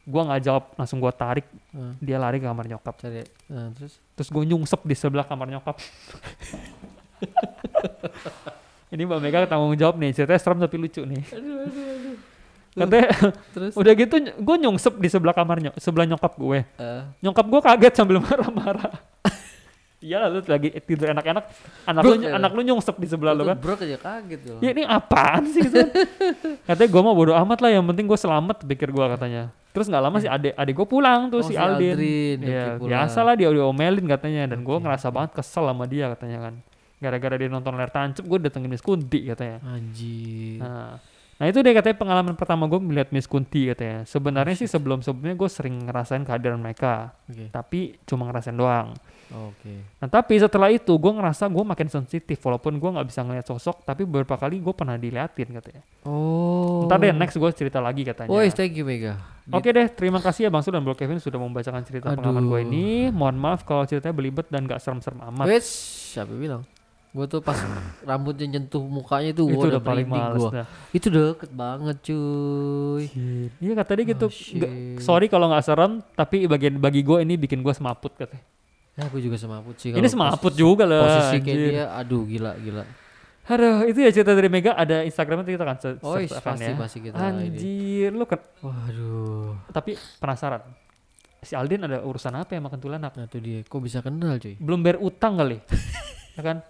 Gue 0.01 0.21
nggak 0.21 0.41
jawab 0.41 0.63
langsung 0.75 0.99
gue 0.99 1.11
tarik. 1.11 1.45
Ah, 1.71 1.91
Dia 1.97 2.15
lari 2.15 2.37
ke 2.37 2.45
kamar 2.45 2.65
nyokap. 2.65 2.95
cari 2.95 3.23
nah, 3.47 3.71
terus 3.71 3.97
Terus 4.13 4.29
gue 4.29 4.43
nyungsep 4.45 4.81
di 4.81 4.93
sebelah 4.93 5.23
kamar 5.23 5.49
nyokap. 5.49 5.75
Ini 8.87 9.01
Mbak 9.03 9.19
Mega 9.19 9.43
tanggung 9.45 9.73
jawab 9.73 9.97
nih, 9.97 10.13
ceritanya 10.13 10.37
serem 10.37 10.57
tapi 10.57 10.77
lucu 10.77 11.01
nih. 11.01 11.19
aduh 11.27 11.55
aduh 11.59 11.85
aduh. 11.89 12.04
Katanya 12.75 13.07
Terus 13.55 13.71
udah 13.73 13.93
gitu 13.95 14.15
gue 14.35 14.55
nyungsep 14.59 14.99
di 14.99 15.07
sebelah 15.07 15.31
kamar 15.31 15.57
nyok 15.59 15.75
sebelah 15.77 16.05
nyokap 16.05 16.33
gue. 16.35 16.59
eh, 16.67 17.01
Nyokap 17.19 17.45
gue 17.47 17.61
kaget 17.63 17.93
sambil 17.95 18.19
marah-marah. 18.25 18.91
Iya 19.97 20.27
lu 20.27 20.37
lagi 20.45 20.69
tidur 20.85 21.09
enak-enak, 21.09 21.43
anak 21.83 22.01
lu 22.03 22.13
Bro, 22.13 22.29
anak 22.29 22.51
lu 22.51 22.61
nyungsep 22.61 22.93
di 22.95 23.07
sebelah 23.07 23.33
lu 23.33 23.41
kan. 23.43 23.57
Bro 23.57 23.73
aja 23.73 23.97
kaget 23.97 24.41
loh. 24.45 24.59
Ya 24.59 24.69
ini 24.69 24.83
apaan 24.83 25.49
sih 25.49 25.65
gitu 25.65 25.81
kan. 25.81 25.89
Katanya 26.67 26.89
gue 26.91 27.01
mau 27.01 27.15
bodo 27.15 27.33
amat 27.33 27.57
lah 27.57 27.71
yang 27.73 27.85
penting 27.87 28.05
gue 28.05 28.13
selamat 28.15 28.61
pikir 28.65 28.91
gue 28.91 29.05
katanya. 29.07 29.49
Terus 29.71 29.89
nggak 29.89 30.03
lama 30.03 30.17
sih 30.19 30.29
adik 30.29 30.53
adik 30.53 30.73
gue 30.73 30.87
pulang 30.87 31.27
tuh 31.27 31.41
Oh, 31.41 31.43
si 31.43 31.51
si 31.51 31.57
Aldin. 31.57 31.95
Aldrin, 31.95 32.37
Iya 32.37 32.63
pulang. 32.75 32.89
biasa 32.91 33.19
lah 33.23 33.33
dia 33.33 33.49
diomelin 33.49 34.05
katanya 34.05 34.43
dan 34.45 34.59
gue 34.61 34.77
ngerasa 34.77 35.07
banget 35.09 35.31
kesel 35.33 35.63
sama 35.65 35.83
dia 35.83 36.05
katanya 36.11 36.37
kan. 36.43 36.53
Gara-gara 36.95 37.35
dia 37.35 37.49
nonton 37.49 37.73
layar 37.73 37.89
tancap 37.89 38.23
gue 38.23 38.39
datengin 38.41 38.77
Kunti 38.77 39.19
katanya. 39.25 39.57
Anjir. 39.63 40.59
Nah, 40.61 41.01
nah 41.35 41.51
itu 41.51 41.59
deh 41.59 41.75
katanya 41.75 41.99
pengalaman 41.99 42.35
pertama 42.39 42.63
gue 42.65 42.79
melihat 42.79 43.11
Miss 43.11 43.27
Kunti 43.27 43.67
katanya. 43.67 44.07
Sebenarnya 44.07 44.55
sih 44.55 44.71
sebelum 44.71 45.03
sebelumnya 45.03 45.35
gue 45.35 45.49
sering 45.51 45.83
ngerasain 45.83 46.23
kehadiran 46.23 46.63
mereka, 46.63 47.11
Oke. 47.27 47.51
tapi 47.51 47.79
cuma 48.07 48.31
ngerasain 48.31 48.55
doang. 48.55 48.95
Oke. 49.33 49.83
Nah 49.99 50.07
tapi 50.07 50.39
setelah 50.39 50.71
itu 50.71 50.95
gue 50.95 51.11
ngerasa 51.11 51.51
gue 51.51 51.63
makin 51.65 51.91
sensitif 51.91 52.39
walaupun 52.39 52.79
gue 52.79 52.89
nggak 52.95 53.07
bisa 53.09 53.25
ngeliat 53.27 53.43
sosok, 53.43 53.83
tapi 53.83 54.07
beberapa 54.07 54.39
kali 54.39 54.63
gue 54.63 54.71
pernah 54.71 54.95
diliatin 54.95 55.49
katanya. 55.59 55.83
Oh. 56.07 56.85
Ntar 56.87 57.03
deh 57.03 57.11
next 57.11 57.35
gue 57.35 57.49
cerita 57.51 57.83
lagi 57.83 58.07
katanya. 58.07 58.31
Oh, 58.31 58.39
thank 58.53 58.77
you 58.77 58.85
Mega. 58.87 59.19
Oke 59.51 59.69
deh, 59.69 59.85
terima 59.93 60.17
kasih 60.23 60.47
ya 60.47 60.49
Bang 60.49 60.65
Sul 60.65 60.73
dan 60.73 60.81
Bro 60.81 60.97
Kevin 60.97 61.21
sudah 61.21 61.37
membacakan 61.37 61.85
cerita 61.85 62.15
pengalaman 62.17 62.49
gue 62.49 62.59
Aduh. 62.63 62.67
ini. 62.69 62.85
Mohon 63.13 63.37
maaf 63.37 63.61
kalau 63.61 63.85
ceritanya 63.85 64.15
belibet 64.17 64.49
dan 64.49 64.65
gak 64.65 64.81
serem-serem 64.81 65.21
amat. 65.21 65.45
Wait, 65.45 65.61
siapa 65.61 66.33
bilang? 66.33 66.65
Gue 67.15 67.25
tuh 67.25 67.39
pas 67.39 67.55
rambutnya 68.03 68.43
nyentuh 68.45 68.83
mukanya 68.83 69.31
tuh 69.31 69.47
itu 69.47 69.65
udah 69.65 69.79
paling 69.79 70.03
males 70.03 70.35
gua. 70.37 70.51
dah. 70.51 70.67
Itu 70.91 71.07
deket 71.07 71.47
banget 71.49 71.95
cuy. 72.03 73.07
Iya 73.55 73.73
kata 73.73 73.91
dia 73.95 74.05
gitu. 74.05 74.27
Oh, 74.27 74.31
Nggak- 74.31 74.73
shit. 74.75 74.99
sorry 74.99 75.27
kalau 75.27 75.47
nggak 75.47 75.63
serem, 75.63 76.03
tapi 76.11 76.43
bagian 76.43 76.75
bagi 76.75 77.01
gue 77.01 77.23
ini 77.23 77.39
bikin 77.39 77.63
gue 77.63 77.71
semaput 77.71 78.11
katanya. 78.13 78.43
Ya 78.95 79.07
gue 79.07 79.21
juga 79.21 79.35
semaput 79.35 79.75
sih. 79.75 79.91
Ini 79.91 80.03
semaput 80.05 80.51
posisi- 80.51 80.59
juga 80.59 80.83
lah. 80.83 81.03
Posisi 81.05 81.37
kayak 81.39 81.57
dia, 81.57 81.85
aduh 81.89 82.23
gila 82.23 82.51
gila. 82.57 82.83
Aduh, 83.45 83.85
itu 83.85 84.01
ya 84.01 84.09
cerita 84.09 84.33
dari 84.33 84.49
Mega. 84.49 84.73
Ada 84.73 85.05
Instagramnya 85.05 85.45
kita 85.45 85.63
akan 85.63 85.77
se- 85.77 85.99
Oh, 86.01 86.17
akan 86.17 86.27
pasti 86.27 86.65
ya. 86.65 86.75
pasti 86.75 86.97
kita 86.99 87.15
ini. 87.15 87.53
Anjir, 87.53 88.11
lu 88.11 88.25
kan. 88.25 88.41
Waduh. 88.59 89.53
Tapi 89.69 89.93
penasaran. 90.17 90.65
Si 91.39 91.53
Aldin 91.53 91.85
ada 91.85 92.01
urusan 92.01 92.33
apa 92.33 92.51
ya 92.51 92.59
makan 92.59 92.79
tulanak? 92.81 93.13
Nah 93.13 93.29
tuh 93.29 93.37
dia, 93.37 93.61
kok 93.61 93.77
bisa 93.77 94.01
kenal 94.01 94.35
cuy? 94.35 94.57
Belum 94.57 94.81
bayar 94.81 94.97
utang 94.97 95.37
kali. 95.37 95.61
ya 96.35 96.41
kan? 96.41 96.65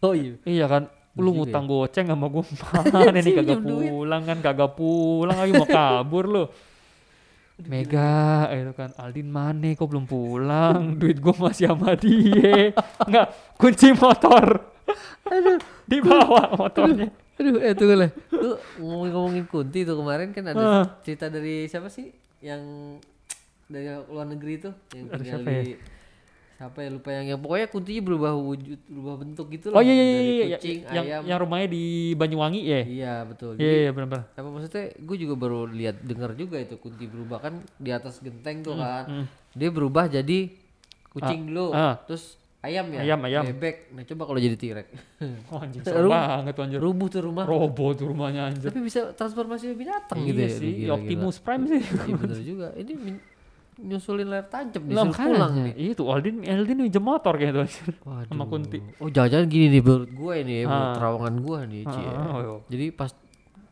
Oh 0.00 0.12
iya. 0.16 0.34
Iya 0.48 0.66
kan? 0.66 0.82
Lu 1.18 1.36
ngutang 1.36 1.68
goceng 1.68 2.08
sama 2.08 2.26
gue 2.32 2.44
mana 2.94 3.18
nih 3.20 3.32
kagak 3.36 3.60
pulang 3.60 4.22
kan 4.24 4.38
kagak 4.40 4.72
pulang 4.72 5.36
lagi 5.36 5.52
mau 5.52 5.68
kabur 5.68 6.24
lu. 6.24 6.44
Mega 7.68 8.48
itu 8.56 8.72
kan. 8.72 8.90
Aldin 8.96 9.28
mana 9.28 9.76
kok 9.76 9.84
belum 9.84 10.08
pulang? 10.08 10.80
Duit 11.00 11.20
gue 11.20 11.34
masih 11.36 11.68
sama 11.68 11.92
dia. 11.92 12.72
Nggak 13.04 13.26
kunci 13.60 13.92
motor. 13.92 14.64
Di 15.84 15.98
bawah 16.00 16.56
motornya. 16.56 17.12
Aduh, 17.40 17.56
eh 17.60 17.72
tunggu 17.72 17.96
lah. 17.96 18.10
Lu 18.32 18.56
ngomongin-ngomongin 18.80 19.44
Kunti 19.48 19.84
tuh 19.88 19.96
kemarin 19.96 20.28
kan 20.32 20.44
ada 20.52 20.96
cerita 21.00 21.32
dari 21.32 21.64
siapa 21.68 21.88
sih? 21.88 22.12
Yang 22.40 22.62
dari 23.68 23.86
luar 24.08 24.26
negeri 24.28 24.54
tuh 24.60 24.74
yang 24.96 25.08
tinggal 25.08 25.40
siapa 25.40 25.48
di 25.48 25.72
ya? 25.76 25.78
Siapa 26.60 26.76
ya 26.78 26.92
lupa 26.92 27.08
yang 27.08 27.24
yang 27.26 27.40
pokoknya 27.40 27.66
kuntinya 27.66 28.02
berubah 28.04 28.32
wujud, 28.36 28.80
berubah 28.84 29.14
bentuk 29.16 29.46
gitu 29.48 29.66
oh 29.68 29.72
loh. 29.72 29.80
iya 29.80 29.94
iya 29.94 30.04
Dari 30.04 30.12
iya 30.12 30.44
iya 30.44 30.44
kucing, 30.54 30.78
yang 30.84 31.04
ayam. 31.06 31.22
yang 31.24 31.38
rumahnya 31.40 31.68
di 31.70 31.84
Banyuwangi 32.12 32.60
ya 32.62 32.80
Iya, 32.84 33.14
betul. 33.24 33.52
iya 33.54 33.64
Jadi, 33.64 33.76
iya 33.78 33.90
benar-benar 33.90 34.22
apa 34.30 34.48
maksudnya 34.50 34.84
gue 34.92 35.16
juga 35.16 35.34
baru 35.34 35.60
lihat 35.66 35.96
dengar 36.02 36.30
juga 36.34 36.56
itu 36.56 36.76
kunti 36.76 37.04
berubah 37.06 37.38
kan 37.40 37.54
di 37.74 37.90
atas 37.90 38.20
genteng 38.20 38.60
tuh 38.60 38.76
kan. 38.76 39.04
hmm. 39.08 39.24
Dia 39.52 39.68
berubah 39.68 40.04
jadi 40.06 40.52
kucing 41.08 41.48
dulu. 41.48 41.72
ah. 41.72 41.96
Terus 42.04 42.36
ayam 42.60 42.92
ya? 42.92 43.00
Ayam, 43.02 43.20
ayam. 43.24 43.42
Bebek. 43.48 43.88
Nah, 43.90 44.04
coba 44.04 44.22
kalau 44.26 44.36
jadi 44.38 44.52
T-Rex. 44.54 44.86
oh, 45.48 45.58
anjing 45.58 45.80
serem 45.82 45.96
Seru. 45.96 46.10
banget 46.12 46.54
anjir 46.54 46.76
Rubuh 46.78 47.08
tuh 47.08 47.20
rumah. 47.24 47.44
robo 47.48 47.96
tuh 47.96 48.06
rumahnya 48.06 48.46
anjir 48.46 48.68
Tapi 48.68 48.84
bisa 48.84 49.10
transformasi 49.10 49.72
binatang 49.72 50.20
iya 50.20 50.28
gitu 50.28 50.40
ya. 50.40 50.50
sih 50.52 50.70
gila-gila. 50.76 50.94
Optimus 50.94 51.36
Prime 51.40 51.64
sih 51.66 51.80
Iya 51.80 52.14
bener 52.14 52.40
juga. 52.44 52.68
Ini 52.76 52.92
nyusulin 53.80 54.28
layar 54.28 54.46
tancap 54.46 54.82
nih, 54.82 54.92
Lah, 54.92 55.04
suruh 55.08 55.16
pulang 55.32 55.52
nih. 55.56 55.72
Iya 55.74 55.92
tuh 55.96 56.06
Aldin 56.08 56.34
Aldin 56.44 56.78
minjem 56.78 57.00
motor 57.00 57.32
kayak 57.34 57.52
tuh 57.52 57.62
anjir. 57.64 57.88
Waduh. 58.04 58.28
sama 58.28 58.44
Kunti. 58.44 58.78
Oh 59.00 59.08
jangan-jangan 59.08 59.46
gini 59.48 59.66
nih 59.68 59.80
menurut 59.80 60.10
gue 60.10 60.34
ini 60.38 60.52
ya, 60.52 60.64
menurut 60.64 60.86
Ah. 60.86 60.94
terawangan 60.94 61.34
gue 61.40 61.58
nih. 61.66 61.82
Ci, 61.88 62.00
ya. 62.00 62.12
Ah, 62.12 62.28
oh, 62.28 62.40
iya. 62.40 62.54
Jadi 62.68 62.86
pas 62.92 63.10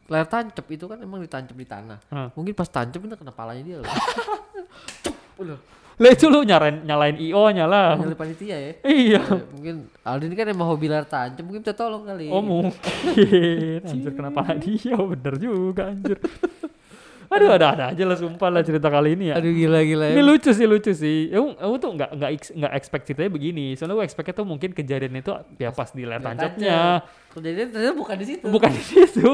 layar 0.09 0.27
tancap 0.27 0.67
itu 0.67 0.85
kan 0.85 0.99
emang 0.99 1.21
ditancap 1.21 1.53
di 1.53 1.67
tanah. 1.69 1.99
Ah. 2.09 2.29
Mungkin 2.33 2.53
pas 2.53 2.67
tancap 2.67 2.99
itu 2.99 3.15
kena 3.15 3.31
palanya 3.31 3.63
dia 3.63 3.77
loh. 3.79 3.89
Udah. 5.45 5.59
Lah 5.99 6.15
itu 6.15 6.31
lu 6.31 6.47
nyalain 6.47 6.87
nyalain 6.87 7.19
IO 7.19 7.43
nyala. 7.51 7.99
Nyali 7.99 8.15
panitia 8.15 8.55
ya. 8.55 8.73
Iya. 8.87 9.19
Ya, 9.19 9.35
mungkin 9.51 9.75
Aldin 10.07 10.31
kan 10.33 10.47
emang 10.47 10.71
hobi 10.71 10.87
layar 10.87 11.03
tancap, 11.05 11.43
mungkin 11.43 11.61
minta 11.61 11.75
tolong 11.75 12.07
kali. 12.07 12.31
Oh 12.31 12.39
mungkin. 12.39 12.71
Anjir 13.91 14.13
kenapa 14.15 14.55
dia 14.57 14.95
bener 14.95 15.35
juga 15.37 15.91
anjir. 15.91 16.19
Aduh 17.29 17.51
ada-ada 17.51 17.85
aja 17.89 18.03
lah 18.03 18.17
sumpah 18.17 18.49
lah 18.49 18.63
cerita 18.63 18.89
kali 18.89 19.13
ini 19.13 19.29
ya. 19.29 19.37
Aduh 19.37 19.51
gila 19.51 19.81
gila 19.81 20.05
Ini 20.09 20.17
ya. 20.17 20.25
lucu 20.25 20.51
sih 20.51 20.65
lucu 20.65 20.91
sih. 20.91 21.29
Aku, 21.29 21.53
aku 21.55 21.75
tuh 21.77 21.91
nggak 21.93 22.11
nggak 22.15 22.31
nggak 22.57 22.73
expect 22.75 23.05
ceritanya 23.05 23.31
begini. 23.31 23.67
Soalnya 23.73 23.95
aku 23.95 24.03
expectnya 24.03 24.35
tuh 24.35 24.47
mungkin 24.47 24.71
kejadian 24.71 25.13
itu 25.15 25.31
ya 25.55 25.69
pas 25.71 25.89
di 25.89 26.03
layar 26.03 26.21
tancapnya, 26.21 27.05
Kejadian 27.31 27.69
ternyata 27.69 27.95
bukan 27.95 28.17
di 28.17 28.27
situ. 28.27 28.45
bukan 28.45 28.71
di 28.71 28.83
situ. 28.83 29.29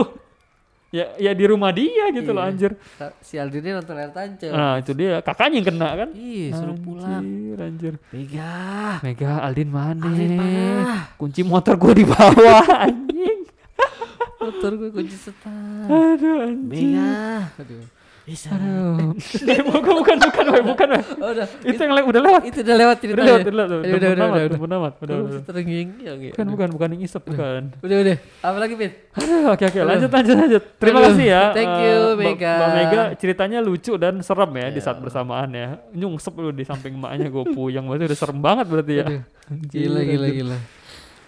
Ya 0.91 1.11
ya 1.17 1.33
di 1.33 1.43
rumah 1.45 1.71
dia 1.71 2.07
gitu 2.09 2.31
loh 2.31 2.39
Iya. 2.41 2.51
anjir. 2.51 2.73
Ta- 2.95 3.15
Si 3.19 3.35
Aldinnya 3.35 3.79
nonton 3.79 3.95
layar 3.95 4.11
tancap. 4.11 4.47
Nah 4.49 4.79
itu 4.79 4.93
dia 4.93 5.19
kakaknya 5.21 5.55
yang 5.55 5.67
kena 5.69 5.89
kan. 5.97 6.09
Ih, 6.13 6.51
suruh 6.51 6.77
pulang. 6.77 7.19
Anjir 7.19 7.59
anjir. 7.61 7.95
Mega. 8.11 8.55
Mega 9.03 9.33
Aldin 9.41 9.71
mana? 9.71 10.03
Aldin 10.05 10.33
mana? 10.35 11.11
Kunci 11.15 11.43
motor 11.43 11.75
gue 11.77 11.95
di 11.97 12.05
bawah 12.05 12.63
anjing. 12.87 13.43
Motor 14.45 14.71
gue 14.77 14.91
kunci 14.93 15.17
setan. 15.17 15.89
Aduh 15.89 16.37
anjing. 16.45 16.93
Mega. 16.93 17.51
Aduh. 17.57 17.85
Bisa. 18.25 18.49
Aduh. 18.57 19.13
Eh, 19.45 19.61
bukan 19.61 20.01
bukan 20.01 20.17
bukan 20.17 20.45
bukan 20.65 20.87
woy. 20.97 21.05
Oh, 21.21 21.29
udah. 21.29 21.45
Itu 21.61 21.77
yang 21.77 21.93
le- 21.93 22.09
udah 22.09 22.21
lewat. 22.25 22.43
Itu 22.49 22.59
udah 22.65 22.77
lewat 22.81 22.97
Udah 22.97 23.05
ceritanya. 23.05 23.29
lewat, 23.29 23.41
udah 23.45 23.53
lewat. 23.53 23.69
Udah, 23.69 23.77
Udah 23.77 23.93
udah, 23.93 24.09
udah, 24.09 24.25
udah, 24.25 24.57
udah 24.65 24.79
amat. 24.81 24.95
Udah, 24.97 25.17
Udah, 25.21 25.27
udah. 25.29 25.41
Bukan, 26.33 26.47
bukan, 26.49 26.69
bukan 26.73 26.89
yang 26.97 27.03
isep, 27.05 27.21
bukan. 27.21 27.63
Udah, 27.85 27.97
udah. 28.01 28.17
Apa 28.41 28.57
lagi, 28.57 28.75
Pin? 28.81 28.91
Aduh, 29.13 29.53
oke, 29.53 29.65
oke. 29.69 29.79
Lanjut, 29.85 30.09
lanjut, 30.09 30.37
lanjut. 30.41 30.63
Terima 30.81 31.01
kasih 31.05 31.27
ya. 31.29 31.43
thank 31.53 31.69
eh, 31.69 31.85
you, 31.85 32.01
Mega. 32.17 32.53
Mbak 32.57 32.71
Mega 32.73 33.03
ceritanya 33.21 33.59
lucu 33.61 33.93
dan 34.01 34.15
serem 34.25 34.53
ya 34.57 34.67
di 34.73 34.81
Ya. 34.81 34.85
saat 34.89 34.99
bersamaan 35.05 35.49
ya. 35.53 35.69
Nyungsep 35.93 36.33
lu 36.35 36.49
di 36.49 36.65
samping 36.65 36.97
emaknya 36.97 37.29
gue 37.29 37.45
puyeng. 37.53 37.85
Berarti 37.85 38.09
udah 38.09 38.19
serem 38.19 38.39
banget 38.41 38.67
berarti 38.73 38.95
ya. 39.05 39.07
Gila, 39.69 40.01
gila, 40.01 40.29
gila. 40.33 40.57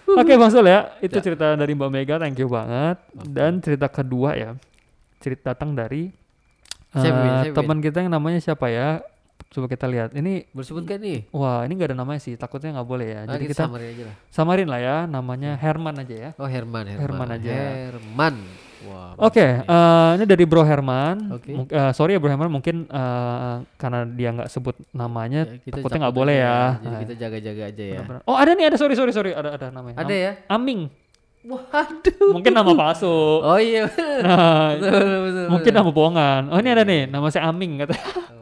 Oke 0.07 0.33
Bang 0.33 0.47
Sul 0.47 0.63
ya, 0.63 0.95
itu 0.97 1.11
Ya. 1.11 1.23
cerita 1.23 1.51
dari 1.51 1.73
Mbak 1.73 1.89
Mega, 1.89 2.15
thank 2.15 2.37
you 2.37 2.47
banget. 2.47 2.95
Dan 3.11 3.59
cerita 3.59 3.87
kedua 3.87 4.33
ya, 4.33 4.55
cerita 5.19 5.51
datang 5.51 5.73
dari 5.73 6.07
Siapa, 6.87 7.51
teman 7.53 7.77
kita 7.77 7.99
yang 7.99 8.09
namanya 8.09 8.39
siapa 8.39 8.71
ya? 8.71 9.03
Coba 9.47 9.67
kita 9.67 9.85
lihat. 9.85 10.11
Ini 10.11 10.49
Bersebut 10.49 10.81
kan 10.83 10.97
nih? 10.97 11.29
wah 11.29 11.61
ini 11.61 11.75
nggak 11.75 11.93
ada 11.93 11.97
namanya 11.97 12.19
sih, 12.19 12.33
takutnya 12.33 12.73
nggak 12.73 12.87
boleh 12.87 13.07
ya. 13.07 13.19
Ah, 13.21 13.35
Jadi 13.35 13.43
kita 13.45 13.53
kita 13.53 13.63
samarin 13.63 13.87
aja 13.87 14.03
lah. 14.03 14.15
samarin 14.27 14.67
lah 14.67 14.79
ya, 14.79 14.97
namanya 15.05 15.51
Herman 15.55 15.95
aja 15.99 16.15
ya. 16.15 16.29
Oh, 16.35 16.47
Herman, 16.47 16.83
Herman. 16.87 17.03
Herman 17.03 17.29
aja. 17.31 17.53
Herman. 17.53 18.35
Oke, 19.17 19.41
bagus 19.41 19.63
nih. 19.63 19.67
eh, 19.67 20.09
ini 20.13 20.25
dari 20.25 20.43
Bro 20.43 20.61
Herman. 20.61 21.15
Oke. 21.31 21.51
Mung- 21.51 21.67
eh, 21.67 21.91
sorry 21.91 22.11
ya 22.11 22.19
Bro 22.19 22.29
Herman, 22.29 22.49
mungkin 22.49 22.75
eh, 22.83 23.55
karena 23.75 23.99
dia 24.05 24.29
nggak 24.31 24.47
sebut 24.47 24.75
namanya, 24.91 25.45
Ya, 25.45 25.57
kita 25.59 25.75
takutnya 25.77 25.99
nggak 26.03 26.15
boleh 26.15 26.35
aja 26.35 26.45
ya. 26.45 26.57
Jadi 26.77 26.87
Nah, 26.87 26.99
kita 27.01 27.13
jaga-jaga 27.17 27.63
aja 27.65 27.83
ya. 27.83 27.91
benar-benar. 27.97 28.21
Oh 28.23 28.35
ada 28.35 28.51
nih, 28.51 28.65
ada 28.65 28.77
sorry 28.77 28.93
sorry 28.93 29.11
sorry, 29.11 29.31
ada 29.31 29.49
ada 29.53 29.67
namanya. 29.69 29.97
Ada 29.97 30.09
Am- 30.09 30.19
ya? 30.19 30.31
Aming, 30.49 30.81
Waduh. 31.43 32.29
mungkin 32.29 32.51
nama 32.51 32.71
palsu. 32.73 33.07
Oh 33.39 33.55
iya. 33.55 33.87
bener. 33.87 34.19
Nah, 34.21 34.67
Betul, 34.73 34.91
betul, 34.91 35.19
betul, 35.23 35.45
mungkin 35.49 35.71
nama 35.73 35.89
bohongan. 35.89 36.41
Oh 36.49 36.57
ini 36.57 36.69
ada 36.69 36.83
nih, 36.83 37.01
nama 37.05 37.27
saya 37.27 37.47
Aming 37.47 37.81
kata. 37.81 37.95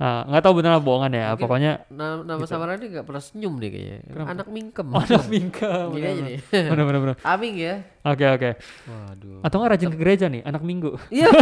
Bener. 0.00 0.08
Nah, 0.16 0.20
nggak 0.26 0.42
tahu 0.42 0.54
benar 0.56 0.72
bohongan 0.80 1.12
ya. 1.12 1.24
Mungkin 1.28 1.42
Pokoknya 1.44 1.72
Nama, 1.86 2.24
nama 2.24 2.44
samarannya 2.48 2.88
nggak 2.88 3.04
pernah 3.04 3.20
senyum 3.20 3.54
deh 3.54 3.68
kayaknya. 3.68 3.98
Kenapa? 4.02 4.28
Anak 4.32 4.46
mingkem. 4.48 4.86
oh, 4.88 4.96
ada 4.98 5.16
Mingka. 5.28 5.72
Gini 5.92 6.06
aja 6.08 6.22
nih. 6.24 6.38
Bener 6.48 6.84
bener 6.88 7.00
bener. 7.04 7.16
Aming 7.20 7.54
ya. 7.54 7.74
Oke 8.00 8.24
oke. 8.24 8.50
Waduh. 8.88 9.38
Atau 9.44 9.56
nggak 9.60 9.70
rajin 9.70 9.90
ke 9.92 9.98
gereja 10.00 10.26
nih, 10.26 10.40
anak 10.40 10.62
minggu. 10.64 10.96
Iya. 11.12 11.28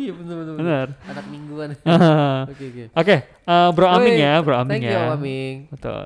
Iya 0.00 0.16
betul. 0.16 0.32
betul. 0.32 0.54
Bener. 0.56 0.86
Anak 1.04 1.26
mingguan. 1.28 1.68
Oke, 2.48 2.64
Oke 2.64 2.82
oke. 2.96 3.16
eh, 3.20 3.68
Bro 3.76 3.86
Aming 3.86 4.16
ya, 4.16 4.40
Bro 4.40 4.56
Aming 4.56 4.80
Thank 4.80 4.88
ya. 4.88 4.96
you 4.96 5.12
Aming. 5.12 5.54
Betul. 5.68 6.00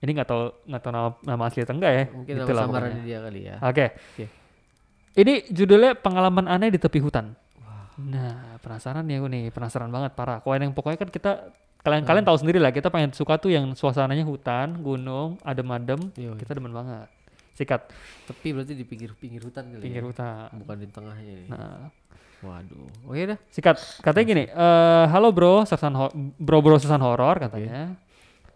Ini 0.00 0.10
nggak 0.16 0.28
tahu 0.28 0.42
nggak 0.64 0.80
tahu 0.80 0.92
nama, 0.92 1.08
nama 1.20 1.42
asli 1.44 1.60
atau 1.60 1.74
enggak 1.76 1.92
ya. 1.92 2.04
Mungkin 2.08 2.32
Itulah 2.34 2.48
nama 2.56 2.64
samaran 2.64 2.88
pokoknya. 2.88 3.04
dia 3.04 3.18
kali 3.20 3.40
ya. 3.44 3.56
Oke. 3.60 3.86
Oke. 3.92 4.24
Ini 5.14 5.32
judulnya 5.46 5.92
pengalaman 5.94 6.46
aneh 6.46 6.72
di 6.72 6.80
tepi 6.80 6.98
hutan. 6.98 7.36
Nah, 8.00 8.53
penasaran 8.64 9.04
nih 9.04 9.16
aku 9.16 9.28
nih, 9.28 9.44
penasaran 9.50 9.88
banget 9.88 10.12
parah. 10.12 10.40
Kalau 10.40 10.56
yang 10.56 10.72
pokoknya 10.72 10.98
kan 10.98 11.08
kita 11.08 11.32
kalian 11.78 12.00
Hmm. 12.00 12.08
kalian 12.08 12.24
tahu 12.24 12.38
sendiri 12.38 12.56
lah, 12.56 12.72
kita 12.72 12.88
pengen 12.88 13.12
suka 13.12 13.36
tuh 13.36 13.52
yang 13.52 13.72
suasananya 13.72 14.24
hutan, 14.24 14.80
gunung, 14.80 15.36
adem-adem, 15.42 16.00
Yoi. 16.14 16.34
kita 16.34 16.54
demen 16.54 16.72
banget. 16.72 17.12
Sikat 17.52 17.86
Tepi 18.24 18.50
berarti 18.50 18.72
di 18.72 18.82
pinggir 18.82 19.12
pinggir 19.12 19.38
hutan 19.40 19.68
kali 19.68 19.78
pinggir 19.80 20.00
ya. 20.00 20.08
hutan. 20.08 20.48
Bukan 20.56 20.76
di 20.76 20.88
tengahnya 20.88 21.32
nih. 21.36 21.46
Nah, 21.46 21.86
Waduh. 22.40 22.88
Oke 23.06 23.24
dah. 23.26 23.38
sikat. 23.48 23.76
Katanya 24.00 24.26
gini, 24.26 24.44
eh 24.44 25.04
halo 25.06 25.30
bro, 25.30 25.64
sersan 25.64 25.94
ho- 25.94 26.12
bro 26.36 26.60
bro 26.60 26.76
sersan 26.76 27.00
horor 27.00 27.38
katanya. 27.38 27.96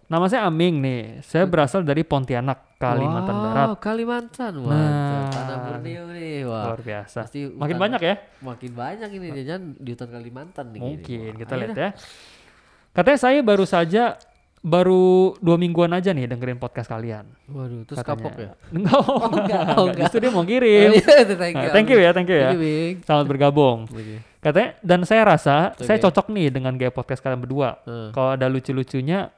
Nama 0.09 0.25
saya 0.25 0.49
Aming 0.49 0.81
nih. 0.81 1.01
Saya 1.21 1.45
berasal 1.45 1.85
dari 1.85 2.01
Pontianak, 2.01 2.81
Kalimantan 2.81 3.35
wow, 3.35 3.45
Barat. 3.45 3.67
Kalimantan. 3.77 4.53
Wah, 4.57 4.73
Nah. 4.73 5.29
tanah 5.29 5.57
Borneo 5.69 6.05
nih. 6.09 6.49
Wah. 6.49 6.65
Luar 6.73 6.81
biasa. 6.81 7.29
Pasti 7.29 7.45
Makin 7.45 7.61
hutan- 7.77 7.83
banyak 7.85 8.01
ya? 8.01 8.15
Makin 8.41 8.71
banyak 8.73 9.09
ini 9.13 9.27
jangan 9.45 9.63
di 9.77 9.91
hutan 9.93 10.09
Kalimantan 10.09 10.67
nih. 10.73 10.81
Mungkin 10.81 11.31
kita 11.37 11.53
ayo 11.53 11.61
lihat 11.61 11.71
dah. 11.71 11.83
ya. 11.85 11.91
Katanya 12.91 13.19
saya 13.21 13.39
baru 13.45 13.69
saja 13.69 14.17
baru 14.59 15.37
dua 15.39 15.55
mingguan 15.55 15.93
aja 15.93 16.11
nih 16.11 16.25
dengerin 16.27 16.57
podcast 16.57 16.89
kalian. 16.89 17.29
Waduh, 17.47 17.85
terus 17.85 18.01
katanya. 18.01 18.17
kapok 18.17 18.35
ya? 18.35 18.51
Enggak, 18.75 18.97
oh, 18.97 19.05
enggak, 19.05 19.39
enggak, 19.45 19.61
oh, 19.71 19.85
enggak. 19.85 20.01
Justru 20.03 20.19
dia 20.19 20.31
mau 20.33 20.45
kirim. 20.51 20.89
Oh, 20.89 20.95
iya, 20.97 21.21
thank 21.29 21.53
Nah, 21.55 21.63
you. 21.63 21.71
thank 21.71 21.87
you 21.87 21.99
ya, 22.01 22.11
thank 22.11 22.27
you 22.27 22.39
ya. 22.39 22.49
Thank 22.49 22.57
you, 22.57 22.65
Bing. 22.65 22.95
Selamat 23.05 23.27
bergabung. 23.29 23.79
Katanya 24.49 24.69
dan 24.81 25.01
saya 25.05 25.23
rasa 25.29 25.77
saya 25.77 26.01
Oke. 26.01 26.05
cocok 26.09 26.33
nih 26.33 26.49
dengan 26.49 26.73
gaya 26.75 26.89
podcast 26.89 27.21
kalian 27.21 27.39
berdua. 27.39 27.77
Eh. 27.85 28.09
Kalau 28.11 28.33
ada 28.33 28.49
lucu-lucunya 28.49 29.29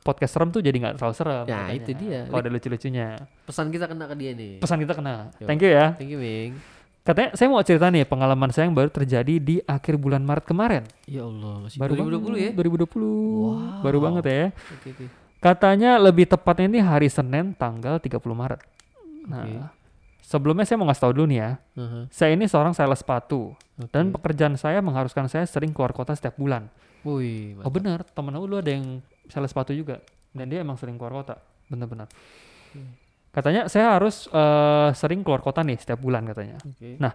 podcast 0.00 0.32
serem 0.32 0.48
tuh 0.48 0.58
jadi 0.58 0.72
nggak 0.74 0.94
terlalu 0.96 1.14
serem. 1.14 1.44
Nah, 1.44 1.46
katanya. 1.62 1.74
itu 1.74 1.90
dia. 1.94 2.20
Kalau 2.24 2.38
ada 2.38 2.50
lucu-lucunya. 2.50 3.06
Pesan 3.42 3.66
kita 3.68 3.84
kena 3.84 4.04
ke 4.04 4.14
dia 4.14 4.30
nih. 4.32 4.52
Pesan 4.58 4.78
kita 4.78 4.92
kena. 4.92 5.14
Yo. 5.36 5.46
Thank 5.46 5.60
you 5.60 5.70
ya. 5.70 5.86
Thank 5.94 6.10
you, 6.10 6.18
Bing. 6.18 6.52
Katanya 7.00 7.32
saya 7.32 7.48
mau 7.48 7.60
cerita 7.60 7.88
nih 7.88 8.04
pengalaman 8.04 8.48
saya 8.48 8.64
yang 8.64 8.76
baru 8.76 8.88
terjadi 8.88 9.34
di 9.36 9.56
akhir 9.62 9.96
bulan 9.96 10.20
Maret 10.20 10.44
kemarin. 10.44 10.84
Ya 11.04 11.22
Allah, 11.22 11.64
masih 11.64 11.76
Baru 11.76 11.96
2020 11.96 12.36
ya? 12.36 12.52
banget, 12.52 12.52
2020. 12.54 13.80
Baru 13.80 13.96
Wow. 13.96 14.04
banget 14.04 14.24
ya. 14.26 14.44
Oke, 14.70 14.88
oke. 14.90 15.04
Katanya 15.38 15.96
lebih 15.96 16.24
tepatnya 16.26 16.66
ini 16.68 16.80
hari 16.80 17.08
Senin 17.08 17.52
tanggal 17.52 17.96
30 17.96 18.20
Maret. 18.34 18.60
Nah, 19.24 19.72
sebelumnya 20.20 20.64
saya 20.64 20.76
mau 20.76 20.86
ngasih 20.86 21.02
tahu 21.02 21.12
dulu 21.14 21.26
nih 21.26 21.38
ya. 21.38 21.50
Aha, 21.74 22.00
Saya 22.10 22.30
ini 22.32 22.44
seorang 22.44 22.72
sales 22.72 23.00
sepatu 23.00 23.56
oke. 23.56 23.88
dan 23.88 24.12
pekerjaan 24.12 24.54
saya 24.54 24.78
mengharuskan 24.78 25.24
saya 25.26 25.44
sering 25.44 25.72
keluar 25.72 25.90
kota 25.90 26.12
setiap 26.12 26.36
bulan. 26.36 26.68
Wih, 27.00 27.56
Oh 27.60 27.72
benar, 27.72 28.04
temen 28.06 28.28
aku 28.30 28.44
dulu 28.44 28.60
ada 28.60 28.68
yang 28.70 29.00
sales 29.30 29.50
sepatu 29.50 29.72
juga 29.72 29.98
dan 30.30 30.46
dia 30.46 30.60
emang 30.60 30.76
sering 30.76 30.94
keluar 30.94 31.14
kota. 31.16 31.38
Benar-benar. 31.66 32.10
Katanya 33.30 33.70
saya 33.70 33.94
harus 33.94 34.26
eh, 34.26 34.90
sering 34.92 35.22
keluar 35.22 35.38
kota 35.38 35.62
nih 35.62 35.78
setiap 35.78 35.98
bulan 35.98 36.26
katanya. 36.26 36.58
Oke. 36.60 36.98
Nah, 36.98 37.14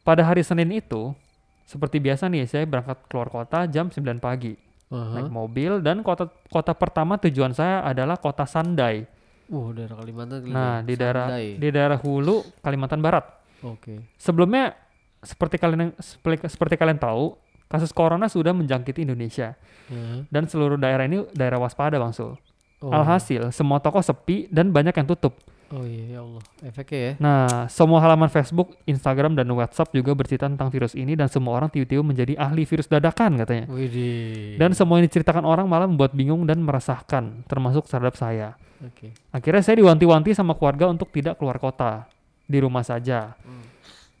Pada 0.00 0.20
hari 0.20 0.44
Senin 0.44 0.68
itu 0.68 1.16
seperti 1.64 1.96
biasa 1.96 2.28
nih 2.28 2.44
saya 2.44 2.68
berangkat 2.68 3.08
keluar 3.08 3.32
kota 3.32 3.64
jam 3.64 3.88
9 3.88 4.20
pagi 4.20 4.52
Aha. 4.92 5.16
naik 5.16 5.32
mobil 5.32 5.80
dan 5.80 6.04
kota 6.04 6.28
kota 6.44 6.76
pertama 6.76 7.16
tujuan 7.16 7.56
saya 7.56 7.80
adalah 7.80 8.20
kota 8.20 8.44
Sandai. 8.44 9.08
Wah, 9.48 9.72
daerah 9.72 9.96
Kalimantan 9.96 10.44
kali 10.44 10.52
Nah, 10.52 10.80
di 10.80 10.94
daerah 10.94 11.24
Sandai. 11.28 11.56
di 11.56 11.68
daerah 11.68 11.96
Hulu, 11.96 12.36
Kalimantan 12.60 13.00
Barat. 13.00 13.24
Oke. 13.64 14.04
Sebelumnya 14.16 14.76
seperti 15.24 15.56
kalian 15.56 15.96
seperti, 15.96 16.52
seperti 16.52 16.74
kalian 16.76 17.00
tahu, 17.00 17.32
kasus 17.74 17.90
corona 17.90 18.30
sudah 18.30 18.54
menjangkiti 18.54 19.02
Indonesia 19.02 19.58
Aha. 19.90 20.22
dan 20.30 20.46
seluruh 20.46 20.78
daerah 20.78 21.04
ini 21.10 21.26
daerah 21.34 21.58
waspada, 21.58 21.98
Bang 21.98 22.14
Sul. 22.14 22.38
Oh. 22.84 22.92
Alhasil, 22.94 23.50
semua 23.50 23.82
toko 23.82 23.98
sepi 23.98 24.46
dan 24.52 24.70
banyak 24.70 24.94
yang 24.94 25.08
tutup. 25.08 25.34
Oh 25.74 25.82
iya 25.82 26.04
ya 26.14 26.20
Allah. 26.22 26.44
Efeknya 26.62 26.98
ya. 27.00 27.12
Nah, 27.18 27.66
semua 27.66 27.98
halaman 27.98 28.30
Facebook, 28.30 28.78
Instagram, 28.86 29.34
dan 29.34 29.48
WhatsApp 29.50 29.90
juga 29.90 30.14
bercerita 30.14 30.46
tentang 30.46 30.70
virus 30.70 30.94
ini 30.94 31.18
dan 31.18 31.26
semua 31.26 31.56
orang 31.58 31.72
tiba-tiba 31.72 32.04
menjadi 32.04 32.38
ahli 32.38 32.62
virus 32.62 32.86
dadakan 32.86 33.40
katanya. 33.42 33.66
Widih. 33.66 34.60
Dan 34.60 34.76
semua 34.76 35.02
yang 35.02 35.10
diceritakan 35.10 35.42
orang 35.42 35.66
malah 35.66 35.90
membuat 35.90 36.14
bingung 36.14 36.46
dan 36.46 36.62
meresahkan, 36.62 37.42
termasuk 37.50 37.90
terhadap 37.90 38.14
saya. 38.14 38.54
Oke. 38.84 39.16
Akhirnya 39.34 39.64
saya 39.64 39.80
diwanti-wanti 39.82 40.36
sama 40.36 40.54
keluarga 40.54 40.86
untuk 40.86 41.10
tidak 41.10 41.40
keluar 41.40 41.58
kota, 41.58 42.06
di 42.44 42.58
rumah 42.60 42.84
saja. 42.84 43.34
Hmm. 43.42 43.73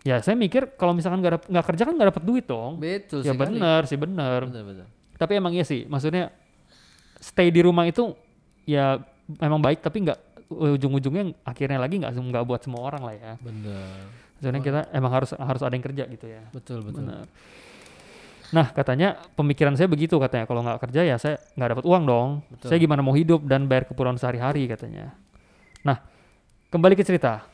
Ya 0.04 0.20
saya 0.20 0.36
mikir 0.36 0.76
kalau 0.76 0.92
misalkan 0.92 1.24
nggak 1.24 1.48
nggak 1.48 1.64
kerja 1.64 1.82
kan 1.88 1.94
nggak 1.96 2.08
dapat 2.12 2.24
duit 2.28 2.44
dong. 2.44 2.76
Betul 2.76 3.24
ya 3.24 3.32
sekali. 3.32 3.56
benar 3.56 3.80
sih 3.88 3.96
benar. 3.96 4.44
Benar 4.44 4.64
benar. 4.68 4.86
Tapi 5.16 5.32
emang 5.40 5.56
iya 5.56 5.64
sih, 5.64 5.88
maksudnya 5.88 6.28
stay 7.16 7.48
di 7.48 7.64
rumah 7.64 7.88
itu 7.88 8.12
ya 8.68 9.00
emang 9.40 9.64
baik 9.64 9.80
tapi 9.80 10.04
nggak 10.04 10.18
ujung-ujungnya 10.52 11.32
akhirnya 11.48 11.80
lagi 11.80 11.96
nggak 11.96 12.12
nggak 12.12 12.44
buat 12.44 12.60
semua 12.60 12.84
orang 12.84 13.00
lah 13.00 13.14
ya. 13.16 13.32
Benar. 13.40 13.96
Maksudnya 14.36 14.60
kita 14.60 14.80
emang 14.92 15.12
harus 15.16 15.30
harus 15.32 15.62
ada 15.64 15.72
yang 15.72 15.84
kerja 15.88 16.04
gitu 16.04 16.26
ya. 16.28 16.42
Betul 16.52 16.84
betul. 16.84 17.08
Benar. 17.08 17.24
Nah 18.52 18.66
katanya 18.76 19.16
pemikiran 19.32 19.72
saya 19.72 19.88
begitu 19.88 20.20
katanya 20.20 20.44
kalau 20.44 20.60
nggak 20.60 20.84
kerja 20.84 21.00
ya 21.00 21.16
saya 21.16 21.40
nggak 21.56 21.80
dapat 21.80 21.84
uang 21.88 22.04
dong. 22.04 22.28
Betul. 22.52 22.68
Saya 22.68 22.76
gimana 22.76 23.00
mau 23.00 23.16
hidup 23.16 23.40
dan 23.48 23.64
bayar 23.64 23.88
keperluan 23.88 24.20
sehari-hari 24.20 24.68
katanya. 24.68 25.16
Nah 25.80 26.04
kembali 26.68 26.92
ke 26.92 27.08
cerita. 27.08 27.53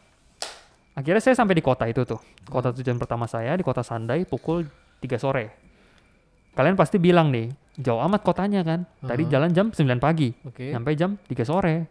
Akhirnya 0.94 1.22
saya 1.22 1.38
sampai 1.38 1.54
di 1.54 1.62
kota 1.62 1.86
itu 1.86 2.02
tuh. 2.02 2.18
Kota 2.46 2.74
tujuan 2.74 2.98
pertama 2.98 3.24
saya 3.30 3.54
di 3.54 3.62
kota 3.62 3.80
Sandai 3.80 4.26
pukul 4.26 4.66
3 5.00 5.16
sore. 5.16 5.44
Kalian 6.50 6.74
pasti 6.74 6.98
bilang 6.98 7.30
nih, 7.30 7.46
jauh 7.78 8.02
amat 8.02 8.26
kotanya 8.26 8.60
kan. 8.66 8.82
Tadi 9.00 9.22
Aha. 9.24 9.30
jalan 9.30 9.50
jam 9.54 9.66
9 9.70 10.02
pagi, 10.02 10.34
Oke. 10.42 10.74
sampai 10.74 10.92
jam 10.98 11.14
3 11.14 11.46
sore. 11.46 11.86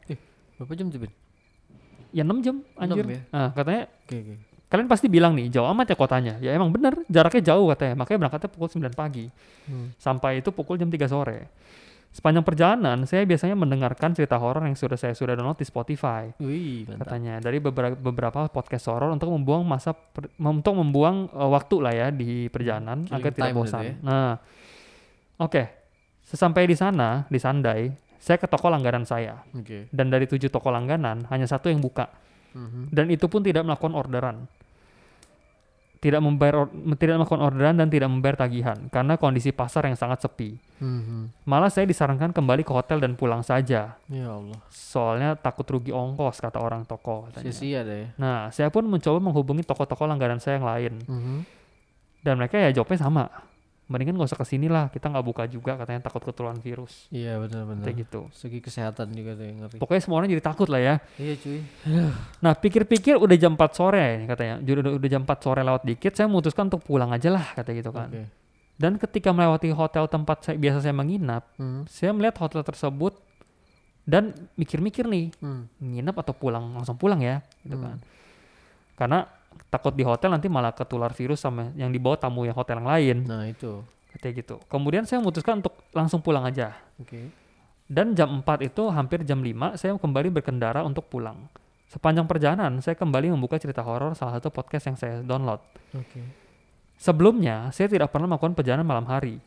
Berapa 0.59 0.73
jam 0.75 0.91
tuh, 0.91 0.99
Ben? 0.99 1.11
Ya 2.11 2.27
6 2.27 2.43
jam 2.43 2.55
anjir. 2.75 3.05
ya? 3.07 3.21
Nah, 3.31 3.49
katanya 3.55 3.87
Oke 4.03 4.15
oke. 4.19 4.33
kalian 4.67 4.87
pasti 4.91 5.07
bilang 5.07 5.33
nih, 5.39 5.47
jauh 5.47 5.65
amat 5.71 5.93
ya 5.93 5.95
kotanya. 5.95 6.33
Ya 6.43 6.51
emang 6.51 6.69
bener, 6.75 6.99
jaraknya 7.07 7.55
jauh 7.55 7.71
katanya. 7.71 7.95
Makanya 8.03 8.17
berangkatnya 8.27 8.49
pukul 8.51 8.67
9 8.67 8.91
pagi. 8.93 9.25
Hmm. 9.65 9.95
Sampai 9.95 10.43
itu 10.43 10.51
pukul 10.51 10.75
jam 10.75 10.91
3 10.91 11.07
sore. 11.07 11.47
Sepanjang 12.09 12.41
perjalanan, 12.41 13.05
saya 13.05 13.21
biasanya 13.21 13.53
mendengarkan 13.53 14.11
cerita 14.11 14.35
horor 14.35 14.65
yang 14.65 14.73
sudah 14.73 14.97
saya 14.97 15.13
sudah 15.13 15.37
download 15.37 15.55
di 15.55 15.63
Spotify. 15.63 16.33
Wih, 16.41 16.83
mantap. 16.83 17.05
Katanya 17.05 17.37
dari 17.37 17.61
beberapa 17.61 17.93
beberapa 17.93 18.49
podcast 18.49 18.89
horor 18.89 19.13
untuk 19.13 19.29
membuang 19.29 19.61
masa 19.61 19.93
per- 19.93 20.33
untuk 20.35 20.73
membuang 20.73 21.29
eh, 21.29 21.49
waktu 21.49 21.75
lah 21.77 21.93
ya 21.93 22.07
di 22.09 22.49
perjalanan 22.49 23.05
Killing 23.05 23.13
agar 23.15 23.31
tidak 23.31 23.43
time 23.43 23.53
gitu 23.53 23.61
bosan. 23.61 23.83
ya. 23.85 23.93
Nah, 24.01 24.31
oke. 25.37 25.63
Sesampai 26.25 26.65
di 26.65 26.73
sana 26.73 27.25
di 27.25 27.37
Sandai, 27.37 27.89
saya 28.17 28.37
ke 28.37 28.45
toko 28.45 28.69
langganan 28.69 29.01
saya 29.01 29.41
Oke. 29.49 29.89
dan 29.89 30.09
dari 30.09 30.25
tujuh 30.25 30.49
toko 30.49 30.69
langganan 30.69 31.25
hanya 31.29 31.45
satu 31.45 31.69
yang 31.69 31.79
buka 31.79 32.05
Mhm. 32.51 32.89
dan 32.89 33.05
itu 33.07 33.25
pun 33.25 33.41
tidak 33.41 33.65
melakukan 33.65 33.93
orderan. 33.93 34.37
Tidak 35.99 36.23
membayar 36.23 36.63
tidak 36.95 37.19
melakukan 37.19 37.43
orderan 37.43 37.75
dan 37.75 37.91
tidak 37.91 38.07
membayar 38.07 38.39
tagihan 38.39 38.87
karena 38.87 39.19
kondisi 39.19 39.51
pasar 39.51 39.83
yang 39.83 39.99
sangat 39.99 40.23
sepi. 40.23 40.55
Mhm. 40.79 41.43
Malah 41.43 41.67
saya 41.67 41.83
disarankan 41.83 42.31
kembali 42.31 42.63
ke 42.63 42.71
hotel 42.71 43.03
dan 43.03 43.19
pulang 43.19 43.43
saja. 43.43 43.99
Ya 44.07 44.27
Allah. 44.31 44.63
Soalnya 44.71 45.35
takut 45.35 45.67
rugi 45.67 45.91
ongkos 45.91 46.39
kata 46.39 46.55
orang 46.63 46.87
toko. 46.87 47.27
Sia-sia 47.35 47.83
deh. 47.83 48.15
Nah, 48.15 48.47
saya 48.47 48.71
pun 48.71 48.87
mencoba 48.87 49.19
menghubungi 49.19 49.67
toko-toko 49.67 50.07
langganan 50.07 50.39
saya 50.39 50.55
yang 50.55 50.67
lain 50.71 50.93
Mhm. 51.03 51.37
dan 52.23 52.33
mereka 52.39 52.55
ya 52.55 52.71
jawabnya 52.71 52.99
sama. 53.03 53.27
Mendingan 53.89 54.21
gak 54.21 54.29
usah 54.29 54.37
ke 54.37 54.45
sini 54.45 54.69
lah, 54.69 54.93
kita 54.93 55.09
nggak 55.09 55.25
buka 55.25 55.43
juga 55.49 55.73
katanya 55.73 56.05
takut 56.05 56.21
ketularan 56.21 56.61
virus. 56.61 57.09
Iya 57.09 57.41
benar-benar. 57.41 57.81
Kayak 57.89 57.97
gitu. 58.05 58.29
Segi 58.29 58.61
kesehatan 58.61 59.09
juga 59.17 59.33
tuh 59.33 59.45
yang 59.49 59.57
ngeri. 59.65 59.77
Pokoknya 59.81 60.01
semua 60.05 60.21
orang 60.21 60.29
jadi 60.29 60.43
takut 60.45 60.69
lah 60.69 60.77
ya. 60.77 60.95
Iya 61.17 61.33
cuy. 61.41 61.59
Nah, 62.37 62.53
pikir-pikir 62.53 63.17
udah 63.17 63.33
jam 63.33 63.57
4 63.57 63.71
sore 63.73 64.29
katanya. 64.29 64.61
Jadi 64.61 64.77
udah, 64.85 64.93
udah 64.93 65.09
jam 65.09 65.21
4 65.25 65.39
sore 65.41 65.65
lewat 65.65 65.81
dikit, 65.89 66.13
saya 66.13 66.29
memutuskan 66.29 66.69
untuk 66.69 66.85
pulang 66.85 67.09
aja 67.09 67.33
lah 67.33 67.49
kata 67.57 67.73
gitu 67.73 67.89
kan. 67.89 68.13
Oke. 68.13 68.23
Dan 68.77 69.01
ketika 69.01 69.33
melewati 69.33 69.73
hotel 69.73 70.05
tempat 70.05 70.37
saya, 70.45 70.55
biasa 70.61 70.85
saya 70.85 70.93
menginap, 70.93 71.49
Mhm. 71.57 71.89
saya 71.89 72.13
melihat 72.13 72.37
hotel 72.45 72.61
tersebut 72.61 73.17
dan 74.05 74.31
mikir-mikir 74.53 75.09
nih, 75.09 75.33
Hmm. 75.41 75.65
nginep 75.81 76.13
atau 76.13 76.37
pulang 76.37 76.77
langsung 76.77 76.93
pulang 76.95 77.19
ya 77.19 77.41
gitu 77.65 77.73
Hmm. 77.73 77.83
kan 77.83 77.97
karena 78.95 79.19
takut 79.69 79.93
di 79.93 80.01
hotel 80.01 80.29
nanti 80.29 80.47
malah 80.47 80.71
ketular 80.71 81.13
virus 81.13 81.39
sama 81.39 81.69
yang 81.73 81.89
dibawa 81.89 82.15
tamu 82.15 82.43
yang 82.43 82.53
hotel 82.53 82.81
yang 82.81 82.89
lain 82.89 83.17
Nah, 83.25 83.45
itu. 83.45 83.81
katanya 84.09 84.33
gitu 84.41 84.55
kemudian 84.65 85.03
saya 85.05 85.21
memutuskan 85.21 85.61
untuk 85.61 85.77
langsung 85.93 86.19
pulang 86.19 86.41
aja 86.41 86.73
Oke. 86.97 87.29
dan 87.85 88.13
jam 88.13 88.41
4 88.41 88.65
itu 88.65 88.83
hampir 88.89 89.21
jam 89.21 89.39
5 89.39 89.77
saya 89.77 89.93
kembali 89.93 90.33
berkendara 90.33 90.81
untuk 90.81 91.05
pulang 91.05 91.45
sepanjang 91.85 92.25
perjalanan 92.25 92.81
saya 92.81 92.93
kembali 92.93 93.29
membuka 93.29 93.57
cerita 93.57 93.81
horor 93.81 94.13
salah 94.13 94.37
satu 94.37 94.49
podcast 94.49 94.89
yang 94.89 94.97
saya 94.97 95.15
download 95.21 95.61
Oke. 95.93 96.21
Sebelumnya, 96.99 97.71
saya 97.71 97.87
tidak 97.87 98.11
pernah 98.11 98.27
melakukan 98.27 98.59
perjalanan 98.59 98.83
malam 98.83 99.07
hari. 99.07 99.39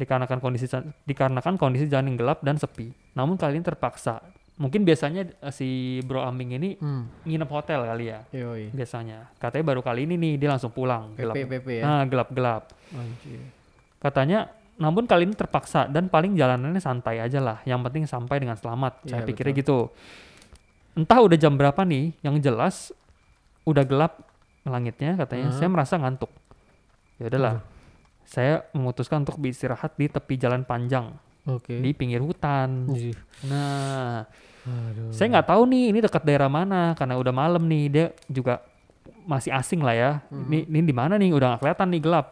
Dikarenakan 0.00 0.40
kondisi 0.40 0.64
dikarenakan 1.04 1.60
kondisi 1.60 1.84
jalan 1.84 2.08
yang 2.08 2.16
gelap 2.16 2.40
dan 2.40 2.56
sepi. 2.56 2.96
Namun 3.12 3.36
kali 3.36 3.60
ini 3.60 3.64
terpaksa. 3.64 4.24
Mungkin 4.56 4.88
biasanya 4.88 5.28
eh, 5.28 5.52
si 5.52 5.68
Bro 6.00 6.24
Aming 6.24 6.56
ini 6.56 6.70
Hmm. 6.80 7.04
nginep 7.28 7.50
hotel 7.52 7.84
kali 7.84 8.08
ya. 8.08 8.24
Yoi. 8.32 8.72
Biasanya. 8.72 9.28
Katanya 9.36 9.64
baru 9.68 9.84
kali 9.84 10.08
ini 10.08 10.16
nih 10.16 10.32
dia 10.40 10.48
langsung 10.48 10.72
pulang. 10.72 11.12
Gelap. 11.12 11.36
PP 11.36 11.68
ya. 11.80 11.84
Nah, 11.84 12.02
gelap-gelap. 12.08 12.72
Anjir. 12.90 13.40
Katanya 14.00 14.48
namun 14.76 15.04
kali 15.04 15.28
ini 15.28 15.36
terpaksa 15.36 15.88
dan 15.88 16.08
paling 16.08 16.36
jalanannya 16.36 16.80
santai 16.80 17.20
aja 17.20 17.40
lah. 17.40 17.60
Yang 17.68 17.80
penting 17.88 18.04
sampai 18.08 18.36
dengan 18.40 18.56
selamat. 18.56 19.04
Iya, 19.04 19.10
Saya 19.12 19.20
pikirnya 19.24 19.54
gitu. 19.56 19.92
Entah 20.96 21.20
udah 21.20 21.36
jam 21.36 21.52
berapa 21.52 21.84
nih, 21.84 22.16
yang 22.24 22.40
jelas 22.40 22.96
udah 23.68 23.84
gelap 23.84 24.24
langitnya 24.64 25.20
katanya. 25.20 25.52
Hah? 25.52 25.56
Saya 25.56 25.68
merasa 25.68 26.00
ngantuk. 26.00 26.32
Ya 27.20 27.28
udahlah. 27.28 27.60
Saya 28.24 28.64
memutuskan 28.72 29.20
untuk 29.20 29.36
beristirahat 29.36 29.94
di 29.94 30.08
tepi 30.08 30.34
jalan 30.34 30.64
panjang 30.64 31.12
Oke. 31.46 31.78
di 31.78 31.90
pinggir 31.94 32.18
hutan. 32.20 32.90
Anjir. 32.90 33.16
Nah, 33.46 34.26
Aduh. 34.66 35.14
saya 35.14 35.30
nggak 35.30 35.46
tahu 35.46 35.62
nih 35.70 35.84
ini 35.94 35.98
dekat 36.02 36.22
daerah 36.26 36.50
mana 36.50 36.92
karena 36.98 37.14
udah 37.16 37.30
malam 37.34 37.62
nih. 37.64 37.84
Dia 37.86 38.06
juga 38.26 38.60
masih 39.26 39.54
asing 39.54 39.80
lah 39.82 39.94
ya. 39.94 40.10
Ini 40.28 40.66
ini 40.66 40.80
di 40.82 40.94
mana 40.94 41.14
nih? 41.14 41.30
Udah 41.30 41.54
nggak 41.54 41.60
kelihatan 41.62 41.88
nih 41.94 42.02
gelap. 42.02 42.26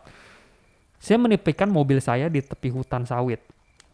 Saya 0.98 1.18
menipikan 1.20 1.68
mobil 1.68 2.00
saya 2.00 2.26
di 2.26 2.40
tepi 2.40 2.72
hutan 2.72 3.04
sawit 3.04 3.38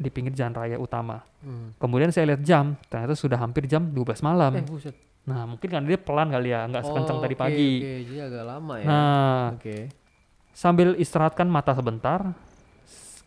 di 0.00 0.08
pinggir 0.08 0.32
jalan 0.32 0.56
raya 0.56 0.80
utama. 0.80 1.20
Hmm. 1.44 1.76
Kemudian 1.76 2.08
saya 2.08 2.32
lihat 2.32 2.40
jam, 2.40 2.72
ternyata 2.88 3.12
sudah 3.12 3.36
hampir 3.36 3.68
jam 3.68 3.84
12 3.92 4.24
malam. 4.24 4.56
Eh, 4.56 4.64
buset. 4.64 4.96
Nah, 5.28 5.44
mungkin 5.44 5.68
kan 5.68 5.84
dia 5.84 6.00
pelan 6.00 6.32
kali 6.32 6.48
ya, 6.48 6.64
nggak 6.64 6.80
sekencang 6.80 7.16
Oh, 7.20 7.22
tadi 7.22 7.34
pagi. 7.36 7.72
Oke, 7.76 7.92
jadi 8.08 8.18
agak 8.24 8.44
lama 8.48 8.74
ya. 8.80 8.86
Nah, 8.88 9.42
Oke. 9.52 9.76
sambil 10.56 10.96
istirahatkan 10.96 11.44
mata 11.44 11.76
sebentar, 11.76 12.32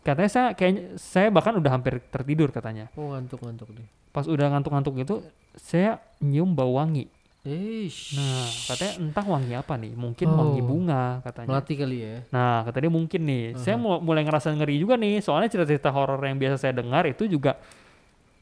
katanya 0.04 0.28
saya 0.28 0.46
kayaknya 0.52 0.82
saya 0.94 1.28
bahkan 1.28 1.56
udah 1.56 1.72
hampir 1.72 1.98
tertidur 2.06 2.48
katanya. 2.48 2.92
Oh, 2.94 3.10
ngantuk-ngantuk 3.10 3.72
deh. 3.72 3.88
Pas 4.12 4.24
udah 4.24 4.46
ngantuk-ngantuk 4.46 4.94
gitu, 4.96 5.14
saya 5.56 5.98
nyium 6.20 6.52
bau 6.52 6.76
wangi. 6.76 7.08
Eish. 7.42 8.14
Nah, 8.14 8.48
katanya 8.64 8.92
entah 9.00 9.20
wangi 9.22 9.52
apa 9.52 9.76
nih, 9.76 9.92
mungkin 9.92 10.28
wangi 10.30 10.60
Oh. 10.60 10.66
bunga 10.66 11.20
katanya. 11.20 11.48
Melati 11.50 11.74
kali 11.74 11.96
ya. 12.00 12.14
Nah, 12.28 12.64
katanya 12.64 12.88
mungkin 12.90 13.20
nih. 13.20 13.44
Saya 13.58 13.76
mu- 13.76 14.00
mulai 14.00 14.24
ngerasa 14.24 14.48
ngeri 14.50 14.78
juga 14.78 14.96
nih, 14.96 15.20
soalnya 15.20 15.48
cerita-cerita 15.48 15.88
horor 15.88 16.16
yang 16.20 16.36
biasa 16.36 16.56
saya 16.58 16.72
dengar 16.72 17.04
itu 17.04 17.26
juga 17.26 17.60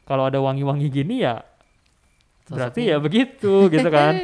kalau 0.03 0.27
ada 0.27 0.39
wangi-wangi 0.39 0.87
gini 0.87 1.23
ya 1.23 1.43
berarti 2.45 2.91
ya 2.91 2.99
begitu 2.99 3.71
gitu 3.71 3.89
kan. 3.97 4.19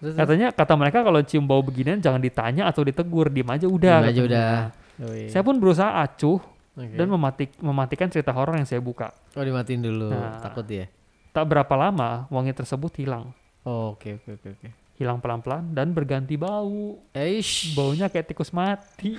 Katanya 0.00 0.48
kata 0.50 0.74
mereka 0.74 1.02
kalau 1.02 1.20
cium 1.20 1.44
bau 1.44 1.60
beginian 1.60 1.98
jangan 1.98 2.18
ditanya 2.18 2.64
atau 2.64 2.80
ditegur, 2.80 3.28
diem 3.28 3.44
aja 3.44 3.66
udah. 3.66 3.96
Diem 4.00 4.10
aja 4.12 4.22
udah. 4.24 4.52
Yoi. 5.00 5.28
Saya 5.28 5.40
pun 5.40 5.56
berusaha 5.56 5.88
acuh 5.96 6.38
Oke. 6.76 6.92
dan 6.92 7.08
mematik, 7.08 7.56
mematikan 7.58 8.06
cerita 8.06 8.30
horor 8.30 8.54
yang 8.54 8.68
saya 8.68 8.78
buka. 8.78 9.10
Oh, 9.32 9.40
dimatiin 9.40 9.80
dulu. 9.80 10.12
Nah. 10.12 10.40
Takut 10.40 10.68
ya. 10.68 10.86
Tak 11.30 11.46
berapa 11.46 11.74
lama 11.74 12.28
wangi 12.28 12.52
tersebut 12.52 12.92
hilang. 12.96 13.32
Oh, 13.62 13.94
oke 13.94 14.18
oke 14.18 14.30
oke 14.36 14.48
oke. 14.54 14.68
Hilang 14.96 15.16
pelan-pelan 15.16 15.72
dan 15.72 15.90
berganti 15.90 16.36
bau. 16.36 17.00
Eish. 17.10 17.72
Baunya 17.72 18.06
kayak 18.06 18.28
tikus 18.28 18.52
mati. 18.52 19.16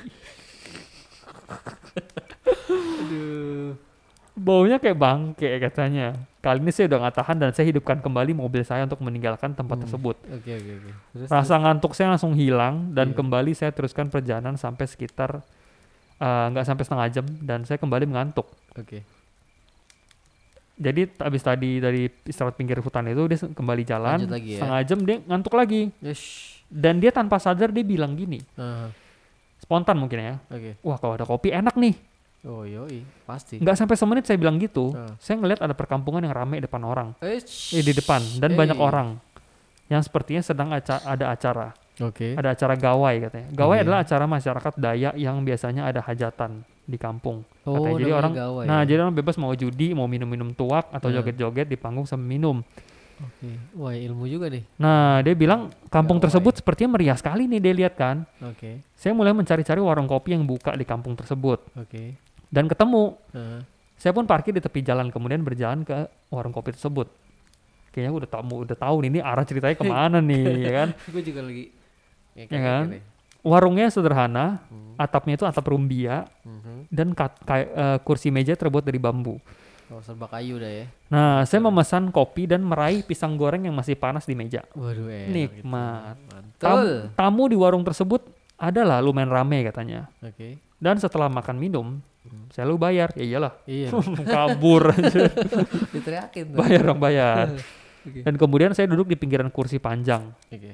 Aduh. 2.69 3.73
Baunya 4.31 4.79
kayak 4.79 4.95
bangke 4.95 5.59
katanya. 5.59 6.15
Kali 6.39 6.57
ini 6.57 6.71
saya 6.71 6.87
udah 6.87 6.99
nggak 7.03 7.15
tahan 7.15 7.37
dan 7.37 7.49
saya 7.51 7.67
hidupkan 7.67 7.99
kembali 7.99 8.31
mobil 8.33 8.63
saya 8.63 8.87
untuk 8.87 9.03
meninggalkan 9.03 9.51
tempat 9.51 9.77
Hmm. 9.77 9.83
tersebut. 9.85 10.15
Oke 10.31 10.51
oke 10.51 10.71
oke. 10.79 10.89
Rasa 11.27 11.59
ngantuk 11.59 11.91
saya 11.93 12.09
langsung 12.09 12.33
hilang 12.33 12.95
dan 12.95 13.11
Iya. 13.11 13.17
kembali 13.19 13.51
saya 13.53 13.69
teruskan 13.69 14.07
perjalanan 14.07 14.55
sampai 14.55 14.87
sekitar 14.87 15.43
eh, 16.21 16.45
nggak 16.47 16.63
sampai 16.63 16.83
setengah 16.83 17.07
jam 17.11 17.25
dan 17.41 17.59
saya 17.63 17.75
kembali 17.75 18.05
mengantuk. 18.05 18.45
Oke. 18.73 19.01
Jadi 20.73 21.05
t- 21.05 21.19
habis 21.19 21.41
tadi 21.41 21.77
dari 21.77 22.09
istirahat 22.23 22.55
pinggir 22.55 22.79
hutan 22.79 23.05
itu 23.05 23.21
dia 23.27 23.37
kembali 23.43 23.83
jalan 23.83 24.17
Lanjut 24.17 24.33
lagi 24.33 24.49
ya. 24.51 24.57
setengah 24.57 24.81
jam 24.83 24.99
dia 24.99 25.17
ngantuk 25.21 25.53
lagi 25.53 25.81
Eish. 25.99 26.57
dan 26.65 26.97
dia 26.97 27.11
tanpa 27.11 27.37
sadar 27.37 27.69
dia 27.69 27.83
bilang 27.83 28.15
gini 28.15 28.41
Ah, 28.55 28.89
spontan 29.59 29.93
mungkin 29.95 30.17
ya 30.17 30.35
Oke. 30.47 30.81
wah 30.81 30.97
kalau 30.97 31.13
ada 31.13 31.21
kopi 31.23 31.51
enak 31.51 31.75
nih 31.75 31.93
Oh 32.41 32.65
yoi, 32.65 33.05
pasti. 33.21 33.61
nggak 33.61 33.77
sampai 33.77 33.93
semenit 33.93 34.25
saya 34.25 34.41
bilang 34.41 34.57
gitu 34.57 34.89
Ah. 34.91 35.13
saya 35.17 35.37
ngelihat 35.37 35.61
ada 35.61 35.75
perkampungan 35.75 36.17
yang 36.19 36.33
ramai 36.33 36.57
depan 36.57 36.81
orang 36.81 37.13
Eish. 37.19 37.77
eh, 37.77 37.83
di 37.83 37.93
depan 37.93 38.17
dan 38.39 38.57
banyak 38.57 38.73
Hey. 38.73 38.81
orang 38.81 39.21
yang 39.85 40.01
sepertinya 40.01 40.41
sedang 40.41 40.73
aca- 40.73 41.03
ada 41.05 41.29
acara 41.29 41.77
Oke. 42.01 42.33
ada 42.33 42.51
acara 42.51 42.73
gawai 42.73 43.15
katanya 43.21 43.47
gawai 43.51 43.75
Iya. 43.75 43.83
adalah 43.83 43.99
acara 43.99 44.25
masyarakat 44.25 44.73
Dayak 44.75 45.13
yang 45.15 45.37
biasanya 45.41 45.85
ada 45.85 46.01
hajatan 46.01 46.51
di 46.83 46.97
kampung 46.97 47.45
Oh, 47.61 47.77
katanya. 47.77 47.97
jadi 47.97 48.11
orang 48.11 48.33
gawai 48.33 48.63
nah 48.65 48.79
ya? 48.79 48.87
jadi 48.87 48.99
orang 49.01 49.15
bebas 49.15 49.35
mau 49.35 49.53
judi 49.53 49.91
mau 49.91 50.05
minum-minum 50.05 50.51
tuak 50.51 50.89
atau 50.89 51.07
Hmm. 51.07 51.15
joget-joget 51.15 51.65
di 51.65 51.75
panggung 51.75 52.03
sambil 52.03 52.27
minum 52.27 52.59
Oke. 53.21 53.53
Wah, 53.75 53.93
ilmu 53.93 54.25
juga 54.25 54.49
nih. 54.49 54.65
nah 54.75 55.21
dia 55.21 55.31
bilang 55.31 55.69
kampung 55.87 56.17
Gawai. 56.17 56.25
tersebut 56.27 56.53
sepertinya 56.55 56.97
meriah 56.97 57.13
sekali 57.13 57.45
nih 57.45 57.59
dia 57.59 57.73
lihat 57.75 57.93
kan 57.93 58.25
Oke. 58.41 58.81
saya 58.91 59.13
mulai 59.13 59.29
mencari-cari 59.31 59.77
warung 59.77 60.05
kopi 60.05 60.33
yang 60.33 60.41
buka 60.41 60.73
di 60.73 60.81
kampung 60.81 61.13
tersebut 61.13 61.61
Oke. 61.75 62.17
dan 62.49 62.65
ketemu 62.65 63.13
Ah, 63.29 63.61
saya 63.95 64.09
pun 64.11 64.25
parkir 64.25 64.49
di 64.49 64.59
tepi 64.59 64.81
jalan 64.81 65.07
kemudian 65.07 65.39
berjalan 65.39 65.81
ke 65.81 65.93
warung 66.27 66.49
kopi 66.49 66.73
tersebut 66.73 67.05
kayaknya 67.91 68.11
udah 68.15 68.29
tahu 68.31 68.65
udah 68.65 68.73
tahu 68.75 68.95
nih 68.99 69.09
ini 69.09 69.19
arah 69.21 69.43
ceritanya 69.43 69.75
ke 69.75 69.85
mana 69.85 70.17
nih 70.23 70.45
ya 70.59 70.71
kan 70.75 70.89
gue 71.07 71.21
juga 71.21 71.43
lagi. 71.43 71.65
Ya 72.33 72.45
kan? 72.47 72.85
warungnya 73.41 73.87
sederhana 73.87 74.61
atapnya 74.95 75.33
itu 75.33 75.43
atap 75.43 75.65
rumbia 75.65 76.29
dan 76.87 77.11
kat- 77.11 77.41
kayak 77.41 77.67
eh, 77.69 77.97
kursi 78.01 78.29
meja 78.29 78.53
terbuat 78.53 78.81
dari 78.81 78.97
bambu 78.97 79.41
Oh, 79.87 79.99
serba 79.99 80.23
kayu 80.25 80.55
dah 80.55 80.71
ya. 80.71 80.85
nah 81.07 81.43
saya 81.43 81.59
memesan 81.59 82.09
kopi 82.09 82.47
dan 82.47 82.63
meraih 82.63 83.01
pisang 83.01 83.35
goreng 83.35 83.59
yang 83.61 83.73
masih 83.73 83.91
panas 83.93 84.23
di 84.23 84.31
meja 84.31 84.63
Waduh, 84.71 85.03
enak 85.03 85.27
Nikmat. 85.27 86.15
Gitu. 86.15 86.55
Tam- 86.57 87.11
tamu 87.11 87.43
di 87.45 87.59
warung 87.59 87.83
tersebut 87.83 88.23
adalah 88.55 89.03
lumayan 89.03 89.27
rame 89.27 89.59
katanya 89.61 90.07
Oke. 90.21 90.63
dan 90.77 90.95
setelah 90.95 91.27
makan 91.27 91.57
minum 91.57 91.99
saya 92.47 92.63
lu 92.63 92.77
bayar 92.77 93.11
ya 93.11 93.25
iyalah 93.25 93.51
Iya. 93.65 93.91
kabur 94.31 94.95
aja 94.95 95.27
Diteriakin 95.91 96.53
bayar 96.53 96.81
dong 96.85 97.01
bayar 97.01 97.51
Oke. 98.07 98.21
dan 98.21 98.33
kemudian 98.35 98.71
saya 98.71 98.87
duduk 98.87 99.07
di 99.07 99.17
pinggiran 99.17 99.49
kursi 99.49 99.75
panjang 99.75 100.31
Oke. 100.47 100.71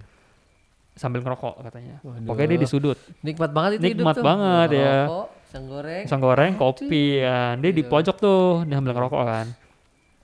Sambil 0.97 1.21
ngerokok 1.21 1.63
katanya 1.63 1.95
Waduh. 2.01 2.25
pokoknya 2.25 2.47
dia 2.49 2.59
di 2.59 2.67
sudut 2.67 2.97
Nikmat 3.21 3.51
banget 3.51 3.71
itu 3.73 3.85
hidup 3.87 3.97
Nikmat 4.01 4.15
tuh. 4.15 4.23
banget 4.23 4.69
ya. 4.73 4.95
Rokok, 5.03 5.27
pisang 5.39 5.65
goreng. 5.65 6.03
pisang 6.03 6.21
goreng 6.21 6.51
kopi 6.55 7.03
ya 7.17 7.39
dia 7.55 7.71
di 7.71 7.79
Iya. 7.79 7.87
pojok 7.87 8.15
tuh 8.17 8.41
dia 8.63 8.75
sambil 8.75 8.93
ngerokok 8.93 9.23
kan 9.23 9.47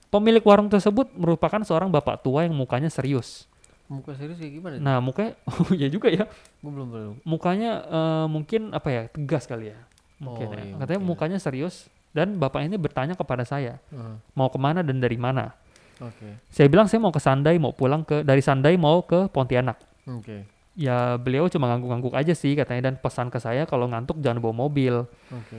pemilik 0.08 0.42
warung 0.42 0.68
tersebut 0.68 1.10
merupakan 1.12 1.60
seorang 1.60 1.88
bapak 1.88 2.20
tua 2.20 2.42
yang 2.42 2.52
mukanya 2.52 2.86
serius 2.88 3.46
Muka 3.84 4.16
serius 4.16 4.36
kayak 4.36 4.52
gimana? 4.54 4.74
nah 4.76 4.96
mukanya 4.98 5.36
oh 5.50 5.68
ya 5.70 5.86
juga 5.86 6.08
ya 6.08 6.24
Gue 6.58 6.70
belum 6.70 6.88
belum. 6.88 7.14
mukanya 7.22 7.70
eh, 7.82 8.26
mungkin 8.26 8.70
apa 8.70 8.88
ya 8.88 9.02
tegas 9.08 9.44
kali 9.44 9.68
ya 9.68 9.78
mungkin 10.16 10.46
Oh, 10.46 10.52
ya. 10.52 10.62
iya, 10.62 10.74
katanya 10.78 10.98
mungkin. 10.98 11.10
mukanya 11.10 11.38
serius 11.38 11.74
dan 12.10 12.34
bapak 12.34 12.62
ini 12.62 12.74
bertanya 12.74 13.12
kepada 13.12 13.42
saya 13.42 13.76
Ah, 13.90 14.16
mau 14.32 14.46
ke 14.46 14.56
mana 14.56 14.80
dan 14.80 14.96
dari 14.96 15.14
mana 15.14 15.52
Oke. 15.96 16.40
saya 16.46 16.66
bilang 16.66 16.86
saya 16.86 16.98
mau 16.98 17.10
ke 17.10 17.18
Sandai 17.18 17.54
mau 17.56 17.70
pulang 17.70 18.02
ke 18.02 18.22
dari 18.22 18.38
Sandai 18.38 18.74
mau 18.74 19.02
ke 19.02 19.26
Pontianak 19.26 19.76
Oke. 20.06 20.48
Ya 20.74 21.14
beliau 21.16 21.46
cuma 21.46 21.70
ngangguk-ngangguk 21.70 22.12
aja 22.12 22.32
sih 22.32 22.52
katanya 22.52 22.88
dan 22.88 22.94
pesan 22.96 23.28
ke 23.28 23.38
saya 23.38 23.62
kalau 23.62 23.86
ngantuk 23.86 24.18
jangan 24.18 24.38
bawa 24.38 24.54
mobil 24.60 25.06
Oke. 25.28 25.58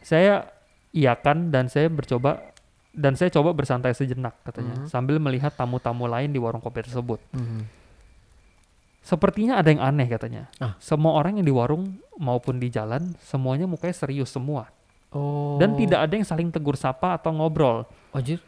saya 0.00 0.48
iakan 0.90 1.48
dan 1.50 1.66
saya 1.66 1.86
bercoba 1.86 2.40
dan 2.90 3.12
saya 3.12 3.28
coba 3.28 3.52
bersantai 3.52 3.92
sejenak 3.92 4.32
katanya 4.42 4.80
Mhm. 4.80 4.86
sambil 4.86 5.16
melihat 5.18 5.52
tamu-tamu 5.52 6.06
lain 6.06 6.28
di 6.28 6.38
warung 6.38 6.58
kopi 6.58 6.80
tersebut 6.82 7.20
Mhm. 7.30 7.68
sepertinya 9.00 9.56
ada 9.56 9.68
yang 9.68 9.82
aneh 9.82 10.08
katanya 10.08 10.48
Ah. 10.56 10.74
semua 10.78 11.14
orang 11.14 11.36
yang 11.36 11.44
di 11.44 11.52
warung 11.52 11.84
maupun 12.16 12.56
di 12.56 12.66
jalan 12.68 13.12
semuanya 13.20 13.64
mukanya 13.64 13.92
serius 13.94 14.30
semua 14.30 14.72
Oh. 15.08 15.56
dan 15.56 15.76
tidak 15.76 16.00
ada 16.00 16.12
yang 16.12 16.24
saling 16.24 16.48
tegur 16.48 16.74
sapa 16.74 17.14
atau 17.14 17.30
ngobrol 17.30 17.84
Anjir. 18.10 18.40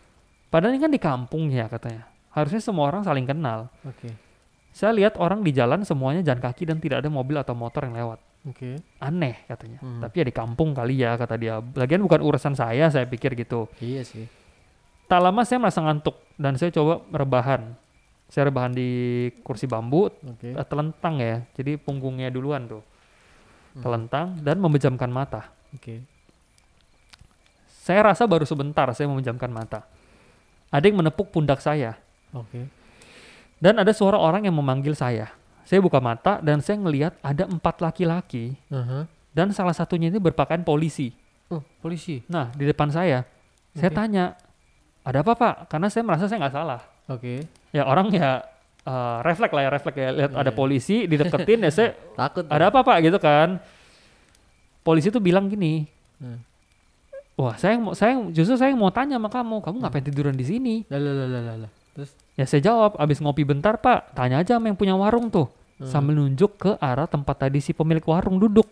padahal 0.48 0.72
ini 0.72 0.80
kan 0.80 0.90
di 0.90 0.98
kampung 0.98 1.48
ya 1.48 1.68
katanya 1.68 2.08
harusnya 2.30 2.58
semua 2.58 2.88
orang 2.88 3.04
saling 3.04 3.24
kenal 3.24 3.68
Oke. 3.82 4.10
Saya 4.78 4.94
lihat 4.94 5.18
orang 5.18 5.42
di 5.42 5.50
jalan 5.50 5.82
semuanya 5.82 6.22
jalan 6.22 6.38
kaki 6.38 6.62
dan 6.62 6.78
tidak 6.78 7.02
ada 7.02 7.10
mobil 7.10 7.34
atau 7.34 7.50
motor 7.52 7.82
yang 7.82 7.98
lewat 7.98 8.22
Oke. 8.46 8.78
aneh 8.98 9.42
katanya 9.44 9.82
Hmm. 9.82 9.98
tapi 9.98 10.22
ya 10.22 10.24
di 10.24 10.32
kampung 10.32 10.70
kali 10.70 10.94
ya 10.96 11.18
kata 11.18 11.34
dia 11.34 11.58
lagian 11.74 11.98
bukan 12.00 12.22
urusan 12.22 12.54
saya 12.54 12.86
saya 12.86 13.02
pikir 13.04 13.34
gitu 13.34 13.66
Iya 13.78 14.06
sih. 14.06 14.30
tak 15.04 15.18
lama 15.18 15.42
saya 15.42 15.58
merasa 15.58 15.82
ngantuk 15.82 16.14
dan 16.36 16.54
saya 16.54 16.70
coba 16.70 17.02
rebahan 17.10 17.74
Saya 18.28 18.52
rebahan 18.52 18.76
di 18.76 18.90
kursi 19.40 19.64
bambu, 19.64 20.12
Oke. 20.12 20.52
eh, 20.52 20.66
telentang 20.68 21.16
ya. 21.16 21.48
Jadi 21.56 21.80
punggungnya 21.80 22.28
duluan 22.28 22.68
tuh. 22.68 22.84
Hmm. 23.72 23.80
Telentang 23.80 24.26
dan 24.44 24.60
memejamkan 24.60 25.08
mata. 25.08 25.48
Oke. 25.72 26.04
Saya 27.80 28.04
rasa 28.04 28.28
baru 28.28 28.44
sebentar 28.44 28.84
saya 28.92 29.08
memejamkan 29.08 29.48
mata. 29.48 29.88
Ada 30.68 30.84
yang 30.84 31.00
menepuk 31.00 31.32
pundak 31.32 31.64
saya. 31.64 31.96
Oke. 32.36 32.68
Dan 33.58 33.74
ada 33.76 33.90
suara 33.90 34.14
orang 34.14 34.46
yang 34.46 34.54
memanggil 34.54 34.94
saya. 34.94 35.34
Saya 35.66 35.82
buka 35.82 35.98
mata 35.98 36.40
dan 36.40 36.62
saya 36.62 36.80
ngelihat 36.80 37.18
ada 37.20 37.44
empat 37.44 37.84
laki-laki 37.84 38.56
Aha. 38.72 39.04
dan 39.36 39.52
salah 39.52 39.76
satunya 39.76 40.08
ini 40.08 40.16
berpakaian 40.16 40.64
polisi. 40.64 41.12
Oh, 41.52 41.60
polisi. 41.80 42.24
Nah, 42.24 42.48
di 42.56 42.64
depan 42.64 42.88
saya, 42.88 43.28
saya 43.76 43.90
Oke. 43.92 43.98
tanya, 43.98 44.24
ada 45.04 45.20
apa 45.20 45.36
pak? 45.36 45.54
Karena 45.68 45.92
saya 45.92 46.02
merasa 46.08 46.24
saya 46.24 46.40
nggak 46.40 46.54
salah. 46.56 46.80
Oke. 47.08 47.44
Ya 47.68 47.84
orang 47.84 48.08
ya 48.08 48.40
eh, 48.80 49.16
refleks 49.20 49.52
lah 49.52 49.62
ya, 49.64 49.70
refleks 49.70 49.98
ya. 49.98 50.08
Lihat 50.14 50.32
ada 50.32 50.48
Iya. 50.48 50.56
polisi, 50.56 50.96
dideketin 51.10 51.60
ya 51.60 51.70
saya, 51.72 51.90
Takut. 52.16 52.48
ada 52.48 52.72
apa 52.72 52.80
pak 52.80 52.96
gitu 53.04 53.18
kan. 53.20 53.60
Polisi 54.80 55.12
tuh 55.12 55.20
bilang 55.20 55.52
gini, 55.52 55.84
Hmm. 56.18 56.40
wah 57.36 57.54
saya 57.54 57.76
mau, 57.76 57.92
saya 57.92 58.16
justru 58.32 58.56
saya 58.56 58.72
mau 58.72 58.88
tanya 58.90 59.20
sama 59.20 59.28
kamu, 59.28 59.60
kamu 59.60 59.76
ngapain 59.84 60.02
tiduran 60.02 60.34
di 60.34 60.42
sini? 60.42 60.74
Lah 60.88 60.96
lah 60.96 61.12
lah 61.14 61.28
lah 61.28 61.42
lah, 61.44 61.56
lah. 61.68 61.70
Terus 61.92 62.10
Ya 62.38 62.46
saya 62.46 62.62
jawab, 62.62 62.94
abis 62.96 63.18
ngopi 63.18 63.42
bentar 63.42 63.74
pak, 63.76 64.14
tanya 64.14 64.38
aja 64.38 64.54
sama 64.56 64.70
yang 64.70 64.78
punya 64.78 64.94
warung 64.94 65.26
tuh. 65.26 65.50
Hmm. 65.76 65.90
Sambil 65.90 66.14
nunjuk 66.14 66.54
ke 66.54 66.70
arah 66.78 67.10
tempat 67.10 67.34
tadi 67.34 67.58
si 67.58 67.74
pemilik 67.74 68.02
warung 68.02 68.38
duduk. 68.38 68.66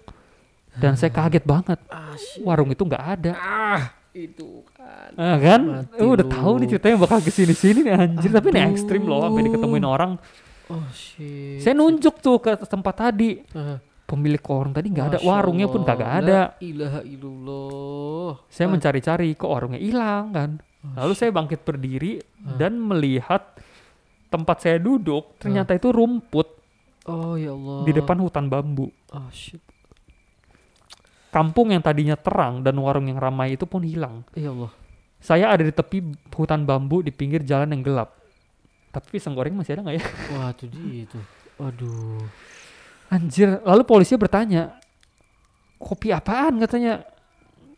Dan 0.70 0.94
saya 0.94 1.11
kaget 1.11 1.42
banget, 1.42 1.81
ah, 1.88 2.14
shit. 2.14 2.44
warung 2.44 2.70
itu 2.70 2.87
nggak 2.87 3.05
ada. 3.18 3.33
ah 3.35 3.83
itu 4.12 4.62
kan. 4.70 5.11
Ah 5.18 5.37
kan? 5.37 5.61
Mati 5.83 5.98
Eh, 5.98 6.07
udah 6.07 6.26
tahu 6.26 6.52
nih 6.62 6.68
ceritanya 6.70 6.96
bakal 6.96 7.18
ke 7.18 7.29
sini-sini 7.29 7.81
nih 7.83 7.92
anjir. 7.92 8.31
Tapi 8.31 8.48
ini 8.55 8.61
Aduh. 8.62 8.72
ekstrim 8.72 9.02
loh, 9.02 9.24
sampai 9.24 9.42
diketemuin 9.44 9.83
orang. 9.85 10.12
Oh 10.68 10.87
shit. 10.92 11.59
Saya 11.59 11.74
nunjuk 11.74 12.20
tuh 12.20 12.38
ke 12.38 12.55
tempat 12.62 12.94
tadi. 12.96 13.42
Ah. 13.50 13.83
Pemilik 14.07 14.38
warung 14.38 14.70
tadi 14.70 14.87
nggak 14.87 15.07
ada, 15.11 15.18
warungnya 15.18 15.66
pun 15.66 15.83
kagak 15.83 16.22
ada. 16.22 16.55
La 16.55 16.62
ilaha 16.62 17.00
illallah. 17.02 18.31
Saya 18.46 18.66
Ah. 18.68 18.72
mencari-cari, 18.72 19.35
kok 19.35 19.50
warungnya 19.50 19.81
hilang 19.83 20.31
kan. 20.31 20.50
Oh, 20.87 21.02
Lalu 21.02 21.12
saya 21.18 21.35
bangkit 21.35 21.66
berdiri 21.66 22.22
dan 22.55 22.79
melihat 22.79 23.56
tempat 24.27 24.61
saya 24.61 24.77
duduk 24.77 25.39
ternyata 25.39 25.73
itu 25.73 25.91
rumput 25.91 26.49
Oh 27.07 27.39
ya 27.39 27.55
Allah. 27.55 27.87
di 27.87 27.93
depan 27.95 28.19
hutan 28.19 28.51
bambu. 28.51 28.91
Oh 29.15 29.31
shit. 29.31 29.62
Kampung 31.31 31.71
yang 31.71 31.85
tadinya 31.85 32.17
terang 32.17 32.65
dan 32.65 32.75
warung 32.81 33.07
yang 33.07 33.21
ramai 33.21 33.55
itu 33.55 33.69
pun 33.69 33.85
hilang. 33.85 34.25
Ya 34.33 34.51
Allah. 34.51 34.73
Saya 35.21 35.53
ada 35.53 35.62
di 35.62 35.71
tepi 35.71 36.03
hutan 36.33 36.65
bambu 36.65 37.05
di 37.05 37.12
pinggir 37.12 37.45
jalan 37.45 37.71
yang 37.71 37.83
gelap. 37.85 38.11
Tapi 38.91 39.07
pisang 39.12 39.37
goreng 39.37 39.53
masih 39.53 39.77
ada 39.77 39.85
nggak 39.85 39.97
ya? 40.01 40.05
Wah, 40.33 40.51
itu 40.51 40.65
dia 40.67 41.05
itu. 41.05 41.19
Waduh. 41.61 42.25
Anjir, 43.07 43.61
lalu 43.62 43.83
polisi 43.87 44.17
bertanya, 44.19 44.81
kopi 45.79 46.11
apaan 46.11 46.59
katanya? 46.59 47.05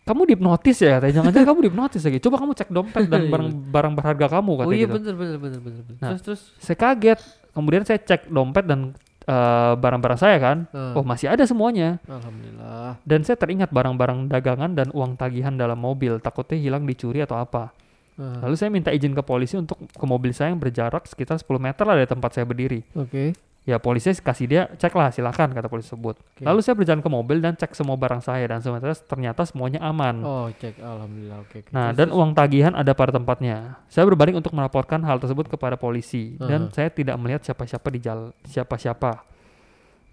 Kamu 0.08 0.24
dihipnotis 0.24 0.78
ya 0.80 0.96
katanya, 0.96 1.14
jangan-jangan 1.20 1.46
kamu 1.46 1.60
dihipnotis 1.68 2.02
lagi. 2.02 2.18
Coba 2.18 2.36
kamu 2.40 2.52
cek 2.56 2.70
dompet 2.72 3.04
dan 3.06 3.20
Iya. 3.24 3.30
barang-barang 3.30 3.92
berharga 3.92 4.26
kamu 4.32 4.50
Oh 4.50 4.56
katanya 4.58 4.72
iya 4.74 4.86
gitu. 4.88 4.94
bener 4.96 5.14
bener 5.14 5.38
bener 5.38 5.60
bener. 5.60 5.82
Nah. 6.00 6.08
Terus 6.10 6.22
terus. 6.24 6.40
Saya 6.56 6.76
kaget, 6.76 7.20
kemudian 7.52 7.82
saya 7.84 8.00
cek 8.00 8.26
dompet 8.26 8.64
dan 8.64 8.96
eh, 9.22 9.72
barang-barang 9.76 10.16
saya 10.16 10.36
kan. 10.40 10.58
Ah. 10.72 10.96
Oh 10.96 11.04
masih 11.04 11.28
ada 11.28 11.44
semuanya. 11.44 12.00
Alhamdulillah. 12.08 12.96
Dan 13.04 13.20
saya 13.22 13.36
teringat 13.36 13.68
barang-barang 13.68 14.32
dagangan 14.32 14.72
dan 14.72 14.88
uang 14.90 15.14
tagihan 15.14 15.52
dalam 15.52 15.76
mobil, 15.76 16.16
takutnya 16.18 16.56
hilang 16.56 16.88
dicuri 16.88 17.20
atau 17.20 17.36
apa. 17.36 17.76
Ah. 18.16 18.42
Lalu 18.42 18.54
saya 18.56 18.72
minta 18.72 18.90
izin 18.90 19.12
ke 19.12 19.20
polisi 19.20 19.54
untuk 19.54 19.76
ke 19.78 20.04
mobil 20.04 20.32
saya 20.32 20.50
yang 20.50 20.58
berjarak 20.58 21.04
sekitar 21.04 21.36
10 21.36 21.46
meter 21.60 21.84
lah 21.84 21.94
dari 21.94 22.08
tempat 22.08 22.32
saya 22.32 22.42
berdiri. 22.42 22.80
Oke. 22.96 23.36
Ya 23.68 23.76
polisi 23.76 24.08
kasih 24.16 24.46
dia 24.48 24.62
cek 24.80 24.96
lah 24.96 25.12
silakan 25.12 25.52
kata 25.52 25.68
polisi 25.68 25.92
tersebut. 25.92 26.16
Oke. 26.16 26.40
Lalu 26.40 26.60
saya 26.64 26.72
berjalan 26.72 27.04
ke 27.04 27.10
mobil 27.12 27.36
dan 27.44 27.52
cek 27.52 27.76
semua 27.76 28.00
barang 28.00 28.24
saya 28.24 28.48
dan 28.48 28.64
ternyata 28.64 28.96
ternyata 29.04 29.44
semuanya 29.44 29.84
aman. 29.84 30.24
Oh 30.24 30.48
cek. 30.48 30.80
Alhamdulillah. 30.80 31.38
Oke. 31.44 31.60
oke. 31.66 31.70
Nah 31.76 31.92
dan 31.92 32.08
uang 32.08 32.32
tagihan 32.32 32.72
ada 32.72 32.96
pada 32.96 33.12
tempatnya. 33.12 33.76
Saya 33.92 34.08
berbalik 34.08 34.40
untuk 34.40 34.56
melaporkan 34.56 35.04
hal 35.04 35.20
tersebut 35.20 35.52
kepada 35.52 35.76
polisi 35.76 36.40
dan 36.40 36.72
Aha. 36.72 36.72
saya 36.72 36.88
tidak 36.88 37.20
melihat 37.20 37.44
siapa-siapa 37.44 37.88
di 37.92 38.00
jalan 38.00 38.32
siapa-siapa. 38.48 39.20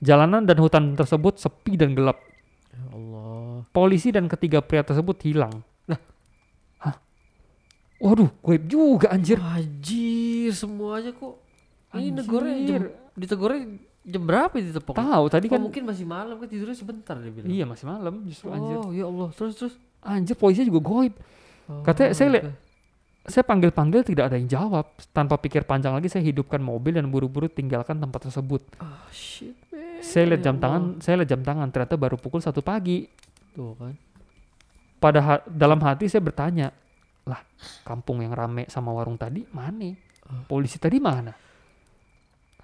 Jalanan 0.03 0.43
dan 0.43 0.59
hutan 0.59 0.91
tersebut 0.99 1.39
sepi 1.39 1.79
dan 1.79 1.95
gelap. 1.95 2.19
Ya 2.75 2.83
Allah. 2.91 3.63
Polisi 3.71 4.11
dan 4.11 4.27
ketiga 4.27 4.59
pria 4.59 4.83
tersebut 4.83 5.15
hilang. 5.23 5.63
Hah? 6.83 6.99
Waduh, 8.03 8.27
gue 8.43 8.57
juga 8.67 9.15
anjir. 9.15 9.39
Anjir 9.39 10.51
semuanya 10.51 11.15
kok. 11.15 11.44
Ini 11.95 12.09
negornya 12.13 12.55
jam, 12.61 12.81
ditegornya 13.13 13.61
jam 14.03 14.21
berapa 14.21 14.53
ditepok? 14.53 14.93
Tahu 14.93 15.25
tadi 15.27 15.45
Oh, 15.47 15.51
kan 15.51 15.59
mungkin 15.61 15.83
masih 15.83 16.05
malam 16.05 16.35
kan 16.37 16.47
tidurnya 16.47 16.73
sebentar 16.73 17.15
dia 17.15 17.31
bilang. 17.31 17.47
iya 17.47 17.63
masih 17.63 17.85
malam 17.85 18.21
justru 18.23 18.49
anjir. 18.49 18.77
Oh 18.77 18.89
ya 18.89 19.05
Allah. 19.05 19.29
Terus 19.31 19.53
terus. 19.55 19.73
Anjir 19.99 20.35
polisi 20.35 20.61
juga 20.61 20.79
goib. 20.79 21.13
Oh, 21.65 21.81
Katanya 21.81 22.13
saya 22.13 22.29
lihat. 22.31 22.45
Saya 23.25 23.41
panggil-panggil 23.41 24.05
tidak 24.05 24.29
ada 24.29 24.37
yang 24.37 24.45
jawab. 24.45 24.85
Tanpa 25.09 25.33
pikir 25.35 25.65
panjang 25.65 25.89
lagi 25.91 26.05
saya 26.05 26.21
hidupkan 26.21 26.61
mobil 26.61 26.93
dan 26.93 27.09
buru-buru 27.09 27.49
tinggalkan 27.49 27.97
tempat 27.97 28.29
tersebut. 28.29 28.61
Ah 28.77 29.01
shit. 29.09 29.57
man. 29.73 29.97
Saya 29.97 30.29
lihat 30.29 30.41
Ya 30.41 30.45
jam 30.45 30.61
tangan, 30.61 31.01
saya 31.01 31.15
lihat 31.17 31.29
jam 31.33 31.41
tangan 31.41 31.67
ternyata 31.69 31.97
baru 31.97 32.15
pukul 32.15 32.37
satu 32.37 32.61
pagi. 32.61 33.09
Tuh 33.51 33.73
kan. 33.73 33.97
Pada 34.95 35.19
ha- 35.19 35.45
dalam 35.45 35.81
hati 35.81 36.05
saya 36.05 36.21
bertanya, 36.21 36.69
lah 37.25 37.41
kampung 37.81 38.21
yang 38.21 38.29
rame 38.29 38.69
sama 38.69 38.93
warung 38.93 39.17
tadi 39.17 39.41
mana? 39.49 39.89
Ah. 40.21 40.45
Polisi 40.45 40.77
tadi 40.77 41.01
mana? 41.01 41.33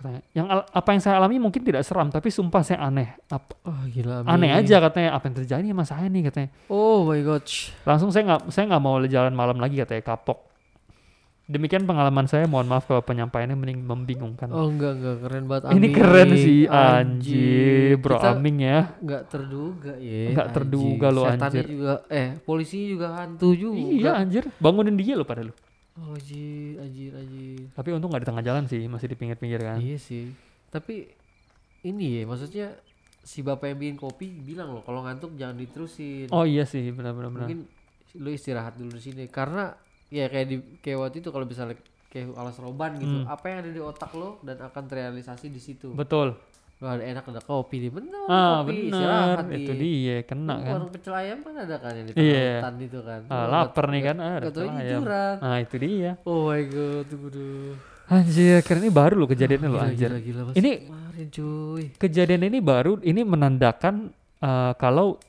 Katanya, 0.02 0.22
yang 0.34 0.50
apa 0.50 0.90
yang 0.90 0.98
saya 0.98 1.22
alami 1.22 1.38
mungkin 1.38 1.62
tidak 1.62 1.86
seram, 1.86 2.10
tapi 2.10 2.28
sumpah 2.28 2.66
saya 2.66 2.82
aneh. 2.82 3.14
Ap- 3.30 3.54
Oh 3.62 3.86
gila. 3.86 4.26
aneh 4.26 4.50
amin. 4.50 4.66
aja 4.66 4.82
katanya 4.82 5.14
apa 5.14 5.30
yang 5.30 5.36
terjadi 5.38 5.68
sama 5.70 5.86
saya 5.86 6.10
nih 6.10 6.26
katanya. 6.26 6.50
Oh 6.68 7.06
my 7.06 7.22
god. 7.22 7.46
Langsung 7.86 8.10
saya 8.10 8.26
nggak 8.26 8.50
saya 8.50 8.66
nggak 8.66 8.82
mau 8.82 8.98
jalan 9.00 9.30
malam 9.32 9.62
lagi 9.62 9.78
katanya 9.78 10.02
kapok. 10.02 10.50
Demikian 11.46 11.84
pengalaman 11.84 12.26
saya. 12.26 12.48
Mohon 12.48 12.68
maaf 12.72 12.88
kalau 12.88 13.04
penyampaiannya 13.04 13.54
mending 13.54 13.84
membingungkan. 13.84 14.50
Oh 14.50 14.66
enggak 14.66 14.98
enggak 14.98 15.18
keren 15.22 15.46
banget. 15.46 15.70
Ini 15.70 15.78
Aming. 15.78 15.94
keren 15.94 16.30
sih 16.34 16.60
anjir, 16.66 17.92
bro 18.00 18.16
Kita 18.16 18.30
Aming 18.34 18.58
ya. 18.58 18.80
nggak 18.98 19.24
terduga 19.30 19.94
ya. 20.00 20.26
Nggak 20.34 20.48
terduga 20.50 21.08
lo, 21.14 21.22
anjir. 21.28 21.66
juga 21.68 21.94
eh 22.10 22.42
polisi 22.42 22.90
juga 22.90 23.22
hantu 23.22 23.54
juga. 23.54 23.78
Iya 23.78 24.12
anjir, 24.18 24.44
bangunin 24.58 24.98
dia 24.98 25.14
lo 25.14 25.22
pada 25.22 25.46
lu. 25.46 25.54
Oh 26.00 26.16
anjir, 26.16 26.80
anjir, 26.80 27.12
anjir. 27.12 27.68
Tapi 27.76 27.90
untung 27.92 28.08
nggak 28.10 28.24
di 28.24 28.30
tengah 28.32 28.44
jalan 28.44 28.64
sih, 28.66 28.88
masih 28.88 29.12
di 29.12 29.18
pinggir-pinggir 29.20 29.60
kan. 29.60 29.78
Iya 29.78 29.98
sih. 30.00 30.32
Tapi 30.72 31.04
ini 31.84 32.22
ya 32.22 32.24
maksudnya 32.24 32.68
si 33.22 33.44
bapak 33.44 33.76
yang 33.76 33.78
bikin 33.78 33.98
kopi 34.00 34.28
bilang 34.40 34.72
loh 34.72 34.82
kalau 34.82 35.04
ngantuk 35.04 35.36
jangan 35.36 35.60
diterusin. 35.60 36.32
Oh 36.32 36.48
iya 36.48 36.64
sih, 36.64 36.90
benar-benar. 36.90 37.30
benar. 37.30 37.42
Mungkin 37.46 37.60
lu 38.18 38.30
istirahat 38.32 38.76
dulu 38.76 38.96
di 38.96 39.04
sini 39.04 39.24
karena 39.28 39.72
ya 40.08 40.28
kayak 40.28 40.48
di 40.48 40.56
kayak 40.80 40.98
waktu 41.00 41.18
itu 41.20 41.30
kalau 41.32 41.44
misalnya 41.44 41.76
kayak 42.12 42.36
alas 42.36 42.60
roban 42.60 43.00
gitu, 43.00 43.24
Hmm. 43.24 43.28
apa 43.28 43.46
yang 43.48 43.58
ada 43.64 43.72
di 43.72 43.80
otak 43.80 44.12
lo 44.16 44.36
dan 44.44 44.60
akan 44.60 44.84
terrealisasi 44.84 45.48
di 45.48 45.60
situ. 45.60 45.96
Betul. 45.96 46.36
Lo 46.82 46.89
ada 46.89 47.06
enak 47.06 47.24
ada 47.24 47.41
kopi 47.46 47.78
nih, 47.78 47.91
bener 47.94 48.26
Ah 48.26 48.65
kopi 48.65 48.89
istirahat 48.89 49.46
itu 49.54 49.72
di 49.78 49.89
dia 50.02 50.17
kena 50.26 50.56
kan. 50.58 50.72
Warung 50.74 50.89
pecel 50.89 51.13
ayam 51.13 51.38
kan 51.46 51.54
ada 51.54 51.76
kan 51.78 51.94
yang 51.94 52.06
di 52.10 52.13
tengah 52.17 52.26
Iya. 52.26 52.50
hutan 52.58 52.74
itu 52.82 53.00
kan. 53.06 53.20
Ah, 53.30 53.46
lapar 53.46 53.86
nih 53.94 54.02
kan, 54.02 54.15
ah, 54.17 54.34
ada 54.34 54.46
pecel 54.50 54.65
ayam. 54.65 55.02
Nah 55.38 55.58
itu 55.62 55.76
dia. 55.78 56.12
Oh 56.26 56.50
my 56.50 56.62
god, 56.65 57.06
dulu. 57.06 57.78
Anjir, 58.10 58.60
keren 58.65 58.82
ini 58.82 58.89
baru 58.91 59.13
lo 59.13 59.26
kejadiannya 59.26 59.70
lo 59.70 59.78
Gila, 59.78 59.88
anjir. 59.88 60.10
Gila, 60.10 60.20
gila. 60.20 60.41
Ini- 60.58 60.80
kemarin 60.84 61.28
cuy. 61.30 61.84
Kejadian 61.96 62.41
ini 62.50 62.60
baru, 62.60 62.91
ini 63.00 63.22
menandakan 63.22 63.96
eh, 64.41 64.74
kalau 64.76 65.22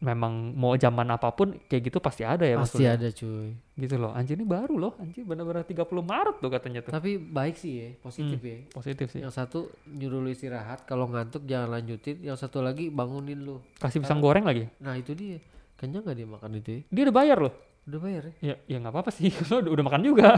memang 0.00 0.56
mau 0.56 0.72
zaman 0.74 1.04
apa 1.06 1.28
pun 1.30 1.52
kayak 1.68 1.92
gitu 1.92 1.98
pasti 2.00 2.24
ada 2.24 2.40
ya 2.42 2.56
Pasti 2.56 2.80
maksudnya. 2.80 2.96
ada 2.96 3.08
cuy. 3.12 3.48
Gitu 3.76 3.94
loh. 4.00 4.12
Anjir 4.16 4.36
ini 4.40 4.48
baru 4.48 4.74
loh, 4.76 4.92
anjir 4.96 5.24
benar-benar 5.24 5.64
30 5.64 5.76
Maret 6.00 6.36
tuh 6.40 6.50
katanya 6.50 6.80
tuh. 6.80 6.92
Tapi 6.92 7.20
baik 7.20 7.56
sih 7.56 7.72
ya, 7.76 7.88
positif 8.00 8.40
Hmm. 8.40 8.48
ya. 8.48 8.56
Positif 8.72 9.06
sih. 9.12 9.20
Yang 9.20 9.34
satu 9.36 9.58
nyuruh 9.86 10.20
lu 10.20 10.32
istirahat, 10.32 10.88
kalau 10.88 11.04
ngantuk 11.04 11.44
jangan 11.44 11.76
lanjutin. 11.76 12.16
Yang 12.20 12.48
satu 12.48 12.64
lagi 12.64 12.88
bangunin 12.88 13.44
lu. 13.44 13.60
Kasih 13.76 14.00
pisang 14.00 14.24
goreng 14.24 14.48
lagi. 14.48 14.68
Nah 14.80 14.96
itu 14.96 15.12
dia. 15.12 15.36
Kenyang 15.76 16.04
gak 16.04 16.16
dia 16.16 16.28
makan 16.28 16.50
itu 16.56 16.70
ya? 16.72 16.80
Dia 16.88 17.02
udah 17.08 17.16
bayar 17.16 17.38
loh. 17.40 17.54
Udah 17.88 18.00
bayar 18.04 18.22
ya? 18.28 18.32
Ya, 18.40 18.54
ya 18.68 18.76
nggak 18.80 18.92
apa-apa 18.92 19.10
sih. 19.10 19.32
Lo 19.48 19.64
udah, 19.64 19.70
udah 19.72 19.84
makan 19.88 20.02
juga. 20.04 20.28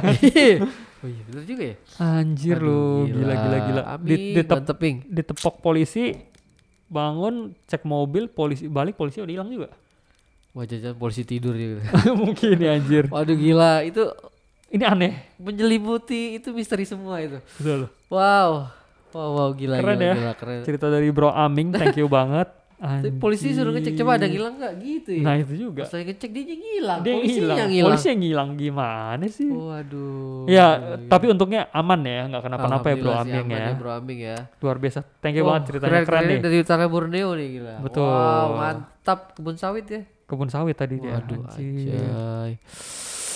oh 1.02 1.08
iya 1.10 1.22
bener 1.26 1.44
juga 1.46 1.62
ya? 1.70 1.76
Anjir 1.98 2.58
Aduh, 2.62 3.06
lu, 3.06 3.14
gila 3.14 3.34
gila 3.34 3.58
gila. 3.66 3.82
Amin, 3.94 4.06
Di, 4.06 4.16
ditep, 4.38 4.58
ditepok 5.10 5.58
polisi, 5.58 6.14
bangun, 6.92 7.56
cek 7.64 7.82
mobil, 7.82 8.28
polisi 8.28 8.68
balik, 8.68 8.94
polisi 8.94 9.18
udah 9.18 9.32
hilang 9.32 9.48
juga. 9.48 9.72
Wah 10.54 10.68
jajan 10.68 10.92
polisi 10.94 11.24
tidur 11.24 11.56
gitu. 11.56 11.80
Mungkin 12.22 12.60
ya 12.60 12.76
anjir. 12.76 13.08
Waduh 13.08 13.32
gila, 13.34 13.80
itu 13.82 14.04
Ini 14.68 14.84
aneh. 14.84 15.12
menjelimuti 15.36 16.36
itu 16.36 16.52
misteri 16.52 16.84
semua 16.84 17.20
itu. 17.20 17.40
Betul. 17.56 17.88
Wow. 18.08 18.68
Wow, 19.12 19.28
wow 19.36 19.48
gila 19.52 19.76
Keren 19.76 19.96
gila, 19.96 20.08
ya. 20.08 20.14
gila 20.16 20.32
keren. 20.32 20.60
Cerita 20.64 20.88
dari 20.88 21.08
Bro 21.08 21.28
Aming, 21.28 21.72
thank 21.72 21.96
you 21.96 22.08
banget. 22.12 22.48
Tapi 22.82 23.14
polisi 23.14 23.54
suruh 23.54 23.70
ngecek 23.70 23.94
coba 24.02 24.18
ada 24.18 24.26
hilang 24.26 24.58
nggak 24.58 24.74
gitu 24.82 25.10
ya. 25.14 25.22
Nah 25.22 25.34
itu 25.38 25.54
juga. 25.54 25.86
Pas 25.86 25.94
lagi 25.94 26.04
ngecek 26.10 26.30
dia 26.34 26.42
ngilang. 26.58 26.98
Dia 27.06 27.14
polisi 27.14 27.38
hilang. 27.38 27.56
yang 27.62 27.70
hilang. 27.70 27.86
Polisi 27.86 28.06
yang 28.10 28.20
ngilang 28.26 28.50
gimana 28.58 29.24
sih? 29.30 29.46
Waduh. 29.46 30.50
ya, 30.50 30.66
gila, 30.82 30.96
tapi 31.06 31.24
untungnya 31.30 31.70
aman 31.70 32.00
ya, 32.02 32.20
nggak 32.26 32.42
kenapa-napa 32.42 32.86
ya 32.90 32.96
Bro 32.98 33.12
Aming 33.14 33.46
aman 33.46 33.62
ya. 33.62 33.72
Bro 33.78 33.90
Aming 33.94 34.18
ya. 34.18 34.36
Luar 34.58 34.76
biasa. 34.82 35.00
Thank 35.22 35.38
you 35.38 35.46
Wah, 35.46 35.62
banget 35.62 35.62
ceritanya 35.70 36.00
keren, 36.02 36.22
nih. 36.26 36.38
Dari 36.42 36.56
utara 36.58 36.84
Borneo 36.90 37.30
nih 37.38 37.48
gila. 37.54 37.74
Betul. 37.86 38.02
Wow, 38.02 38.48
mantap 38.58 39.18
kebun 39.38 39.54
sawit 39.54 39.86
ya. 39.86 40.02
Kebun 40.26 40.50
sawit 40.50 40.74
tadi 40.74 40.98
dia. 40.98 41.22
Waduh, 41.22 41.38
anjay. 41.54 42.58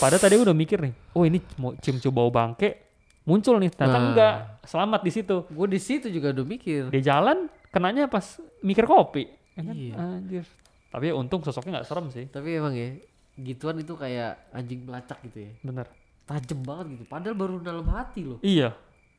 Padahal 0.03 0.20
tadi 0.20 0.34
udah 0.42 0.53
mikir 0.59 0.82
nih, 0.82 0.92
oh 1.14 1.22
ini 1.22 1.38
mau 1.62 1.70
cium 1.78 2.03
cium 2.03 2.12
bau 2.12 2.28
bangke 2.34 2.82
muncul 3.26 3.59
nih, 3.59 3.70
ternyata 3.74 3.99
Nah. 3.99 4.07
enggak. 4.11 4.34
Selamat 4.66 5.01
di 5.03 5.11
situ. 5.11 5.36
Gue 5.51 5.66
di 5.70 5.78
situ 5.82 6.07
juga 6.11 6.30
udah 6.34 6.47
mikir. 6.47 6.90
Dia 6.90 7.03
jalan 7.14 7.51
kenanya 7.77 8.09
pas 8.09 8.41
mikir 8.64 8.89
kopi. 8.89 9.29
Ya 9.53 9.62
kan? 9.68 9.74
Iya. 9.77 9.95
Anjir. 10.01 10.45
Tapi 10.89 11.12
ya 11.12 11.14
untung 11.20 11.45
sosoknya 11.45 11.81
nggak 11.81 11.89
serem 11.89 12.09
sih. 12.09 12.24
Tapi 12.33 12.57
emang 12.57 12.72
ya, 12.72 12.97
gituan 13.37 13.77
itu 13.77 13.93
kayak 13.93 14.49
anjing 14.57 14.89
pelacak 14.89 15.20
gitu 15.29 15.45
ya. 15.45 15.53
Bener. 15.61 15.87
Tajem 16.24 16.64
banget 16.64 16.87
gitu. 16.97 17.05
Padahal 17.05 17.37
baru 17.37 17.61
dalam 17.61 17.85
hati 17.93 18.24
loh. 18.24 18.41
Iya. 18.41 18.72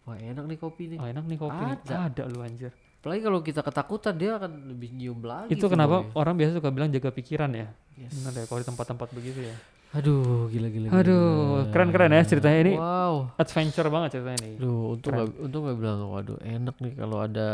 Wah 0.09 0.17
enak 0.17 0.45
nih 0.49 0.57
kopi 0.57 0.83
nih. 0.89 0.97
Oh, 0.97 1.05
enak 1.05 1.25
nih 1.29 1.37
kopi. 1.37 1.61
nih. 1.61 1.77
Ada. 1.85 1.95
Ada 2.09 2.23
lu 2.25 2.41
anjir. 2.41 2.73
Apalagi 2.97 3.21
kalau 3.23 3.39
kita 3.39 3.61
ketakutan 3.63 4.13
dia 4.19 4.35
akan 4.35 4.51
lebih 4.73 4.89
nyium 4.91 5.21
lagi. 5.21 5.53
Itu 5.53 5.69
kenapa 5.69 6.03
boy. 6.03 6.17
orang 6.17 6.33
biasa 6.35 6.51
suka 6.59 6.69
bilang 6.73 6.89
jaga 6.89 7.13
pikiran 7.13 7.51
ya. 7.53 7.69
Yes. 7.95 8.11
Bener 8.19 8.31
deh 8.35 8.43
kalau 8.49 8.59
di 8.59 8.67
tempat-tempat 8.67 9.07
begitu 9.13 9.39
ya. 9.47 9.55
Aduh, 9.95 10.51
gila 10.51 10.67
gila. 10.67 10.91
gila. 10.91 10.99
Aduh, 10.99 11.71
keren-keren 11.71 12.11
ya 12.11 12.23
ceritanya 12.27 12.59
ini. 12.67 12.73
Wow. 12.75 13.31
Adventure 13.39 13.87
banget 13.87 14.09
ceritanya 14.19 14.39
ini. 14.43 14.59
Aduh, 14.59 14.99
untung 14.99 15.11
Keren. 15.15 15.23
gak, 15.23 15.39
untung 15.39 15.61
gak 15.63 15.77
bilang, 15.79 15.99
waduh 16.11 16.37
enak 16.43 16.75
nih 16.83 16.93
kalau 16.99 17.17
ada 17.23 17.47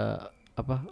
apa 0.54 0.86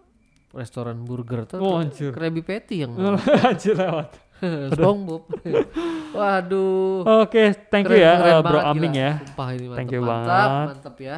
restoran 0.51 1.01
burger 1.01 1.45
tuh 1.45 1.57
Oh, 1.57 1.77
anjir. 1.77 2.11
Krabby 2.11 2.41
Patty 2.41 2.83
yang 2.83 2.91
Anjir 3.47 3.73
lewat. 3.73 4.11
SpongeBob. 4.73 5.23
waduh. 6.17 7.05
Oke, 7.23 7.53
thank 7.69 7.85
you 7.85 7.93
Keren- 7.93 8.03
ya 8.03 8.13
keren 8.17 8.33
uh, 8.33 8.41
Bro 8.41 8.59
Aming 8.59 8.93
ya. 8.93 9.11
Sumpah 9.21 9.47
ini 9.51 9.65
mantap, 9.65 9.77
Thank 9.77 9.91
you 9.91 10.01
mantap, 10.01 10.27
banget. 10.27 10.67
mantap 10.67 10.95
ya. 10.97 11.17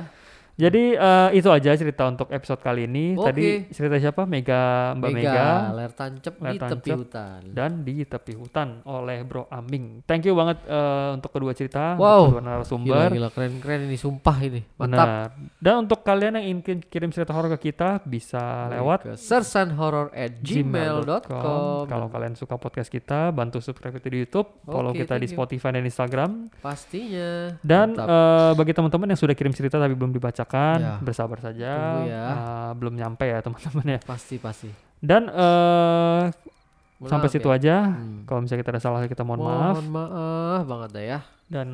Jadi 0.53 0.93
eh, 0.93 1.29
itu 1.33 1.49
aja 1.49 1.73
cerita 1.73 2.05
untuk 2.05 2.29
episode 2.29 2.59
kali 2.59 2.85
ini. 2.85 3.13
Oke. 3.13 3.25
Tadi 3.25 3.45
cerita 3.69 3.97
siapa? 3.97 4.23
Mega 4.23 4.93
Mbak 4.93 5.09
Mega, 5.11 5.49
ler 5.73 5.91
tancep 5.91 6.33
Ler 6.37 6.51
di 6.51 6.57
tepi 6.59 6.89
hutan. 6.93 7.39
dan 7.49 7.71
di 7.81 7.95
tepi 8.03 8.33
hutan 8.33 8.67
oleh 8.83 9.21
Bro 9.21 9.49
Aming. 9.49 10.01
Thank 10.03 10.23
you 10.23 10.33
banget 10.33 10.61
eh, 10.63 11.09
untuk 11.11 11.29
kedua 11.29 11.51
cerita, 11.51 11.95
Wow. 11.95 12.29
untuk 12.29 12.29
kedua 12.29 12.39
Gila, 12.39 12.49
narasumber. 12.53 13.07
gila 13.11 13.29
keren-keren 13.29 13.81
ini 13.83 13.97
sumpah 13.97 14.37
ini. 14.39 14.61
Mantap. 14.75 15.07
Benar. 15.07 15.27
Dan 15.57 15.75
untuk 15.81 15.99
kalian 16.01 16.33
yang 16.35 16.45
ingin 16.53 16.79
kirim 16.81 17.09
cerita 17.09 17.31
horor 17.31 17.49
ke 17.51 17.67
kita 17.67 17.97
bisa 18.03 18.41
lewat 18.69 18.99
ke 19.03 19.13
sersanhorror 19.15 20.11
at 20.11 20.37
gmail.com 20.39 21.85
Kalau 21.85 22.07
kalian 22.07 22.33
suka 22.33 22.55
podcast 22.55 22.87
kita, 22.87 23.31
bantu 23.31 23.57
subscribe 23.59 23.95
itu 23.95 24.07
di 24.07 24.17
YouTube, 24.21 24.47
follow 24.63 24.91
Oke, 24.91 25.01
kita 25.01 25.15
di 25.15 25.25
thank 25.25 25.29
you. 25.29 25.35
Spotify 25.35 25.69
dan 25.71 25.83
Instagram. 25.83 26.31
pastinya 26.59 27.57
Dan 27.59 27.93
Mantap. 27.93 28.07
eh, 28.07 28.51
bagi 28.55 28.73
teman-teman 28.73 29.07
yang 29.07 29.19
sudah 29.19 29.33
kirim 29.33 29.51
cerita 29.51 29.75
tapi 29.75 29.93
belum 29.93 30.13
dibacakan, 30.45 30.77
Ya. 30.77 30.93
bersabar 30.99 31.37
saja. 31.39 31.71
Tunggu 31.73 32.03
ya. 32.05 32.25
Eh, 32.27 32.71
belum 32.75 32.93
nyampe 32.93 33.25
ya 33.25 33.39
teman-teman 33.39 33.85
ya. 33.87 33.99
pasti 34.03 34.35
pasti 34.37 34.69
Dan 34.99 35.27
Mohon 36.99 37.09
sampai 37.09 37.27
situ 37.27 37.49
ya. 37.49 37.55
aja. 37.57 37.75
Hmm. 37.91 38.23
Kalau 38.23 38.39
misalnya 38.39 38.61
kita 38.61 38.71
ada 38.71 38.81
salah 38.81 38.99
kita 39.03 39.23
mohon 39.23 39.41
maaf. 39.41 39.75
Mohon 39.75 39.87
maaf 39.89 40.61
banget 40.63 40.89
dah 40.91 41.03
ya. 41.03 41.19
Dan 41.45 41.67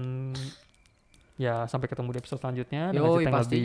ya 1.40 1.64
sampai 1.72 1.88
ketemu 1.88 2.12
di 2.12 2.20
episode 2.20 2.44
selanjutnya 2.44 2.92
dengan 2.92 3.08
Yoi, 3.08 3.16
cerita 3.16 3.32
yang 3.32 3.44
lebih 3.48 3.64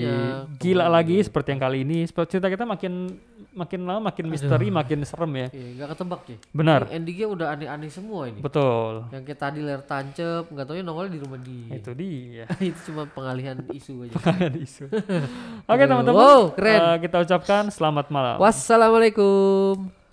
gila 0.62 0.86
lagi 0.86 1.16
seperti 1.26 1.48
yang 1.50 1.62
kali 1.66 1.78
ini. 1.82 1.98
Seperti 2.06 2.38
cerita 2.38 2.46
kita 2.46 2.62
makin 2.62 3.18
makin 3.50 3.80
lama 3.82 4.00
makin 4.14 4.24
misteri, 4.30 4.70
makin 4.70 5.02
serem 5.02 5.32
ya. 5.34 5.48
Iya, 5.50 5.66
nggak 5.74 5.88
ketebak 5.90 6.22
ya. 6.30 6.36
Benar. 6.54 6.80
Ini 6.86 6.94
endingnya 6.94 7.26
udah 7.34 7.46
aneh-aneh 7.58 7.90
semua 7.90 8.30
ini. 8.30 8.38
Betul. 8.38 9.10
Yang 9.10 9.22
kayak 9.26 9.40
tadi 9.42 9.58
ler 9.58 9.82
tancep, 9.82 10.42
nggak 10.54 10.64
taunya 10.70 10.84
nongol 10.86 11.10
di 11.10 11.18
rumah 11.18 11.38
dia. 11.42 11.74
Itu 11.74 11.90
dia. 11.98 12.46
itu 12.70 12.78
cuma 12.94 13.10
pengalihan 13.10 13.58
isu 13.74 14.06
aja. 14.06 14.14
Ada 14.22 14.54
isu. 14.54 14.86
Oke 15.74 15.82
teman-teman. 15.90 16.14
Wow, 16.14 16.54
keren. 16.54 16.78
Eh, 16.78 16.96
kita 17.10 17.26
ucapkan 17.26 17.74
selamat 17.74 18.06
malam. 18.14 18.38
Wassalamualaikum. 18.38 20.03